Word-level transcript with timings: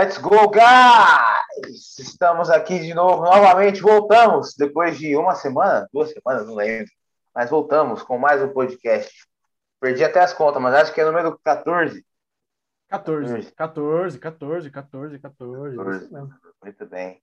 Let's 0.00 0.16
go, 0.16 0.48
guys! 0.48 1.98
Estamos 1.98 2.48
aqui 2.50 2.78
de 2.78 2.94
novo, 2.94 3.24
novamente 3.24 3.80
voltamos, 3.80 4.54
depois 4.56 4.96
de 4.96 5.16
uma 5.16 5.34
semana, 5.34 5.88
duas 5.92 6.12
semanas, 6.12 6.46
não 6.46 6.54
lembro, 6.54 6.88
mas 7.34 7.50
voltamos 7.50 8.00
com 8.04 8.16
mais 8.16 8.40
um 8.40 8.48
podcast. 8.48 9.12
Perdi 9.80 10.04
até 10.04 10.20
as 10.20 10.32
contas, 10.32 10.62
mas 10.62 10.72
acho 10.72 10.94
que 10.94 11.00
é 11.00 11.04
número 11.04 11.36
14. 11.42 12.06
14, 12.88 13.50
14, 13.50 14.18
14, 14.20 14.70
14, 14.70 15.18
14. 15.18 15.76
14. 15.76 16.10
Muito 16.62 16.86
bem. 16.86 17.20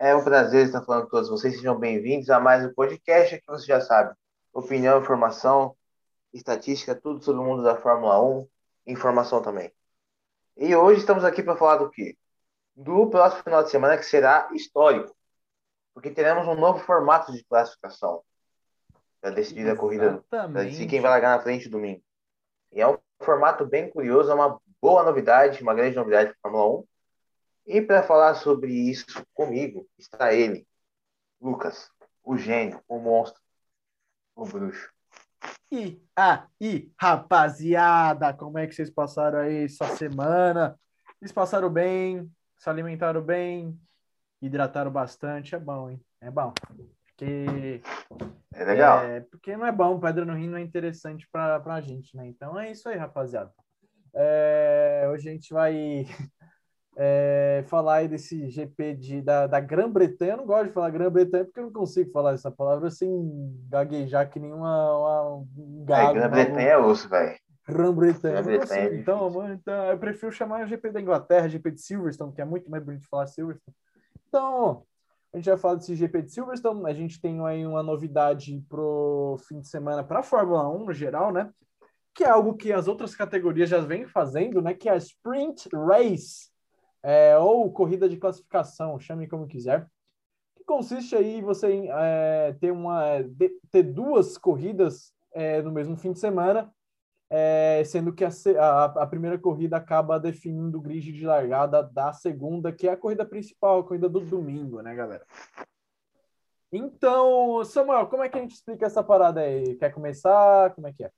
É 0.00 0.16
um 0.16 0.24
prazer 0.24 0.66
estar 0.66 0.82
falando 0.82 1.04
com 1.04 1.10
todos 1.10 1.30
vocês, 1.30 1.54
sejam 1.54 1.78
bem-vindos 1.78 2.28
a 2.28 2.40
mais 2.40 2.66
um 2.66 2.74
podcast 2.74 3.38
que 3.38 3.46
você 3.46 3.66
já 3.66 3.80
sabe. 3.80 4.16
Opinião, 4.52 5.00
informação, 5.00 5.76
estatística, 6.34 6.96
tudo 6.96 7.22
sobre 7.22 7.40
o 7.40 7.44
mundo 7.44 7.62
da 7.62 7.76
Fórmula 7.76 8.20
1, 8.20 8.48
informação 8.88 9.40
também. 9.40 9.72
E 10.60 10.74
hoje 10.74 10.98
estamos 10.98 11.22
aqui 11.22 11.40
para 11.40 11.56
falar 11.56 11.76
do 11.76 11.88
quê? 11.88 12.16
Do 12.74 13.08
próximo 13.08 13.44
final 13.44 13.62
de 13.62 13.70
semana 13.70 13.96
que 13.96 14.02
será 14.02 14.50
histórico, 14.52 15.14
porque 15.94 16.10
teremos 16.10 16.48
um 16.48 16.56
novo 16.56 16.80
formato 16.80 17.32
de 17.32 17.44
classificação 17.44 18.24
para 19.20 19.30
decidir 19.30 19.60
Exatamente. 19.60 19.78
a 19.78 19.80
corrida, 19.80 20.24
para 20.28 20.64
decidir 20.64 20.88
quem 20.88 21.00
vai 21.00 21.12
largar 21.12 21.36
na 21.36 21.42
frente 21.44 21.68
domingo. 21.68 22.02
E 22.72 22.80
é 22.80 22.88
um 22.88 22.98
formato 23.20 23.64
bem 23.64 23.88
curioso, 23.88 24.32
é 24.32 24.34
uma 24.34 24.60
boa 24.80 25.04
novidade, 25.04 25.62
uma 25.62 25.74
grande 25.74 25.94
novidade 25.94 26.30
para 26.30 26.38
a 26.38 26.42
Fórmula 26.42 26.80
1. 26.80 26.84
E 27.66 27.80
para 27.80 28.02
falar 28.02 28.34
sobre 28.34 28.72
isso 28.72 29.06
comigo 29.32 29.88
está 29.96 30.34
ele, 30.34 30.66
Lucas, 31.40 31.88
o 32.24 32.36
gênio, 32.36 32.82
o 32.88 32.98
monstro, 32.98 33.40
o 34.34 34.44
bruxo. 34.44 34.92
E 35.70 36.00
aí, 36.16 36.90
rapaziada, 36.98 38.32
como 38.32 38.58
é 38.58 38.66
que 38.66 38.74
vocês 38.74 38.88
passaram 38.88 39.40
aí 39.40 39.64
essa 39.64 39.86
semana? 39.96 40.78
Vocês 41.18 41.30
passaram 41.30 41.68
bem? 41.68 42.30
Se 42.56 42.70
alimentaram 42.70 43.20
bem? 43.20 43.78
Hidrataram 44.40 44.90
bastante? 44.90 45.54
É 45.54 45.58
bom, 45.58 45.90
hein? 45.90 46.00
É 46.22 46.30
bom. 46.30 46.54
Porque. 47.06 47.82
É 48.54 48.64
legal. 48.64 49.04
É, 49.04 49.20
porque 49.20 49.56
não 49.56 49.66
é 49.66 49.72
bom, 49.72 50.00
pedra 50.00 50.24
no 50.24 50.34
rim 50.34 50.48
não 50.48 50.56
é 50.56 50.62
interessante 50.62 51.28
pra, 51.30 51.60
pra 51.60 51.80
gente, 51.82 52.16
né? 52.16 52.26
Então 52.26 52.58
é 52.58 52.70
isso 52.70 52.88
aí, 52.88 52.96
rapaziada. 52.96 53.52
É, 54.14 55.06
hoje 55.12 55.28
a 55.28 55.32
gente 55.32 55.52
vai 55.52 56.06
é, 57.00 57.62
falar 57.68 57.98
aí 57.98 58.08
desse 58.08 58.50
GP 58.50 58.94
de, 58.94 59.22
da, 59.22 59.46
da 59.46 59.60
Grã-Bretanha. 59.60 60.32
Eu 60.32 60.38
não 60.38 60.46
gosto 60.46 60.66
de 60.66 60.72
falar 60.72 60.90
Grã-Bretanha 60.90 61.44
porque 61.44 61.60
eu 61.60 61.64
não 61.64 61.72
consigo 61.72 62.10
falar 62.10 62.34
essa 62.34 62.50
palavra 62.50 62.90
sem 62.90 63.08
gaguejar 63.68 64.28
que 64.28 64.40
nem 64.40 64.52
uma, 64.52 65.36
um 65.56 65.84
gago. 65.84 66.10
É, 66.10 66.14
Grã-Bretanha 66.14 66.68
é 66.68 66.76
osso, 66.76 67.08
velho. 67.08 67.38
Grã-Bretanha. 67.68 68.42
Grã 68.42 68.58
é 68.70 68.94
então, 68.96 69.52
então, 69.52 69.84
eu 69.84 69.98
prefiro 69.98 70.32
chamar 70.32 70.64
o 70.64 70.66
GP 70.66 70.90
da 70.90 71.00
Inglaterra, 71.00 71.48
GP 71.48 71.70
de 71.70 71.80
Silverstone, 71.82 72.32
que 72.32 72.40
é 72.40 72.44
muito 72.44 72.68
mais 72.68 72.82
bonito 72.82 73.08
falar 73.08 73.28
Silverstone. 73.28 73.76
Então, 74.26 74.82
a 75.32 75.36
gente 75.36 75.48
vai 75.48 75.56
falar 75.56 75.74
desse 75.76 75.94
GP 75.94 76.22
de 76.22 76.32
Silverstone. 76.32 76.84
A 76.90 76.94
gente 76.94 77.20
tem 77.20 77.46
aí 77.46 77.64
uma 77.64 77.82
novidade 77.82 78.60
pro 78.68 79.38
fim 79.46 79.60
de 79.60 79.68
semana 79.68 80.02
para 80.02 80.18
a 80.18 80.24
Fórmula 80.24 80.68
1 80.68 80.86
no 80.86 80.92
geral, 80.92 81.32
né? 81.32 81.48
Que 82.12 82.24
é 82.24 82.28
algo 82.28 82.54
que 82.54 82.72
as 82.72 82.88
outras 82.88 83.14
categorias 83.14 83.68
já 83.68 83.78
vêm 83.78 84.04
fazendo, 84.04 84.60
né? 84.60 84.74
Que 84.74 84.88
é 84.88 84.92
a 84.92 84.96
Sprint 84.96 85.68
Race 85.72 86.47
é, 87.02 87.36
ou 87.38 87.72
corrida 87.72 88.08
de 88.08 88.16
classificação, 88.16 88.98
chame 88.98 89.26
como 89.26 89.46
quiser, 89.46 89.86
que 90.56 90.64
consiste 90.64 91.14
aí 91.14 91.40
você 91.40 91.88
é, 91.90 92.56
ter, 92.60 92.70
uma, 92.70 93.22
de, 93.22 93.50
ter 93.70 93.82
duas 93.82 94.36
corridas 94.36 95.12
é, 95.32 95.62
no 95.62 95.70
mesmo 95.70 95.96
fim 95.96 96.12
de 96.12 96.18
semana, 96.18 96.72
é, 97.30 97.82
sendo 97.84 98.12
que 98.12 98.24
a, 98.24 98.30
a, 98.58 98.84
a, 98.84 99.06
primeira 99.06 99.38
corrida 99.38 99.76
acaba 99.76 100.18
definindo 100.18 100.78
o 100.78 100.80
grid 100.80 101.12
de 101.12 101.26
largada 101.26 101.82
da 101.82 102.12
segunda, 102.12 102.72
que 102.72 102.88
é 102.88 102.92
a 102.92 102.96
corrida 102.96 103.24
principal, 103.24 103.80
a 103.80 103.84
corrida 103.84 104.08
do 104.08 104.20
domingo, 104.20 104.80
né, 104.80 104.94
galera? 104.94 105.24
Então, 106.72 107.64
Samuel, 107.64 108.06
como 108.06 108.22
é 108.22 108.28
que 108.28 108.38
a 108.38 108.40
gente 108.40 108.54
explica 108.54 108.86
essa 108.86 109.02
parada 109.02 109.40
aí? 109.40 109.74
Quer 109.76 109.92
começar? 109.92 110.74
Como 110.74 110.86
é 110.86 110.92
que 110.92 111.04
é? 111.04 111.10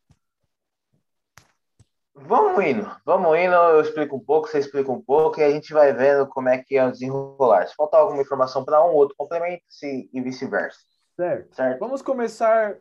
Vamos 2.14 2.64
indo, 2.64 2.90
vamos 3.04 3.38
indo, 3.38 3.54
eu 3.54 3.80
explico 3.80 4.16
um 4.16 4.20
pouco, 4.20 4.48
você 4.48 4.58
explica 4.58 4.90
um 4.90 5.00
pouco 5.00 5.40
e 5.40 5.44
a 5.44 5.50
gente 5.50 5.72
vai 5.72 5.92
vendo 5.92 6.26
como 6.26 6.48
é 6.48 6.58
que 6.58 6.76
é 6.76 6.84
o 6.84 6.90
desenrolar. 6.90 7.66
Se 7.66 7.74
faltar 7.74 8.00
alguma 8.00 8.20
informação 8.20 8.64
para 8.64 8.84
um, 8.84 8.92
outro 8.92 9.16
complementa-se 9.16 10.10
e 10.12 10.20
vice-versa. 10.20 10.80
Certo. 11.16 11.54
certo. 11.54 11.78
Vamos 11.78 12.02
começar, 12.02 12.76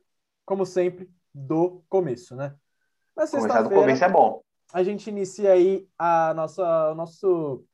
como 0.46 0.66
sempre, 0.66 1.10
do 1.34 1.84
começo, 1.90 2.36
né? 2.36 2.56
Na 3.16 3.28
Começar 3.28 3.62
do 3.62 3.70
começo 3.70 4.04
é 4.04 4.10
bom. 4.10 4.42
A 4.74 4.84
gente 4.84 5.10
inicia 5.10 5.52
aí 5.52 5.88
a 5.98 6.34
nossa, 6.34 6.92
o 6.92 6.96
nosso, 6.96 7.66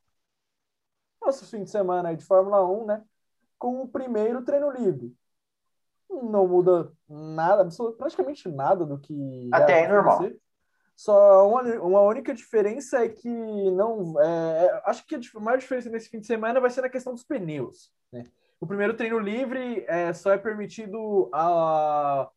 nosso 1.20 1.46
fim 1.46 1.62
de 1.62 1.70
semana 1.70 2.14
de 2.14 2.24
Fórmula 2.24 2.66
1, 2.66 2.86
né? 2.86 3.04
Com 3.58 3.82
o 3.82 3.88
primeiro 3.88 4.42
treino 4.42 4.70
livre. 4.70 5.14
Não 6.08 6.46
muda 6.46 6.92
nada, 7.08 7.68
praticamente 7.96 8.48
nada 8.48 8.84
do 8.84 8.98
que. 8.98 9.48
Até 9.52 9.84
é 9.84 9.88
normal. 9.88 10.20
Só 10.96 11.46
uma, 11.46 11.62
uma 11.80 12.00
única 12.00 12.32
diferença 12.32 13.04
é 13.04 13.08
que 13.08 13.28
não. 13.28 14.18
É, 14.18 14.66
é, 14.66 14.82
acho 14.86 15.06
que 15.06 15.14
a 15.14 15.40
maior 15.40 15.58
diferença 15.58 15.90
nesse 15.90 16.08
fim 16.08 16.20
de 16.20 16.26
semana 16.26 16.58
vai 16.58 16.70
ser 16.70 16.80
na 16.80 16.88
questão 16.88 17.12
dos 17.12 17.22
pneus. 17.22 17.92
Né? 18.10 18.24
O 18.58 18.66
primeiro 18.66 18.96
treino 18.96 19.18
livre 19.18 19.84
é, 19.86 20.10
só 20.14 20.32
é 20.32 20.38
permitido 20.38 21.28
a, 21.34 22.30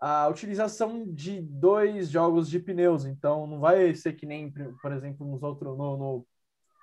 a 0.00 0.28
utilização 0.28 1.04
de 1.06 1.40
dois 1.40 2.10
jogos 2.10 2.50
de 2.50 2.58
pneus. 2.58 3.04
Então 3.04 3.46
não 3.46 3.60
vai 3.60 3.94
ser 3.94 4.14
que 4.14 4.26
nem, 4.26 4.52
por 4.82 4.92
exemplo, 4.92 5.24
nos 5.24 5.40
outros. 5.44 5.78
No, 5.78 5.96
no, 5.96 6.26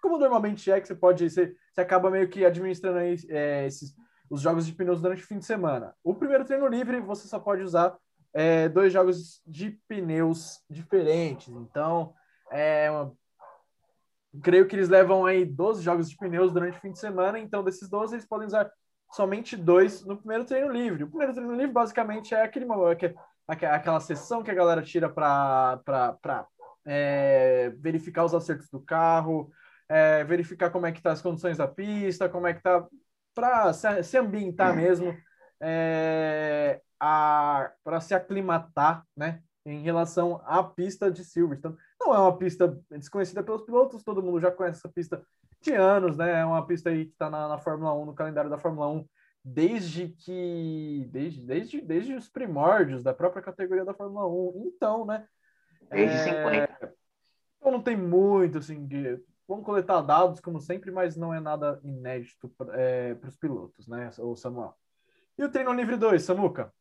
como 0.01 0.17
normalmente 0.17 0.71
é, 0.71 0.79
que 0.79 0.87
você 0.87 0.95
pode. 0.95 1.29
Você, 1.29 1.53
você 1.73 1.81
acaba 1.81 2.09
meio 2.09 2.29
que 2.29 2.45
administrando 2.45 2.99
aí, 2.99 3.17
é, 3.27 3.67
esses, 3.67 3.93
os 4.29 4.39
jogos 4.39 4.65
de 4.65 4.71
pneus 4.71 5.01
durante 5.01 5.23
o 5.23 5.27
fim 5.27 5.39
de 5.39 5.45
semana. 5.45 5.93
O 6.01 6.15
primeiro 6.15 6.45
treino 6.45 6.67
livre 6.67 7.01
você 7.01 7.27
só 7.27 7.37
pode 7.37 7.63
usar 7.63 7.97
é, 8.33 8.69
dois 8.69 8.93
jogos 8.93 9.41
de 9.45 9.71
pneus 9.87 10.63
diferentes. 10.69 11.49
Então, 11.49 12.13
é, 12.51 12.89
creio 14.41 14.67
que 14.67 14.75
eles 14.75 14.89
levam 14.89 15.25
aí 15.25 15.45
12 15.45 15.83
jogos 15.83 16.09
de 16.09 16.17
pneus 16.17 16.51
durante 16.51 16.77
o 16.77 16.81
fim 16.81 16.91
de 16.91 16.99
semana. 16.99 17.39
Então, 17.39 17.63
desses 17.63 17.89
12, 17.89 18.15
eles 18.15 18.27
podem 18.27 18.47
usar 18.47 18.71
somente 19.11 19.57
dois 19.57 20.05
no 20.05 20.17
primeiro 20.17 20.45
treino 20.45 20.71
livre. 20.71 21.03
O 21.03 21.07
primeiro 21.07 21.33
treino 21.33 21.53
livre, 21.53 21.73
basicamente, 21.73 22.33
é 22.33 22.43
aquele, 22.43 22.65
aquela 23.47 23.99
sessão 23.99 24.43
que 24.43 24.51
a 24.51 24.55
galera 24.55 24.81
tira 24.81 25.09
para 25.09 25.79
é, 26.85 27.73
verificar 27.77 28.23
os 28.23 28.33
acertos 28.33 28.69
do 28.69 28.79
carro, 28.79 29.51
é, 29.89 30.23
verificar 30.23 30.69
como 30.69 30.85
é 30.85 30.91
que 30.91 31.01
tá 31.01 31.11
as 31.11 31.21
condições 31.21 31.57
da 31.57 31.67
pista, 31.67 32.29
como 32.29 32.47
é 32.47 32.53
que 32.53 32.61
tá 32.61 32.87
para 33.33 33.73
se, 33.73 34.03
se 34.03 34.17
ambientar 34.17 34.75
mesmo 34.75 35.15
é, 35.59 36.81
para 37.01 37.99
se 37.99 38.13
aclimatar, 38.13 39.03
né, 39.17 39.41
em 39.65 39.81
relação 39.81 40.39
à 40.45 40.63
pista 40.63 41.09
de 41.09 41.25
Silverstone. 41.25 41.75
Não 41.99 42.13
é 42.13 42.19
uma 42.19 42.37
pista 42.37 42.79
desconhecida 42.91 43.41
pelos 43.41 43.63
pilotos, 43.63 44.03
todo 44.03 44.21
mundo 44.21 44.39
já 44.39 44.51
conhece 44.51 44.79
essa 44.79 44.89
pista 44.89 45.23
de 45.61 45.73
anos, 45.73 46.17
né? 46.17 46.41
É 46.41 46.45
uma 46.45 46.65
pista 46.65 46.89
aí 46.89 47.05
que 47.05 47.11
está 47.11 47.29
na, 47.29 47.47
na, 47.47 47.57
Fórmula 47.57 47.93
1, 47.93 48.05
no 48.05 48.13
calendário 48.13 48.49
da 48.49 48.57
Fórmula 48.57 48.87
1, 48.89 49.07
desde 49.43 50.09
que. 50.09 51.07
Desde, 51.11 51.41
desde, 51.41 51.81
desde 51.81 52.15
os 52.15 52.29
primórdios 52.29 53.03
da 53.03 53.13
própria 53.13 53.41
categoria 53.41 53.85
da 53.85 53.93
Fórmula 53.93 54.27
1. 54.27 54.71
Então, 54.75 55.05
né? 55.05 55.27
Desde 55.89 56.17
é, 56.17 56.67
50. 56.69 56.93
Então 57.57 57.71
não 57.71 57.81
tem 57.81 57.95
muito, 57.95 58.57
assim, 58.57 58.87
de, 58.87 59.19
vamos 59.47 59.65
coletar 59.65 60.01
dados, 60.01 60.39
como 60.39 60.59
sempre, 60.59 60.89
mas 60.89 61.15
não 61.15 61.33
é 61.33 61.39
nada 61.39 61.79
inédito 61.83 62.51
é, 62.73 63.13
para 63.13 63.29
os 63.29 63.35
pilotos, 63.35 63.87
né, 63.87 64.09
o 64.17 64.35
Samuel? 64.35 64.75
E 65.37 65.43
o 65.43 65.49
treino 65.49 65.71
livre 65.73 65.95
2, 65.95 66.23
Samuca? 66.23 66.73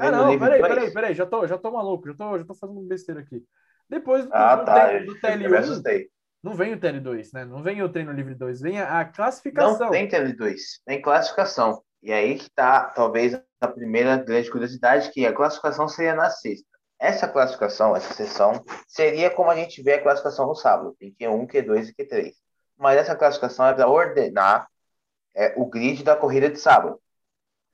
Ah, 0.00 0.10
não, 0.10 0.38
peraí, 0.38 0.60
peraí, 0.60 0.92
peraí, 0.92 1.14
já 1.14 1.26
tô, 1.26 1.46
já 1.46 1.58
tô 1.58 1.70
maluco, 1.70 2.08
já 2.08 2.14
tô, 2.14 2.38
já 2.38 2.44
tô 2.44 2.54
fazendo 2.54 2.80
besteira 2.80 3.20
aqui. 3.20 3.44
Depois 3.88 4.24
do, 4.24 4.30
ah, 4.32 4.56
do, 4.56 4.64
tá. 4.64 4.98
do 4.98 5.14
TL1, 5.20 6.08
não 6.42 6.54
vem 6.54 6.72
o 6.72 6.80
TL2, 6.80 7.30
né? 7.34 7.44
Não 7.44 7.62
vem 7.62 7.82
o 7.82 7.88
treino 7.88 8.12
livre 8.12 8.34
2, 8.34 8.60
vem 8.60 8.80
a, 8.80 9.00
a, 9.00 9.04
classificação. 9.04 9.78
Não 9.78 9.90
tem 9.90 10.08
TL2, 10.08 10.56
tem 10.86 11.02
classificação. 11.02 11.82
E 12.02 12.12
aí 12.12 12.38
que 12.38 12.50
tá, 12.50 12.84
talvez, 12.84 13.38
a 13.60 13.68
primeira 13.68 14.16
grande 14.16 14.50
curiosidade, 14.50 15.10
que 15.10 15.26
a 15.26 15.34
classificação 15.34 15.86
seria 15.86 16.14
na 16.14 16.30
sexta. 16.30 16.66
Essa 16.98 17.28
classificação, 17.28 17.94
essa 17.94 18.14
sessão, 18.14 18.64
seria 18.88 19.30
como 19.30 19.50
a 19.50 19.56
gente 19.56 19.82
vê 19.82 19.94
a 19.94 20.02
classificação 20.02 20.46
no 20.46 20.54
sábado, 20.54 20.96
tem 20.98 21.14
Q1, 21.14 21.46
Q2 21.46 21.88
e 21.88 21.94
Q3. 21.94 22.32
Mas 22.78 22.98
essa 22.98 23.14
classificação 23.14 23.66
é 23.66 23.74
para 23.74 23.88
ordenar 23.88 24.66
é, 25.34 25.54
o 25.56 25.66
grid 25.66 26.02
da 26.02 26.16
corrida 26.16 26.48
de 26.48 26.58
sábado. 26.58 26.98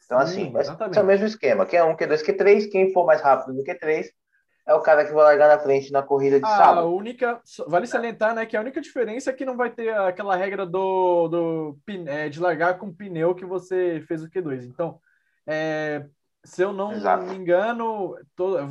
Então, 0.06 0.18
assim, 0.18 0.52
ser 0.92 1.00
o 1.00 1.04
mesmo 1.04 1.26
esquema. 1.26 1.66
Quem 1.66 1.80
é 1.80 1.84
um, 1.84 1.96
Q2, 1.96 2.22
Q3, 2.24 2.70
quem 2.70 2.92
for 2.92 3.04
mais 3.04 3.20
rápido 3.20 3.54
do 3.54 3.64
que 3.64 3.74
3 3.74 4.08
é 4.64 4.74
o 4.74 4.80
cara 4.80 5.04
que 5.04 5.12
vai 5.12 5.24
largar 5.24 5.48
na 5.48 5.58
frente 5.58 5.92
na 5.92 6.02
corrida 6.02 6.38
de 6.38 6.46
a 6.46 6.48
sábado. 6.48 6.86
A 6.86 6.90
única, 6.90 7.40
vale 7.68 7.86
salientar, 7.86 8.34
né, 8.34 8.46
que 8.46 8.56
a 8.56 8.60
única 8.60 8.80
diferença 8.80 9.30
é 9.30 9.32
que 9.32 9.44
não 9.44 9.56
vai 9.56 9.70
ter 9.70 9.94
aquela 9.94 10.34
regra 10.36 10.64
do, 10.66 11.28
do 11.28 11.78
é, 12.06 12.28
de 12.28 12.40
largar 12.40 12.78
com 12.78 12.92
pneu 12.92 13.34
que 13.34 13.44
você 13.44 14.02
fez 14.08 14.22
o 14.22 14.30
Q2. 14.30 14.64
Então, 14.64 15.00
é, 15.46 16.06
se 16.44 16.62
eu 16.62 16.72
não 16.72 16.92
Exato. 16.92 17.26
me 17.26 17.36
engano, 17.36 18.16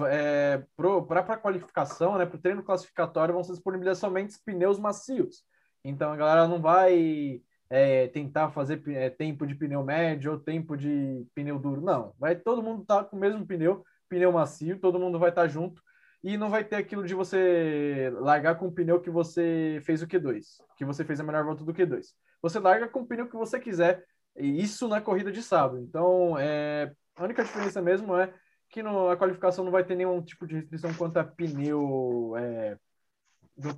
é, 0.09 0.63
para 1.07 1.19
a 1.19 1.37
qualificação, 1.37 2.17
né, 2.17 2.25
para 2.25 2.37
o 2.37 2.41
treino 2.41 2.63
classificatório, 2.63 3.33
vão 3.33 3.43
ser 3.43 3.53
disponibilizados 3.53 3.99
somente 3.99 4.39
pneus 4.45 4.79
macios. 4.79 5.43
Então 5.83 6.11
a 6.11 6.15
galera 6.15 6.47
não 6.47 6.61
vai 6.61 7.41
é, 7.69 8.07
tentar 8.07 8.51
fazer 8.51 8.81
é, 8.89 9.09
tempo 9.09 9.45
de 9.45 9.55
pneu 9.55 9.83
médio 9.83 10.33
ou 10.33 10.39
tempo 10.39 10.77
de 10.77 11.25
pneu 11.33 11.59
duro. 11.59 11.81
Não, 11.81 12.13
vai 12.19 12.35
todo 12.35 12.63
mundo 12.63 12.81
estar 12.81 13.03
tá 13.03 13.03
com 13.03 13.17
o 13.17 13.19
mesmo 13.19 13.45
pneu, 13.45 13.83
pneu 14.07 14.31
macio, 14.31 14.79
todo 14.79 14.99
mundo 14.99 15.19
vai 15.19 15.29
estar 15.29 15.43
tá 15.43 15.47
junto 15.47 15.81
e 16.23 16.37
não 16.37 16.49
vai 16.49 16.63
ter 16.63 16.77
aquilo 16.77 17.05
de 17.05 17.13
você 17.13 18.11
largar 18.15 18.55
com 18.55 18.67
o 18.67 18.71
pneu 18.71 18.99
que 18.99 19.11
você 19.11 19.79
fez 19.85 20.01
o 20.01 20.07
Q2, 20.07 20.43
que 20.75 20.83
você 20.83 21.03
fez 21.03 21.19
a 21.19 21.23
melhor 21.23 21.43
volta 21.43 21.63
do 21.63 21.73
Q2. 21.73 22.07
Você 22.41 22.59
larga 22.59 22.87
com 22.87 23.01
o 23.01 23.05
pneu 23.05 23.27
que 23.27 23.35
você 23.35 23.59
quiser, 23.59 24.03
e 24.35 24.61
isso 24.61 24.87
na 24.87 24.99
corrida 24.99 25.31
de 25.31 25.43
sábado. 25.43 25.79
Então, 25.79 26.35
é, 26.37 26.91
a 27.15 27.23
única 27.23 27.43
diferença 27.43 27.79
mesmo 27.81 28.17
é 28.17 28.33
que 28.69 28.81
no, 28.81 29.09
a 29.09 29.15
qualificação 29.15 29.63
não 29.63 29.71
vai 29.71 29.83
ter 29.83 29.95
nenhum 29.95 30.19
tipo 30.21 30.47
de 30.47 30.55
restrição 30.55 30.93
quanto 30.95 31.17
a 31.17 31.23
pneu 31.23 32.33
é, 32.37 32.77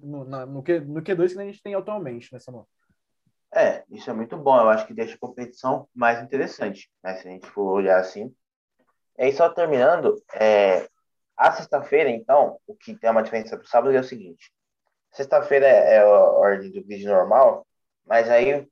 no, 0.02 0.26
no, 0.26 0.46
no, 0.46 0.64
Q, 0.64 0.80
no 0.80 1.02
Q2 1.02 1.34
que 1.34 1.40
a 1.40 1.46
gente 1.46 1.62
tem 1.62 1.76
atualmente 1.76 2.32
nessa 2.32 2.50
moto. 2.50 2.70
É, 3.54 3.84
isso 3.90 4.10
é 4.10 4.14
muito 4.14 4.38
bom. 4.38 4.58
Eu 4.60 4.70
acho 4.70 4.86
que 4.86 4.94
deixa 4.94 5.16
a 5.16 5.20
competição 5.20 5.88
mais 5.94 6.22
interessante, 6.22 6.90
né? 7.04 7.16
Se 7.16 7.28
a 7.28 7.32
gente 7.32 7.48
for 7.48 7.72
olhar 7.72 8.00
assim. 8.00 8.34
E 9.18 9.24
aí, 9.24 9.34
só 9.34 9.50
terminando, 9.50 10.22
é, 10.34 10.88
a 11.36 11.52
sexta-feira, 11.52 12.10
então, 12.10 12.60
o 12.68 12.76
que 12.76 12.96
tem 12.96 13.10
uma 13.10 13.24
diferença 13.24 13.58
para 13.58 13.66
o 13.66 13.68
sábado 13.68 13.96
é 13.96 14.00
o 14.00 14.04
seguinte: 14.04 14.52
sexta-feira 15.12 15.68
é, 15.68 15.96
é 15.96 16.00
a 16.00 16.08
ordem 16.08 16.72
do 16.72 16.84
grid 16.84 17.06
normal, 17.06 17.66
mas 18.06 18.30
aí, 18.30 18.68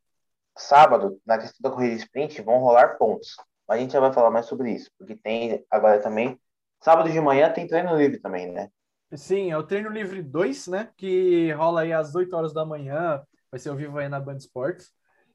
sábado, 0.58 1.20
na 1.26 1.38
questão 1.38 1.58
da 1.62 1.76
corrida 1.76 1.96
sprint, 1.96 2.42
vão 2.42 2.60
rolar 2.60 2.98
pontos. 2.98 3.36
A 3.68 3.78
gente 3.78 3.94
já 3.94 4.00
vai 4.00 4.14
falar 4.14 4.30
mais 4.30 4.46
sobre 4.46 4.72
isso, 4.72 4.92
porque 4.98 5.16
tem 5.16 5.66
agora 5.72 6.00
também. 6.00 6.40
Sábado 6.80 7.10
de 7.10 7.20
manhã 7.20 7.52
tem 7.52 7.68
treino 7.68 7.96
livre 7.98 8.20
também, 8.20 8.52
né? 8.52 8.70
Sim, 9.16 9.52
é 9.52 9.58
o 9.58 9.64
treino 9.64 9.90
livre 9.90 10.22
2, 10.22 10.68
né? 10.68 10.92
Que 10.98 11.52
rola 11.54 11.82
aí 11.82 11.94
às 11.94 12.14
8 12.14 12.36
horas 12.36 12.54
da 12.54 12.66
manhã, 12.66 13.24
vai 13.56 13.60
ser 13.60 13.70
ao 13.70 13.76
vivo 13.78 13.98
aí 13.98 14.10
na 14.10 14.20
Band 14.20 14.36
Sports. 14.36 14.92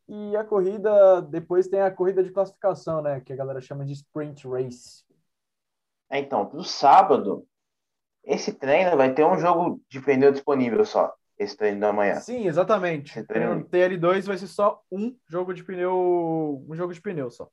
E 0.07 0.37
a 0.37 0.45
corrida, 0.45 1.23
depois 1.23 1.69
tem 1.69 1.81
a 1.81 1.91
corrida 1.91 2.23
de 2.23 2.31
classificação, 2.31 3.01
né? 3.01 3.19
Que 3.21 3.33
a 3.33 3.37
galera 3.37 3.63
chama 3.63 3.83
de 3.83 3.95
Sprint 3.95 4.47
Race. 4.47 5.05
É, 6.11 6.19
então, 6.19 6.45
pro 6.45 6.63
sábado, 6.63 7.47
esse 8.23 8.53
treino 8.53 8.95
vai 8.95 9.15
ter 9.15 9.25
um 9.25 9.39
jogo 9.39 9.81
de 9.89 10.01
pneu 10.03 10.33
disponível 10.33 10.85
só. 10.85 11.15
Esse 11.39 11.57
treino 11.57 11.81
da 11.81 11.95
manhã. 11.95 12.17
Sim, 12.17 12.47
exatamente. 12.47 13.19
Esse 13.19 13.27
treino... 13.27 13.65
TL2 13.65 14.27
vai 14.27 14.37
ser 14.37 14.49
só 14.49 14.83
um 14.93 15.17
jogo 15.27 15.55
de 15.55 15.65
pneu, 15.65 16.63
um 16.69 16.75
jogo 16.75 16.93
de 16.93 17.01
pneu 17.01 17.31
só. 17.31 17.49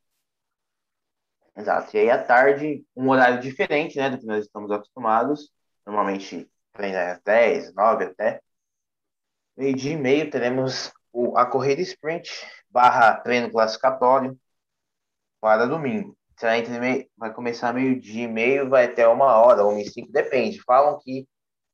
Exato. 1.55 1.95
E 1.95 1.99
aí 2.01 2.09
à 2.09 2.21
tarde, 2.21 2.85
um 2.93 3.09
horário 3.09 3.39
diferente, 3.39 3.97
né, 3.97 4.09
do 4.09 4.17
que 4.17 4.25
nós 4.25 4.43
estamos 4.43 4.69
acostumados. 4.69 5.49
Normalmente 5.85 6.51
treina 6.73 7.13
às 7.13 7.21
10, 7.21 7.73
9 7.73 8.03
até. 8.03 8.41
Meio 9.57 9.75
dia 9.75 9.93
e 9.93 9.97
meio 9.97 10.29
teremos 10.29 10.91
o, 11.11 11.37
a 11.37 11.45
corrida 11.45 11.81
sprint 11.81 12.29
barra 12.69 13.15
treino 13.15 13.51
classificatório 13.51 14.37
para 15.41 15.65
domingo. 15.65 16.15
Será 16.37 16.57
entre 16.57 16.79
meio, 16.79 17.07
vai 17.17 17.33
começar 17.33 17.73
meio-dia 17.73 18.25
e 18.25 18.27
meio, 18.27 18.69
vai 18.69 18.85
até 18.85 19.07
uma 19.07 19.37
hora, 19.37 19.63
ou 19.63 19.75
e 19.77 19.85
cinco, 19.85 20.11
depende. 20.11 20.61
Falam 20.61 20.99
que 20.99 21.27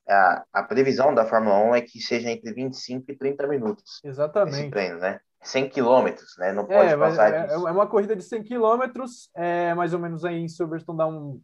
a, 0.07 0.43
a 0.53 0.63
previsão 0.63 1.13
da 1.13 1.25
Fórmula 1.25 1.57
1 1.71 1.75
é 1.75 1.81
que 1.81 1.99
seja 1.99 2.29
entre 2.29 2.53
25 2.53 3.11
e 3.11 3.17
30 3.17 3.47
minutos. 3.47 3.99
Exatamente. 4.03 4.61
Esse 4.61 4.69
treino, 4.69 4.99
né? 4.99 5.19
100 5.41 5.69
quilômetros, 5.69 6.35
né? 6.37 6.53
Não 6.53 6.65
pode 6.65 6.93
é, 6.93 6.97
passar 6.97 7.33
é, 7.33 7.45
disso. 7.45 7.67
É 7.67 7.71
uma 7.71 7.87
corrida 7.87 8.15
de 8.15 8.23
100 8.23 8.43
quilômetros, 8.43 9.29
é, 9.35 9.73
mais 9.73 9.93
ou 9.93 9.99
menos 9.99 10.23
aí 10.23 10.37
em 10.37 10.47
Silverstone 10.47 10.97
dá 10.97 11.07
um 11.07 11.41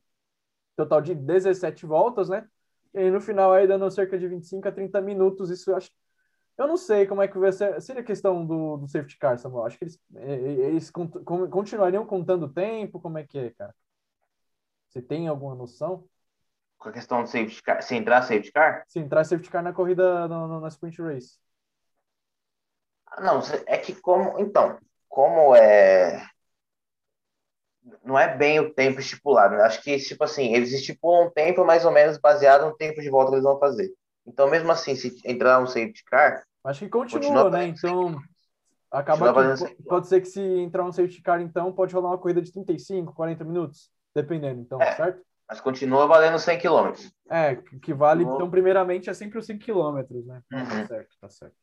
total 0.78 1.02
de 1.02 1.14
17 1.14 1.86
voltas, 1.86 2.30
né? 2.30 2.48
E 2.94 3.12
no 3.12 3.20
final 3.20 3.52
aí 3.52 3.68
dando 3.68 3.90
cerca 3.92 4.18
de 4.18 4.28
25 4.28 4.68
a 4.68 4.72
30 4.72 5.02
minutos, 5.02 5.50
isso 5.50 5.72
eu 5.72 5.76
acho... 5.76 5.92
Eu 6.60 6.68
não 6.68 6.76
sei 6.76 7.08
como 7.08 7.22
é 7.22 7.28
que 7.28 7.38
vai 7.38 7.54
ser. 7.54 7.82
Seria 7.82 8.02
a 8.02 8.06
questão 8.06 8.46
do, 8.46 8.76
do 8.76 8.88
safety 8.88 9.18
car, 9.18 9.40
Samuel. 9.40 9.66
Acho 9.66 9.78
que 9.78 9.86
eles, 9.86 10.00
eles 10.14 10.92
continuariam 10.92 12.06
contando 12.06 12.48
o 12.48 12.54
tempo. 12.54 13.00
Como 13.00 13.18
é 13.18 13.26
que 13.26 13.40
é, 13.40 13.50
cara? 13.52 13.74
Você 14.90 15.02
tem 15.02 15.30
alguma 15.30 15.56
noção? 15.56 16.06
Com 16.78 16.90
a 16.90 16.92
questão 16.92 17.24
do 17.24 17.30
safety 17.30 17.64
car, 17.64 17.82
se 17.82 17.96
entrar 17.96 18.24
safety 18.24 18.52
car? 18.52 18.84
Se 18.90 19.00
entrar 19.00 19.24
safety 19.24 19.50
car 19.50 19.64
na 19.64 19.72
corrida, 19.72 20.28
na, 20.28 20.60
na 20.60 20.68
sprint 20.68 21.02
race. 21.02 21.38
Não, 23.22 23.40
é 23.66 23.78
que 23.78 23.96
como. 23.96 24.38
Então, 24.38 24.78
como 25.08 25.56
é. 25.56 26.28
Não 28.04 28.20
é 28.20 28.36
bem 28.36 28.60
o 28.60 28.74
tempo 28.74 29.00
estipulado, 29.00 29.56
né? 29.56 29.64
Acho 29.64 29.82
que, 29.82 29.98
tipo 29.98 30.26
assim, 30.26 30.54
eles 30.54 30.74
estipulam 30.74 31.28
um 31.28 31.32
tempo 31.32 31.64
mais 31.64 31.86
ou 31.86 31.92
menos 31.92 32.18
baseado 32.18 32.66
no 32.66 32.76
tempo 32.76 33.02
de 33.02 33.10
volta 33.10 33.30
que 33.30 33.36
eles 33.36 33.46
vão 33.46 33.58
fazer. 33.58 33.90
Então, 34.30 34.50
mesmo 34.50 34.72
assim, 34.72 34.96
se 34.96 35.20
entrar 35.26 35.60
um 35.60 35.66
safety 35.66 36.04
car. 36.06 36.44
Acho 36.64 36.82
que 36.82 36.90
continua, 36.90 37.22
continua 37.22 37.50
né? 37.50 37.68
Então. 37.68 38.16
Acaba 38.92 39.56
que, 39.56 39.84
pode 39.84 40.08
ser 40.08 40.22
que 40.22 40.28
se 40.28 40.42
entrar 40.42 40.84
um 40.84 40.92
safety 40.92 41.22
car, 41.22 41.42
então, 41.42 41.72
pode 41.72 41.94
rolar 41.94 42.10
uma 42.10 42.18
corrida 42.18 42.42
de 42.42 42.52
35, 42.52 43.14
40 43.14 43.44
minutos, 43.44 43.92
dependendo, 44.16 44.62
então, 44.62 44.82
é, 44.82 44.96
certo? 44.96 45.22
Mas 45.48 45.62
continua 45.62 46.08
valendo 46.08 46.40
100 46.40 46.58
km. 46.58 46.94
É, 47.30 47.56
que 47.56 47.94
vale, 47.94 48.24
então, 48.24 48.50
primeiramente, 48.50 49.08
é 49.08 49.14
sempre 49.14 49.38
os 49.38 49.46
100 49.46 49.60
km, 49.60 50.02
né? 50.26 50.42
Uhum. 50.52 50.66
Tá 50.66 50.88
certo, 50.88 51.16
tá 51.22 51.30
certo. 51.30 51.56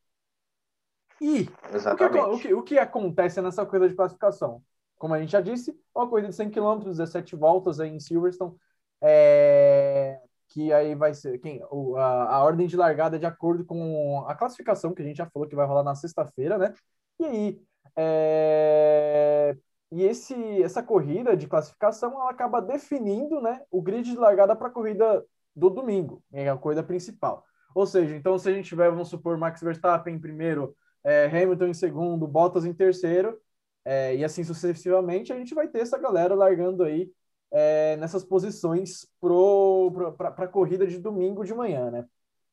E 1.20 1.48
o 1.48 1.96
que, 1.96 2.04
o, 2.04 2.38
que, 2.38 2.54
o 2.54 2.62
que, 2.62 2.78
acontece 2.78 3.40
nessa 3.40 3.66
corrida 3.66 3.88
de 3.88 3.96
classificação? 3.96 4.62
Como 4.96 5.12
a 5.12 5.20
gente 5.20 5.32
já 5.32 5.40
disse, 5.40 5.76
uma 5.94 6.08
corrida 6.08 6.28
de 6.28 6.34
100 6.34 6.50
km, 6.50 6.84
17 6.84 7.34
voltas 7.34 7.80
aí 7.80 7.90
em 7.90 7.98
Silverstone, 7.98 8.54
é, 9.00 10.20
que 10.48 10.72
aí 10.72 10.94
vai 10.94 11.14
ser 11.14 11.38
quem, 11.38 11.62
o, 11.70 11.96
a, 11.96 12.36
a, 12.36 12.44
ordem 12.44 12.66
de 12.66 12.76
largada 12.76 13.16
é 13.16 13.18
de 13.18 13.26
acordo 13.26 13.64
com 13.64 14.24
a 14.26 14.34
classificação 14.34 14.94
que 14.94 15.02
a 15.02 15.04
gente 15.04 15.16
já 15.16 15.26
falou 15.26 15.48
que 15.48 15.56
vai 15.56 15.66
rolar 15.66 15.82
na 15.82 15.94
sexta-feira, 15.94 16.56
né? 16.58 16.74
E 17.20 17.24
aí, 17.24 17.62
é, 17.96 19.56
e 19.90 20.02
esse, 20.02 20.34
essa 20.62 20.82
corrida 20.82 21.36
de 21.36 21.46
classificação 21.46 22.12
ela 22.12 22.30
acaba 22.30 22.60
definindo 22.60 23.40
né, 23.40 23.62
o 23.70 23.80
grid 23.80 24.10
de 24.10 24.16
largada 24.16 24.54
para 24.56 24.68
a 24.68 24.70
corrida 24.70 25.24
do 25.54 25.70
domingo, 25.70 26.22
é 26.32 26.48
a 26.48 26.56
corrida 26.56 26.82
principal. 26.82 27.44
Ou 27.74 27.86
seja, 27.86 28.14
então 28.14 28.38
se 28.38 28.48
a 28.48 28.52
gente 28.52 28.68
tiver, 28.68 28.90
vamos 28.90 29.08
supor, 29.08 29.38
Max 29.38 29.60
Verstappen 29.60 30.14
em 30.14 30.18
primeiro, 30.20 30.76
é, 31.04 31.26
Hamilton 31.26 31.66
em 31.66 31.74
segundo, 31.74 32.26
Bottas 32.26 32.64
em 32.64 32.72
terceiro, 32.74 33.38
é, 33.84 34.16
e 34.16 34.24
assim 34.24 34.42
sucessivamente, 34.42 35.32
a 35.32 35.36
gente 35.36 35.54
vai 35.54 35.68
ter 35.68 35.80
essa 35.80 35.96
galera 35.96 36.34
largando 36.34 36.82
aí 36.82 37.10
é, 37.50 37.96
nessas 37.96 38.24
posições 38.24 39.06
para 39.20 40.44
a 40.44 40.48
corrida 40.48 40.86
de 40.86 40.98
domingo 40.98 41.44
de 41.44 41.54
manhã, 41.54 41.90
né? 41.90 42.06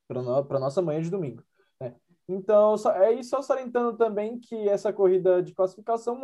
Para 0.07 0.21
no, 0.21 0.43
nossa 0.59 0.81
manhã 0.81 1.01
de 1.01 1.09
domingo. 1.09 1.43
Né? 1.79 1.95
Então, 2.27 2.77
só, 2.77 2.91
é 2.91 3.21
só 3.23 3.41
salientando 3.41 3.97
também 3.97 4.39
que 4.39 4.69
essa 4.69 4.93
corrida 4.93 5.41
de 5.41 5.53
classificação, 5.53 6.21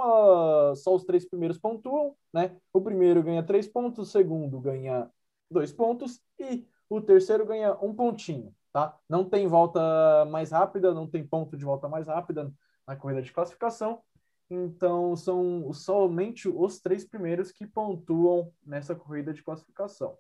só 0.75 0.95
os 0.95 1.03
três 1.03 1.27
primeiros 1.27 1.57
pontuam, 1.57 2.15
né? 2.33 2.55
O 2.73 2.81
primeiro 2.81 3.23
ganha 3.23 3.43
três 3.43 3.67
pontos, 3.67 4.07
o 4.07 4.11
segundo 4.11 4.59
ganha 4.59 5.09
dois 5.49 5.71
pontos 5.71 6.21
e 6.39 6.65
o 6.89 7.01
terceiro 7.01 7.45
ganha 7.45 7.73
um 7.81 7.93
pontinho 7.93 8.53
tá? 8.71 8.97
Não 9.07 9.25
tem 9.25 9.47
volta 9.47 10.25
mais 10.25 10.51
rápida, 10.51 10.93
não 10.93 11.07
tem 11.07 11.25
ponto 11.25 11.57
de 11.57 11.65
volta 11.65 11.87
mais 11.87 12.07
rápida 12.07 12.51
na 12.87 12.95
corrida 12.95 13.21
de 13.21 13.31
classificação. 13.31 14.01
Então, 14.49 15.15
são 15.15 15.71
somente 15.73 16.49
os 16.49 16.79
três 16.79 17.05
primeiros 17.05 17.51
que 17.51 17.67
pontuam 17.67 18.51
nessa 18.65 18.95
corrida 18.95 19.31
de 19.31 19.43
classificação, 19.43 20.17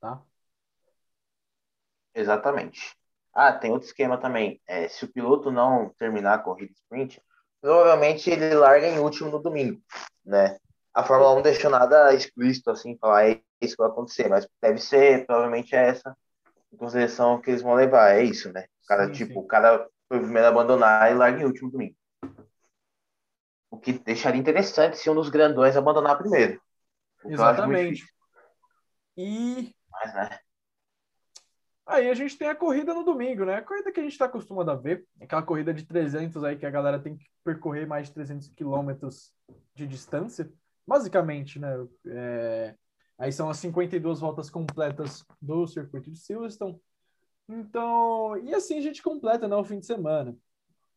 tá? 0.00 0.22
Exatamente. 2.14 2.96
Ah, 3.32 3.52
tem 3.52 3.72
outro 3.72 3.88
esquema 3.88 4.16
também. 4.16 4.60
É, 4.66 4.86
se 4.88 5.04
o 5.04 5.12
piloto 5.12 5.50
não 5.50 5.90
terminar 5.98 6.34
a 6.34 6.38
corrida 6.38 6.72
sprint, 6.72 7.20
provavelmente 7.60 8.30
ele 8.30 8.54
larga 8.54 8.86
em 8.86 9.00
último 9.00 9.30
no 9.30 9.42
domingo, 9.42 9.82
né? 10.24 10.56
A 10.94 11.02
Fórmula 11.02 11.34
1 11.34 11.42
deixou 11.42 11.68
nada 11.68 12.14
explícito 12.14 12.70
assim, 12.70 12.96
falar 12.98 13.28
é 13.28 13.42
isso 13.60 13.74
que 13.74 13.82
vai 13.82 13.90
acontecer, 13.90 14.28
mas 14.28 14.46
deve 14.62 14.78
ser, 14.78 15.26
provavelmente 15.26 15.74
é 15.74 15.88
essa 15.88 16.16
consideração 16.78 17.40
que 17.40 17.50
eles 17.50 17.62
vão 17.62 17.74
levar. 17.74 18.14
É 18.14 18.22
isso, 18.22 18.52
né? 18.52 18.66
O 18.84 18.86
cara, 18.86 19.06
sim, 19.06 19.12
tipo, 19.12 19.32
sim. 19.32 19.38
o 19.40 19.46
cara 19.46 19.88
foi 20.08 20.18
o 20.18 20.22
primeiro 20.22 20.46
a 20.46 20.50
abandonar 20.50 21.10
e 21.10 21.14
larga 21.14 21.40
em 21.40 21.44
último 21.44 21.70
domingo. 21.70 21.96
O 23.74 23.76
que 23.76 23.92
deixaria 23.92 24.40
interessante 24.40 24.96
se 24.96 25.10
um 25.10 25.16
dos 25.16 25.28
grandões 25.28 25.76
abandonar 25.76 26.16
primeiro. 26.16 26.62
Exatamente. 27.24 28.04
E. 29.16 29.74
Mas, 29.90 30.14
né? 30.14 30.38
Aí 31.84 32.08
a 32.08 32.14
gente 32.14 32.38
tem 32.38 32.46
a 32.46 32.54
corrida 32.54 32.94
no 32.94 33.02
domingo, 33.02 33.44
né? 33.44 33.56
A 33.56 33.62
corrida 33.62 33.90
que 33.90 33.98
a 33.98 34.02
gente 34.04 34.12
está 34.12 34.26
acostumado 34.26 34.70
a 34.70 34.76
ver, 34.76 35.04
aquela 35.20 35.42
corrida 35.42 35.74
de 35.74 35.84
300 35.84 36.44
aí 36.44 36.56
que 36.56 36.64
a 36.64 36.70
galera 36.70 37.00
tem 37.00 37.16
que 37.16 37.26
percorrer 37.42 37.84
mais 37.84 38.06
de 38.06 38.14
300 38.14 38.48
quilômetros 38.50 39.32
de 39.74 39.88
distância. 39.88 40.48
Basicamente, 40.86 41.58
né? 41.58 41.74
É... 42.06 42.74
Aí 43.18 43.32
são 43.32 43.50
as 43.50 43.58
52 43.58 44.20
voltas 44.20 44.48
completas 44.48 45.24
do 45.42 45.66
circuito 45.66 46.12
de 46.12 46.18
Silverstone. 46.18 46.80
Então, 47.48 48.36
e 48.38 48.54
assim 48.54 48.78
a 48.78 48.80
gente 48.80 49.02
completa 49.02 49.48
né, 49.48 49.56
o 49.56 49.64
fim 49.64 49.80
de 49.80 49.86
semana. 49.86 50.36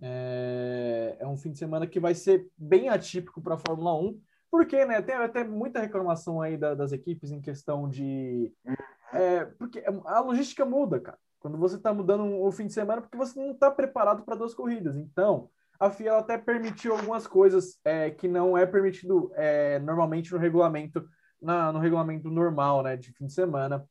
É, 0.01 1.17
é 1.19 1.27
um 1.27 1.37
fim 1.37 1.51
de 1.51 1.57
semana 1.57 1.87
que 1.87 1.99
vai 1.99 2.13
ser 2.13 2.47
bem 2.57 2.89
atípico 2.89 3.41
para 3.41 3.55
a 3.55 3.57
Fórmula 3.57 3.95
1, 3.95 4.19
Porque, 4.51 4.85
né, 4.85 5.01
tem 5.01 5.15
até 5.15 5.43
muita 5.43 5.79
reclamação 5.79 6.41
aí 6.41 6.57
da, 6.57 6.75
das 6.75 6.91
equipes 6.91 7.31
em 7.31 7.41
questão 7.41 7.89
de. 7.89 8.53
Uhum. 8.65 8.75
É, 9.13 9.45
porque 9.45 9.83
a 10.05 10.19
logística 10.19 10.65
muda, 10.65 10.99
cara. 10.99 11.17
Quando 11.39 11.57
você 11.57 11.75
está 11.75 11.93
mudando 11.93 12.41
o 12.41 12.51
fim 12.51 12.67
de 12.67 12.73
semana, 12.73 13.01
porque 13.01 13.17
você 13.17 13.39
não 13.39 13.51
está 13.51 13.69
preparado 13.71 14.23
para 14.23 14.35
duas 14.35 14.53
corridas. 14.53 14.97
Então, 14.97 15.49
a 15.79 15.89
FIA 15.89 16.17
até 16.17 16.37
permitiu 16.37 16.93
algumas 16.93 17.27
coisas 17.27 17.79
é, 17.85 18.09
que 18.09 18.27
não 18.27 18.57
é 18.57 18.65
permitido 18.65 19.31
é, 19.35 19.79
normalmente 19.79 20.31
no 20.31 20.39
regulamento, 20.39 21.07
na, 21.41 21.71
no 21.71 21.79
regulamento 21.79 22.29
normal, 22.29 22.81
né, 22.83 22.97
de 22.97 23.11
fim 23.13 23.27
de 23.27 23.33
semana. 23.33 23.87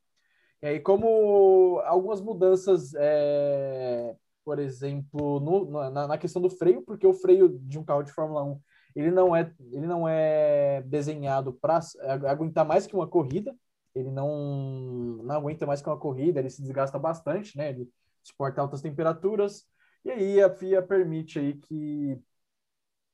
E 0.60 0.66
aí, 0.66 0.80
como 0.80 1.80
algumas 1.84 2.20
mudanças, 2.20 2.92
é, 2.96 4.16
por 4.46 4.60
exemplo, 4.60 5.40
no, 5.40 5.90
na, 5.90 6.06
na, 6.06 6.16
questão 6.16 6.40
do 6.40 6.48
freio, 6.48 6.80
porque 6.82 7.04
o 7.04 7.12
freio 7.12 7.48
de 7.48 7.80
um 7.80 7.84
carro 7.84 8.04
de 8.04 8.12
Fórmula 8.12 8.44
1 8.44 8.60
ele 8.94 9.10
não 9.10 9.34
é, 9.34 9.52
ele 9.72 9.86
não 9.88 10.08
é 10.08 10.82
desenhado 10.82 11.52
para 11.52 11.80
aguentar 12.28 12.64
mais 12.64 12.86
que 12.86 12.94
uma 12.94 13.08
corrida, 13.08 13.52
ele 13.92 14.08
não, 14.08 15.20
não 15.24 15.34
aguenta 15.34 15.66
mais 15.66 15.82
que 15.82 15.88
uma 15.88 15.98
corrida, 15.98 16.38
ele 16.38 16.48
se 16.48 16.62
desgasta 16.62 16.96
bastante, 16.96 17.58
né? 17.58 17.70
Ele 17.70 17.90
suporta 18.22 18.60
altas 18.60 18.80
temperaturas, 18.80 19.66
e 20.04 20.12
aí 20.12 20.40
a 20.40 20.48
FIA 20.48 20.80
permite 20.80 21.40
aí 21.40 21.54
que 21.54 22.16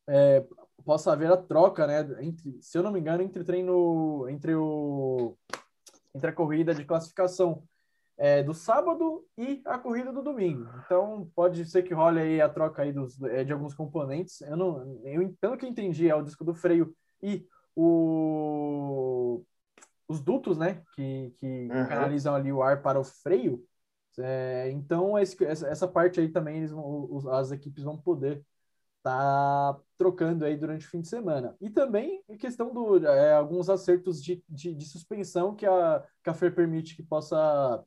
é, 0.06 0.44
possa 0.84 1.12
haver 1.12 1.32
a 1.32 1.36
troca, 1.36 1.86
né? 1.86 2.00
Entre, 2.22 2.60
se 2.60 2.76
eu 2.76 2.82
não 2.82 2.92
me 2.92 3.00
engano, 3.00 3.22
entre 3.22 3.42
treino, 3.42 4.28
entre 4.28 4.54
o 4.54 5.34
entre 6.14 6.28
a 6.28 6.32
corrida 6.34 6.74
de 6.74 6.84
classificação 6.84 7.66
é, 8.18 8.42
do 8.42 8.54
sábado 8.54 9.26
e 9.36 9.60
a 9.64 9.78
corrida 9.78 10.12
do 10.12 10.22
domingo. 10.22 10.68
Então 10.84 11.30
pode 11.34 11.64
ser 11.64 11.82
que 11.82 11.94
role 11.94 12.20
aí 12.20 12.40
a 12.40 12.48
troca 12.48 12.82
aí 12.82 12.92
dos, 12.92 13.20
é, 13.22 13.44
de 13.44 13.52
alguns 13.52 13.74
componentes. 13.74 14.40
Eu 14.42 14.56
não, 14.56 15.00
eu 15.04 15.34
pelo 15.40 15.56
que 15.56 15.66
entendi 15.66 16.08
é 16.08 16.14
o 16.14 16.22
disco 16.22 16.44
do 16.44 16.54
freio 16.54 16.94
e 17.22 17.46
o 17.74 19.44
os 20.08 20.20
dutos, 20.20 20.58
né, 20.58 20.82
que, 20.94 21.32
que 21.38 21.68
uhum. 21.72 21.88
canalizam 21.88 22.34
ali 22.34 22.52
o 22.52 22.62
ar 22.62 22.82
para 22.82 23.00
o 23.00 23.04
freio. 23.04 23.64
É, 24.18 24.70
então 24.70 25.18
esse, 25.18 25.42
essa, 25.42 25.88
parte 25.88 26.20
aí 26.20 26.28
também 26.28 26.58
eles 26.58 26.70
os, 26.70 27.26
as 27.26 27.50
equipes 27.50 27.82
vão 27.82 27.96
poder 27.96 28.44
tá 29.02 29.76
trocando 29.98 30.44
aí 30.44 30.56
durante 30.56 30.86
o 30.86 30.88
fim 30.88 31.00
de 31.00 31.08
semana. 31.08 31.56
E 31.60 31.68
também 31.68 32.22
em 32.28 32.36
questão 32.36 32.72
do 32.72 33.04
é, 33.06 33.32
alguns 33.34 33.68
acertos 33.68 34.22
de, 34.22 34.42
de, 34.48 34.74
de, 34.74 34.84
suspensão 34.84 35.54
que 35.54 35.66
a, 35.66 36.04
que 36.22 36.30
a 36.30 36.34
FER 36.34 36.54
permite 36.54 36.94
que 36.94 37.02
possa 37.02 37.82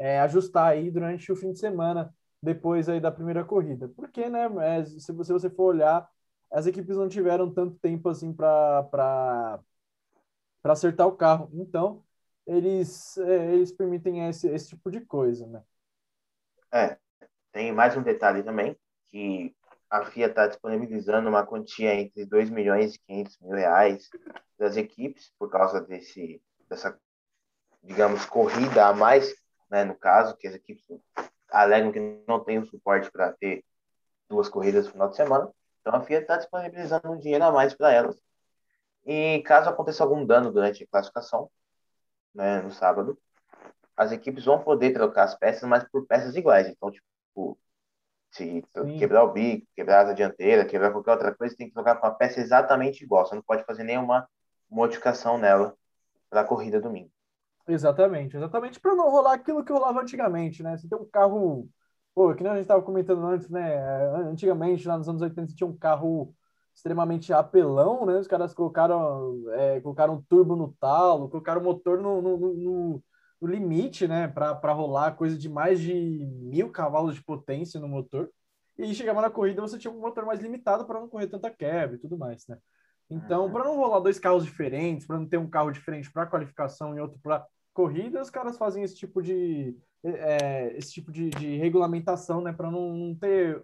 é, 0.00 0.18
ajustar 0.20 0.72
aí 0.72 0.90
durante 0.90 1.30
o 1.30 1.36
fim 1.36 1.52
de 1.52 1.58
semana, 1.58 2.12
depois 2.42 2.88
aí 2.88 2.98
da 2.98 3.12
primeira 3.12 3.44
corrida. 3.44 3.86
Porque, 3.90 4.30
né, 4.30 4.48
é, 4.62 4.82
se, 4.82 5.12
você, 5.12 5.24
se 5.24 5.32
você 5.32 5.50
for 5.50 5.74
olhar, 5.74 6.10
as 6.50 6.66
equipes 6.66 6.96
não 6.96 7.06
tiveram 7.06 7.52
tanto 7.52 7.78
tempo 7.78 8.08
assim 8.08 8.32
para 8.32 9.60
acertar 10.64 11.06
o 11.06 11.16
carro. 11.16 11.50
Então, 11.52 12.02
eles, 12.46 13.18
é, 13.18 13.52
eles 13.52 13.70
permitem 13.70 14.26
esse, 14.26 14.48
esse 14.48 14.70
tipo 14.70 14.90
de 14.90 15.02
coisa, 15.02 15.46
né? 15.46 15.62
É, 16.72 16.96
tem 17.52 17.70
mais 17.70 17.94
um 17.94 18.02
detalhe 18.02 18.42
também, 18.42 18.74
que 19.08 19.54
a 19.90 20.06
FIA 20.06 20.28
está 20.28 20.46
disponibilizando 20.46 21.28
uma 21.28 21.44
quantia 21.44 21.94
entre 21.94 22.24
2 22.24 22.48
milhões 22.48 22.94
e 22.94 22.98
500 23.00 23.38
mil 23.40 23.50
reais 23.54 24.08
das 24.58 24.78
equipes, 24.78 25.30
por 25.38 25.50
causa 25.50 25.78
desse, 25.78 26.40
dessa, 26.70 26.98
digamos, 27.82 28.24
corrida 28.24 28.86
a 28.86 28.94
mais, 28.94 29.34
né, 29.70 29.84
no 29.84 29.94
caso, 29.94 30.36
que 30.36 30.48
as 30.48 30.54
equipes 30.54 30.84
alegam 31.50 31.92
que 31.92 32.22
não 32.26 32.42
tem 32.42 32.58
o 32.58 32.66
suporte 32.66 33.10
para 33.10 33.32
ter 33.32 33.64
duas 34.28 34.48
corridas 34.48 34.86
no 34.86 34.92
final 34.92 35.08
de 35.08 35.16
semana. 35.16 35.50
Então 35.80 35.94
a 35.94 36.02
FIA 36.02 36.20
está 36.20 36.36
disponibilizando 36.36 37.10
um 37.10 37.18
dinheiro 37.18 37.44
a 37.44 37.52
mais 37.52 37.74
para 37.74 37.92
elas. 37.92 38.20
E 39.06 39.42
caso 39.42 39.68
aconteça 39.68 40.02
algum 40.02 40.24
dano 40.24 40.52
durante 40.52 40.84
a 40.84 40.86
classificação, 40.86 41.50
né, 42.34 42.60
no 42.60 42.70
sábado, 42.70 43.18
as 43.96 44.12
equipes 44.12 44.44
vão 44.44 44.62
poder 44.62 44.92
trocar 44.92 45.24
as 45.24 45.34
peças, 45.34 45.68
mas 45.68 45.84
por 45.84 46.06
peças 46.06 46.34
iguais. 46.36 46.68
Então, 46.68 46.90
tipo, 46.90 47.58
se 48.30 48.64
Sim. 48.72 48.98
quebrar 48.98 49.24
o 49.24 49.32
bico, 49.32 49.66
quebrar 49.74 50.06
a 50.06 50.12
dianteira, 50.12 50.64
quebrar 50.64 50.92
qualquer 50.92 51.10
outra 51.10 51.34
coisa, 51.34 51.56
tem 51.56 51.68
que 51.68 51.74
trocar 51.74 51.96
com 51.96 52.06
a 52.06 52.10
peça 52.10 52.40
exatamente 52.40 53.02
igual. 53.02 53.26
Você 53.26 53.34
não 53.34 53.42
pode 53.42 53.64
fazer 53.64 53.82
nenhuma 53.82 54.28
modificação 54.70 55.36
nela 55.36 55.74
para 56.30 56.42
a 56.42 56.44
corrida 56.44 56.80
domingo. 56.80 57.10
Exatamente, 57.70 58.36
exatamente 58.36 58.80
para 58.80 58.96
não 58.96 59.10
rolar 59.10 59.34
aquilo 59.34 59.64
que 59.64 59.72
rolava 59.72 60.00
antigamente, 60.00 60.62
né? 60.62 60.76
Você 60.76 60.88
tem 60.88 60.98
um 60.98 61.04
carro, 61.04 61.68
pô, 62.14 62.34
que 62.34 62.42
nem 62.42 62.50
a 62.50 62.54
gente 62.56 62.64
estava 62.64 62.82
comentando 62.82 63.24
antes, 63.24 63.48
né? 63.48 63.78
Antigamente, 64.28 64.88
lá 64.88 64.98
nos 64.98 65.08
anos 65.08 65.22
80, 65.22 65.48
você 65.48 65.54
tinha 65.54 65.68
um 65.68 65.76
carro 65.76 66.34
extremamente 66.74 67.32
apelão, 67.32 68.04
né? 68.06 68.18
Os 68.18 68.26
caras 68.26 68.52
colocaram, 68.52 69.44
é, 69.52 69.80
colocaram 69.80 70.24
turbo 70.28 70.56
no 70.56 70.72
talo, 70.80 71.28
colocaram 71.28 71.60
o 71.60 71.64
motor 71.64 72.00
no, 72.00 72.20
no, 72.20 72.36
no, 72.36 73.02
no 73.40 73.48
limite, 73.48 74.08
né? 74.08 74.26
Para 74.26 74.72
rolar 74.72 75.12
coisa 75.16 75.38
de 75.38 75.48
mais 75.48 75.80
de 75.80 75.94
mil 75.94 76.70
cavalos 76.70 77.14
de 77.14 77.22
potência 77.22 77.78
no 77.78 77.88
motor. 77.88 78.30
E 78.76 78.94
chegava 78.94 79.20
na 79.20 79.30
corrida, 79.30 79.60
você 79.60 79.78
tinha 79.78 79.92
um 79.92 80.00
motor 80.00 80.24
mais 80.24 80.40
limitado 80.40 80.86
para 80.86 80.98
não 80.98 81.08
correr 81.08 81.28
tanta 81.28 81.50
quebra 81.50 81.96
e 81.96 81.98
tudo 82.00 82.18
mais, 82.18 82.46
né? 82.48 82.58
Então, 83.10 83.46
uhum. 83.46 83.52
para 83.52 83.64
não 83.64 83.76
rolar 83.76 84.00
dois 84.00 84.18
carros 84.18 84.44
diferentes, 84.44 85.06
para 85.06 85.18
não 85.18 85.26
ter 85.26 85.36
um 85.36 85.50
carro 85.50 85.70
diferente 85.70 86.10
para 86.10 86.26
qualificação 86.26 86.96
e 86.96 87.00
outro 87.00 87.18
para 87.20 87.44
corrida, 87.72 88.20
os 88.20 88.30
caras 88.30 88.58
fazem 88.58 88.82
esse 88.82 88.94
tipo 88.94 89.22
de 89.22 89.76
é, 90.02 90.76
esse 90.76 90.92
tipo 90.92 91.12
de, 91.12 91.30
de 91.30 91.56
regulamentação, 91.56 92.40
né? 92.40 92.52
Para 92.52 92.70
não, 92.70 92.94
não, 92.94 93.14
ter 93.14 93.62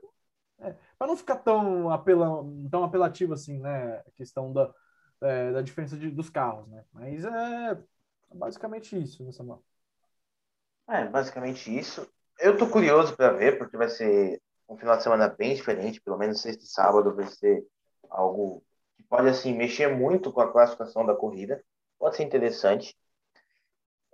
é, 0.59 0.75
para 0.99 1.07
não 1.07 1.17
ficar 1.17 1.37
tão 1.37 1.91
apelão, 1.91 2.69
tão 2.71 2.85
apelativo 2.85 3.35
assim, 3.35 3.59
né? 3.59 3.99
A 4.07 4.11
questão 4.13 4.53
da, 4.53 4.73
é, 5.21 5.53
da 5.53 5.63
diferença 5.63 5.97
de, 5.97 6.11
dos 6.11 6.31
carros, 6.31 6.69
né? 6.69 6.85
Mas 6.93 7.25
é 7.25 7.79
basicamente 8.35 9.01
isso, 9.01 9.25
né, 9.25 9.33
Samuel? 9.33 9.63
É, 10.89 11.05
basicamente 11.07 11.77
isso. 11.77 12.07
Eu 12.39 12.57
tô 12.57 12.69
curioso 12.69 13.17
para 13.17 13.33
ver, 13.33 13.59
porque 13.59 13.77
vai 13.77 13.89
ser 13.89 14.41
um 14.69 14.77
final 14.77 14.97
de 14.97 15.03
semana 15.03 15.29
bem 15.29 15.55
diferente, 15.55 16.01
pelo 16.01 16.19
menos 16.19 16.41
sexta 16.41 16.65
e 16.65 16.67
sábado 16.67 17.15
vai 17.15 17.27
ser 17.27 17.65
algo 18.11 18.63
que 18.97 19.03
pode, 19.05 19.29
assim, 19.29 19.55
mexer 19.55 19.89
muito 19.89 20.33
com 20.33 20.41
a 20.41 20.51
classificação 20.51 21.05
da 21.05 21.15
corrida. 21.15 21.63
Pode 21.99 22.17
ser 22.17 22.25
interessante. 22.25 22.95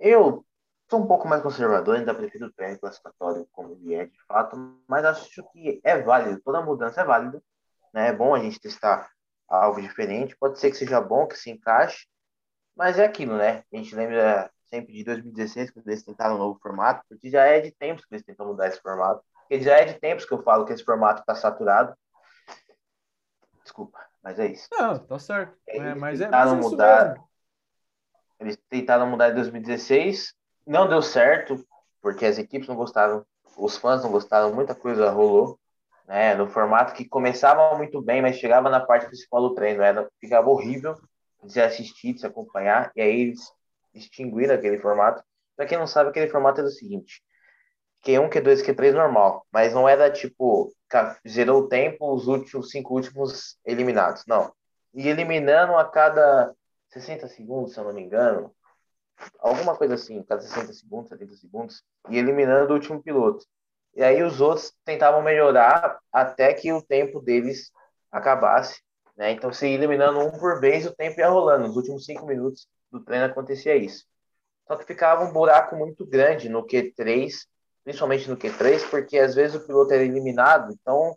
Eu 0.05 0.45
sou 0.91 1.01
um 1.01 1.07
pouco 1.07 1.29
mais 1.29 1.43
conservador, 1.43 1.97
ainda 1.97 2.13
prefiro 2.13 2.47
o 2.47 2.53
treino 2.53 2.79
classificatório 2.79 3.47
como 3.53 3.71
ele 3.73 3.95
é 3.95 4.07
de 4.07 4.21
fato, 4.27 4.57
mas 4.89 5.05
acho 5.05 5.43
que 5.53 5.81
é 5.85 5.97
válido, 6.03 6.43
toda 6.43 6.61
mudança 6.61 7.03
é 7.03 7.05
válida. 7.05 7.41
Né? 7.95 8.09
É 8.09 8.13
bom 8.13 8.35
a 8.35 8.41
gente 8.41 8.61
testar 8.61 9.09
algo 9.49 9.81
diferente, 9.81 10.37
pode 10.37 10.59
ser 10.59 10.73
que 10.73 10.77
seja 10.77 11.01
bom, 11.01 11.27
que 11.29 11.39
se 11.39 11.51
encaixe, 11.51 12.09
mas 12.75 12.99
é 12.99 13.05
aquilo, 13.05 13.37
né? 13.37 13.63
A 13.73 13.77
gente 13.77 13.95
lembra 13.95 14.51
sempre 14.65 14.93
de 14.93 15.05
2016, 15.05 15.71
quando 15.71 15.87
eles 15.87 16.03
tentaram 16.03 16.35
um 16.35 16.39
novo 16.39 16.59
formato, 16.61 17.05
porque 17.09 17.31
já 17.31 17.45
é 17.45 17.61
de 17.61 17.71
tempos 17.71 18.05
que 18.05 18.15
eles 18.15 18.25
tentam 18.25 18.47
mudar 18.47 18.69
esse 18.69 18.81
formato. 18.81 19.23
Porque 19.41 19.63
já 19.63 19.77
é 19.77 19.85
de 19.85 20.01
tempos 20.01 20.25
que 20.25 20.33
eu 20.33 20.43
falo 20.43 20.65
que 20.65 20.73
esse 20.73 20.85
formato 20.85 21.21
está 21.21 21.35
saturado. 21.35 21.95
Desculpa, 23.63 24.01
mas 24.23 24.39
é 24.39 24.47
isso. 24.47 24.67
Não, 24.73 24.99
tá 24.99 25.19
certo. 25.19 25.57
É, 25.69 25.95
mas 25.95 26.21
é, 26.21 26.29
mas 26.29 26.53
é 26.53 26.55
mudar. 26.57 27.11
Mesmo. 27.11 27.32
Eles 28.43 28.59
tentaram 28.69 29.07
mudar 29.07 29.31
em 29.31 29.35
2016, 29.35 30.35
não 30.67 30.89
deu 30.89 31.01
certo, 31.01 31.65
porque 32.01 32.27
as 32.27 32.39
equipes 32.39 32.67
não 32.67 32.75
gostaram, 32.75 33.25
os 33.57 33.77
fãs 33.77 34.03
não 34.03 34.11
gostaram, 34.11 34.53
muita 34.53 34.75
coisa 34.75 35.11
rolou. 35.11 35.59
Né, 36.09 36.35
no 36.35 36.49
formato 36.49 36.95
que 36.95 37.09
começava 37.09 37.77
muito 37.77 38.03
bem, 38.03 38.21
mas 38.21 38.37
chegava 38.37 38.69
na 38.69 38.81
parte 38.81 39.07
principal 39.07 39.41
do 39.41 39.55
treino, 39.55 39.83
era, 39.83 40.11
ficava 40.21 40.51
horrível 40.51 40.97
de 41.45 41.61
assistir, 41.61 42.15
de 42.15 42.21
se 42.21 42.27
acompanhar, 42.27 42.91
e 42.97 43.01
aí 43.01 43.21
eles 43.21 43.41
extinguiram 43.95 44.55
aquele 44.55 44.81
formato. 44.81 45.23
Para 45.57 45.65
quem 45.65 45.79
não 45.79 45.87
sabe, 45.87 46.11
aquele 46.11 46.29
formato 46.29 46.59
era 46.59 46.69
o 46.69 46.73
seguinte: 46.73 47.23
Q1, 48.05 48.29
Q2, 48.31 48.65
Q3 48.65 48.93
normal, 48.93 49.47
mas 49.53 49.73
não 49.73 49.89
era 49.89 50.11
tipo, 50.11 50.73
zerou 51.27 51.63
o 51.63 51.69
tempo, 51.69 52.13
os 52.13 52.27
últimos 52.27 52.71
cinco 52.71 52.95
últimos 52.95 53.57
eliminados, 53.65 54.25
não. 54.27 54.53
E 54.93 55.09
eliminando 55.09 55.77
a 55.77 55.85
cada 55.85 56.53
60 56.93 57.27
segundos, 57.29 57.73
se 57.73 57.81
eu 57.81 57.85
não 57.85 57.93
me 57.93 58.03
engano, 58.03 58.55
alguma 59.39 59.77
coisa 59.77 59.95
assim, 59.95 60.23
cada 60.23 60.43
60 60.43 60.73
segundos, 60.73 61.09
70 61.09 61.35
segundos, 61.37 61.83
e 62.11 62.19
eliminando 62.19 62.71
o 62.71 62.75
último 62.75 63.03
piloto. 63.03 63.47
E 63.95 64.03
aí 64.03 64.23
os 64.23 64.41
outros 64.41 64.73
tentavam 64.85 65.23
melhorar 65.23 65.99
até 66.13 66.53
que 66.55 66.73
o 66.73 66.83
tempo 66.83 67.21
deles 67.21 67.71
acabasse, 68.11 68.81
né? 69.17 69.31
Então, 69.31 69.53
se 69.53 69.67
eliminando 69.67 70.21
um 70.21 70.31
por 70.33 70.61
vez, 70.61 70.87
o 70.87 70.95
tempo 70.95 71.21
ia 71.21 71.29
rolando. 71.29 71.67
Nos 71.67 71.77
últimos 71.77 72.05
cinco 72.05 72.27
minutos 72.27 72.67
do 72.91 73.01
treino 73.01 73.27
acontecia 73.27 73.77
isso. 73.77 74.07
Só 74.67 74.77
que 74.77 74.87
ficava 74.87 75.25
um 75.25 75.33
buraco 75.33 75.77
muito 75.77 76.07
grande 76.07 76.49
no 76.49 76.67
Q3, 76.67 77.47
principalmente 77.85 78.29
no 78.29 78.37
Q3, 78.37 78.89
porque 78.89 79.19
às 79.19 79.35
vezes 79.35 79.57
o 79.57 79.67
piloto 79.67 79.93
era 79.93 80.03
eliminado, 80.03 80.73
então 80.73 81.17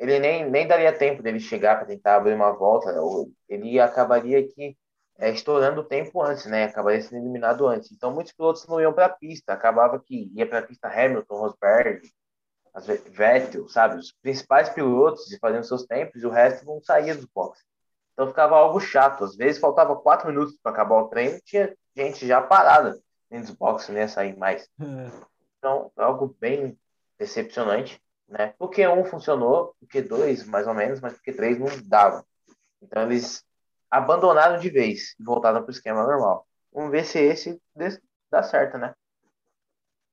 ele 0.00 0.18
nem, 0.18 0.50
nem 0.50 0.66
daria 0.66 0.96
tempo 0.96 1.22
dele 1.22 1.38
chegar 1.38 1.76
para 1.76 1.86
tentar 1.86 2.16
abrir 2.16 2.32
uma 2.32 2.50
volta, 2.52 2.90
ou 3.02 3.30
ele 3.46 3.78
acabaria 3.78 4.42
que 4.48 4.74
é, 5.18 5.30
estourando 5.30 5.82
o 5.82 5.84
tempo 5.84 6.22
antes, 6.22 6.46
né? 6.46 6.64
Acabaria 6.64 7.02
sendo 7.02 7.18
eliminado 7.22 7.66
antes. 7.66 7.92
Então 7.92 8.10
muitos 8.10 8.32
pilotos 8.32 8.66
não 8.66 8.80
iam 8.80 8.94
para 8.94 9.04
a 9.04 9.10
pista, 9.10 9.52
acabava 9.52 10.00
que 10.00 10.32
ia 10.34 10.48
para 10.48 10.60
a 10.60 10.62
pista 10.62 10.88
Hamilton, 10.88 11.36
Rosberg, 11.36 12.10
Vettel, 13.10 13.68
sabe? 13.68 13.96
Os 13.96 14.12
principais 14.22 14.70
pilotos 14.70 15.26
fazendo 15.38 15.64
seus 15.64 15.84
tempos 15.84 16.22
e 16.22 16.26
o 16.26 16.30
resto 16.30 16.64
não 16.64 16.82
saía 16.82 17.14
dos 17.14 17.26
boxes. 17.26 17.66
Então 18.14 18.26
ficava 18.26 18.56
algo 18.56 18.80
chato. 18.80 19.24
Às 19.24 19.36
vezes 19.36 19.60
faltava 19.60 19.94
quatro 19.96 20.28
minutos 20.28 20.56
para 20.62 20.72
acabar 20.72 21.02
o 21.02 21.08
treino, 21.08 21.38
tinha 21.44 21.76
gente 21.94 22.26
já 22.26 22.40
parada 22.40 22.98
dentro 23.28 23.48
dos 23.48 23.56
boxes, 23.56 23.90
nem 23.90 23.98
ia 24.02 24.08
sair 24.08 24.34
mais. 24.38 24.66
É. 24.80 25.10
Então, 25.58 25.92
algo 25.94 26.34
bem 26.40 26.78
decepcionante, 27.18 28.00
né? 28.30 28.54
Porque 28.58 28.86
um 28.86 29.04
funcionou, 29.04 29.74
porque 29.80 30.00
dois, 30.00 30.46
mais 30.46 30.66
ou 30.66 30.74
menos, 30.74 31.00
mas 31.00 31.14
porque 31.14 31.32
três 31.32 31.58
não 31.58 31.66
dava. 31.84 32.24
Então 32.80 33.02
eles 33.02 33.44
abandonaram 33.90 34.58
de 34.58 34.70
vez 34.70 35.16
e 35.18 35.24
voltaram 35.24 35.60
para 35.60 35.68
o 35.68 35.72
esquema 35.72 36.04
normal. 36.04 36.46
Vamos 36.72 36.92
ver 36.92 37.04
se 37.04 37.18
esse 37.18 37.60
dá 38.30 38.42
certo, 38.42 38.78
né? 38.78 38.94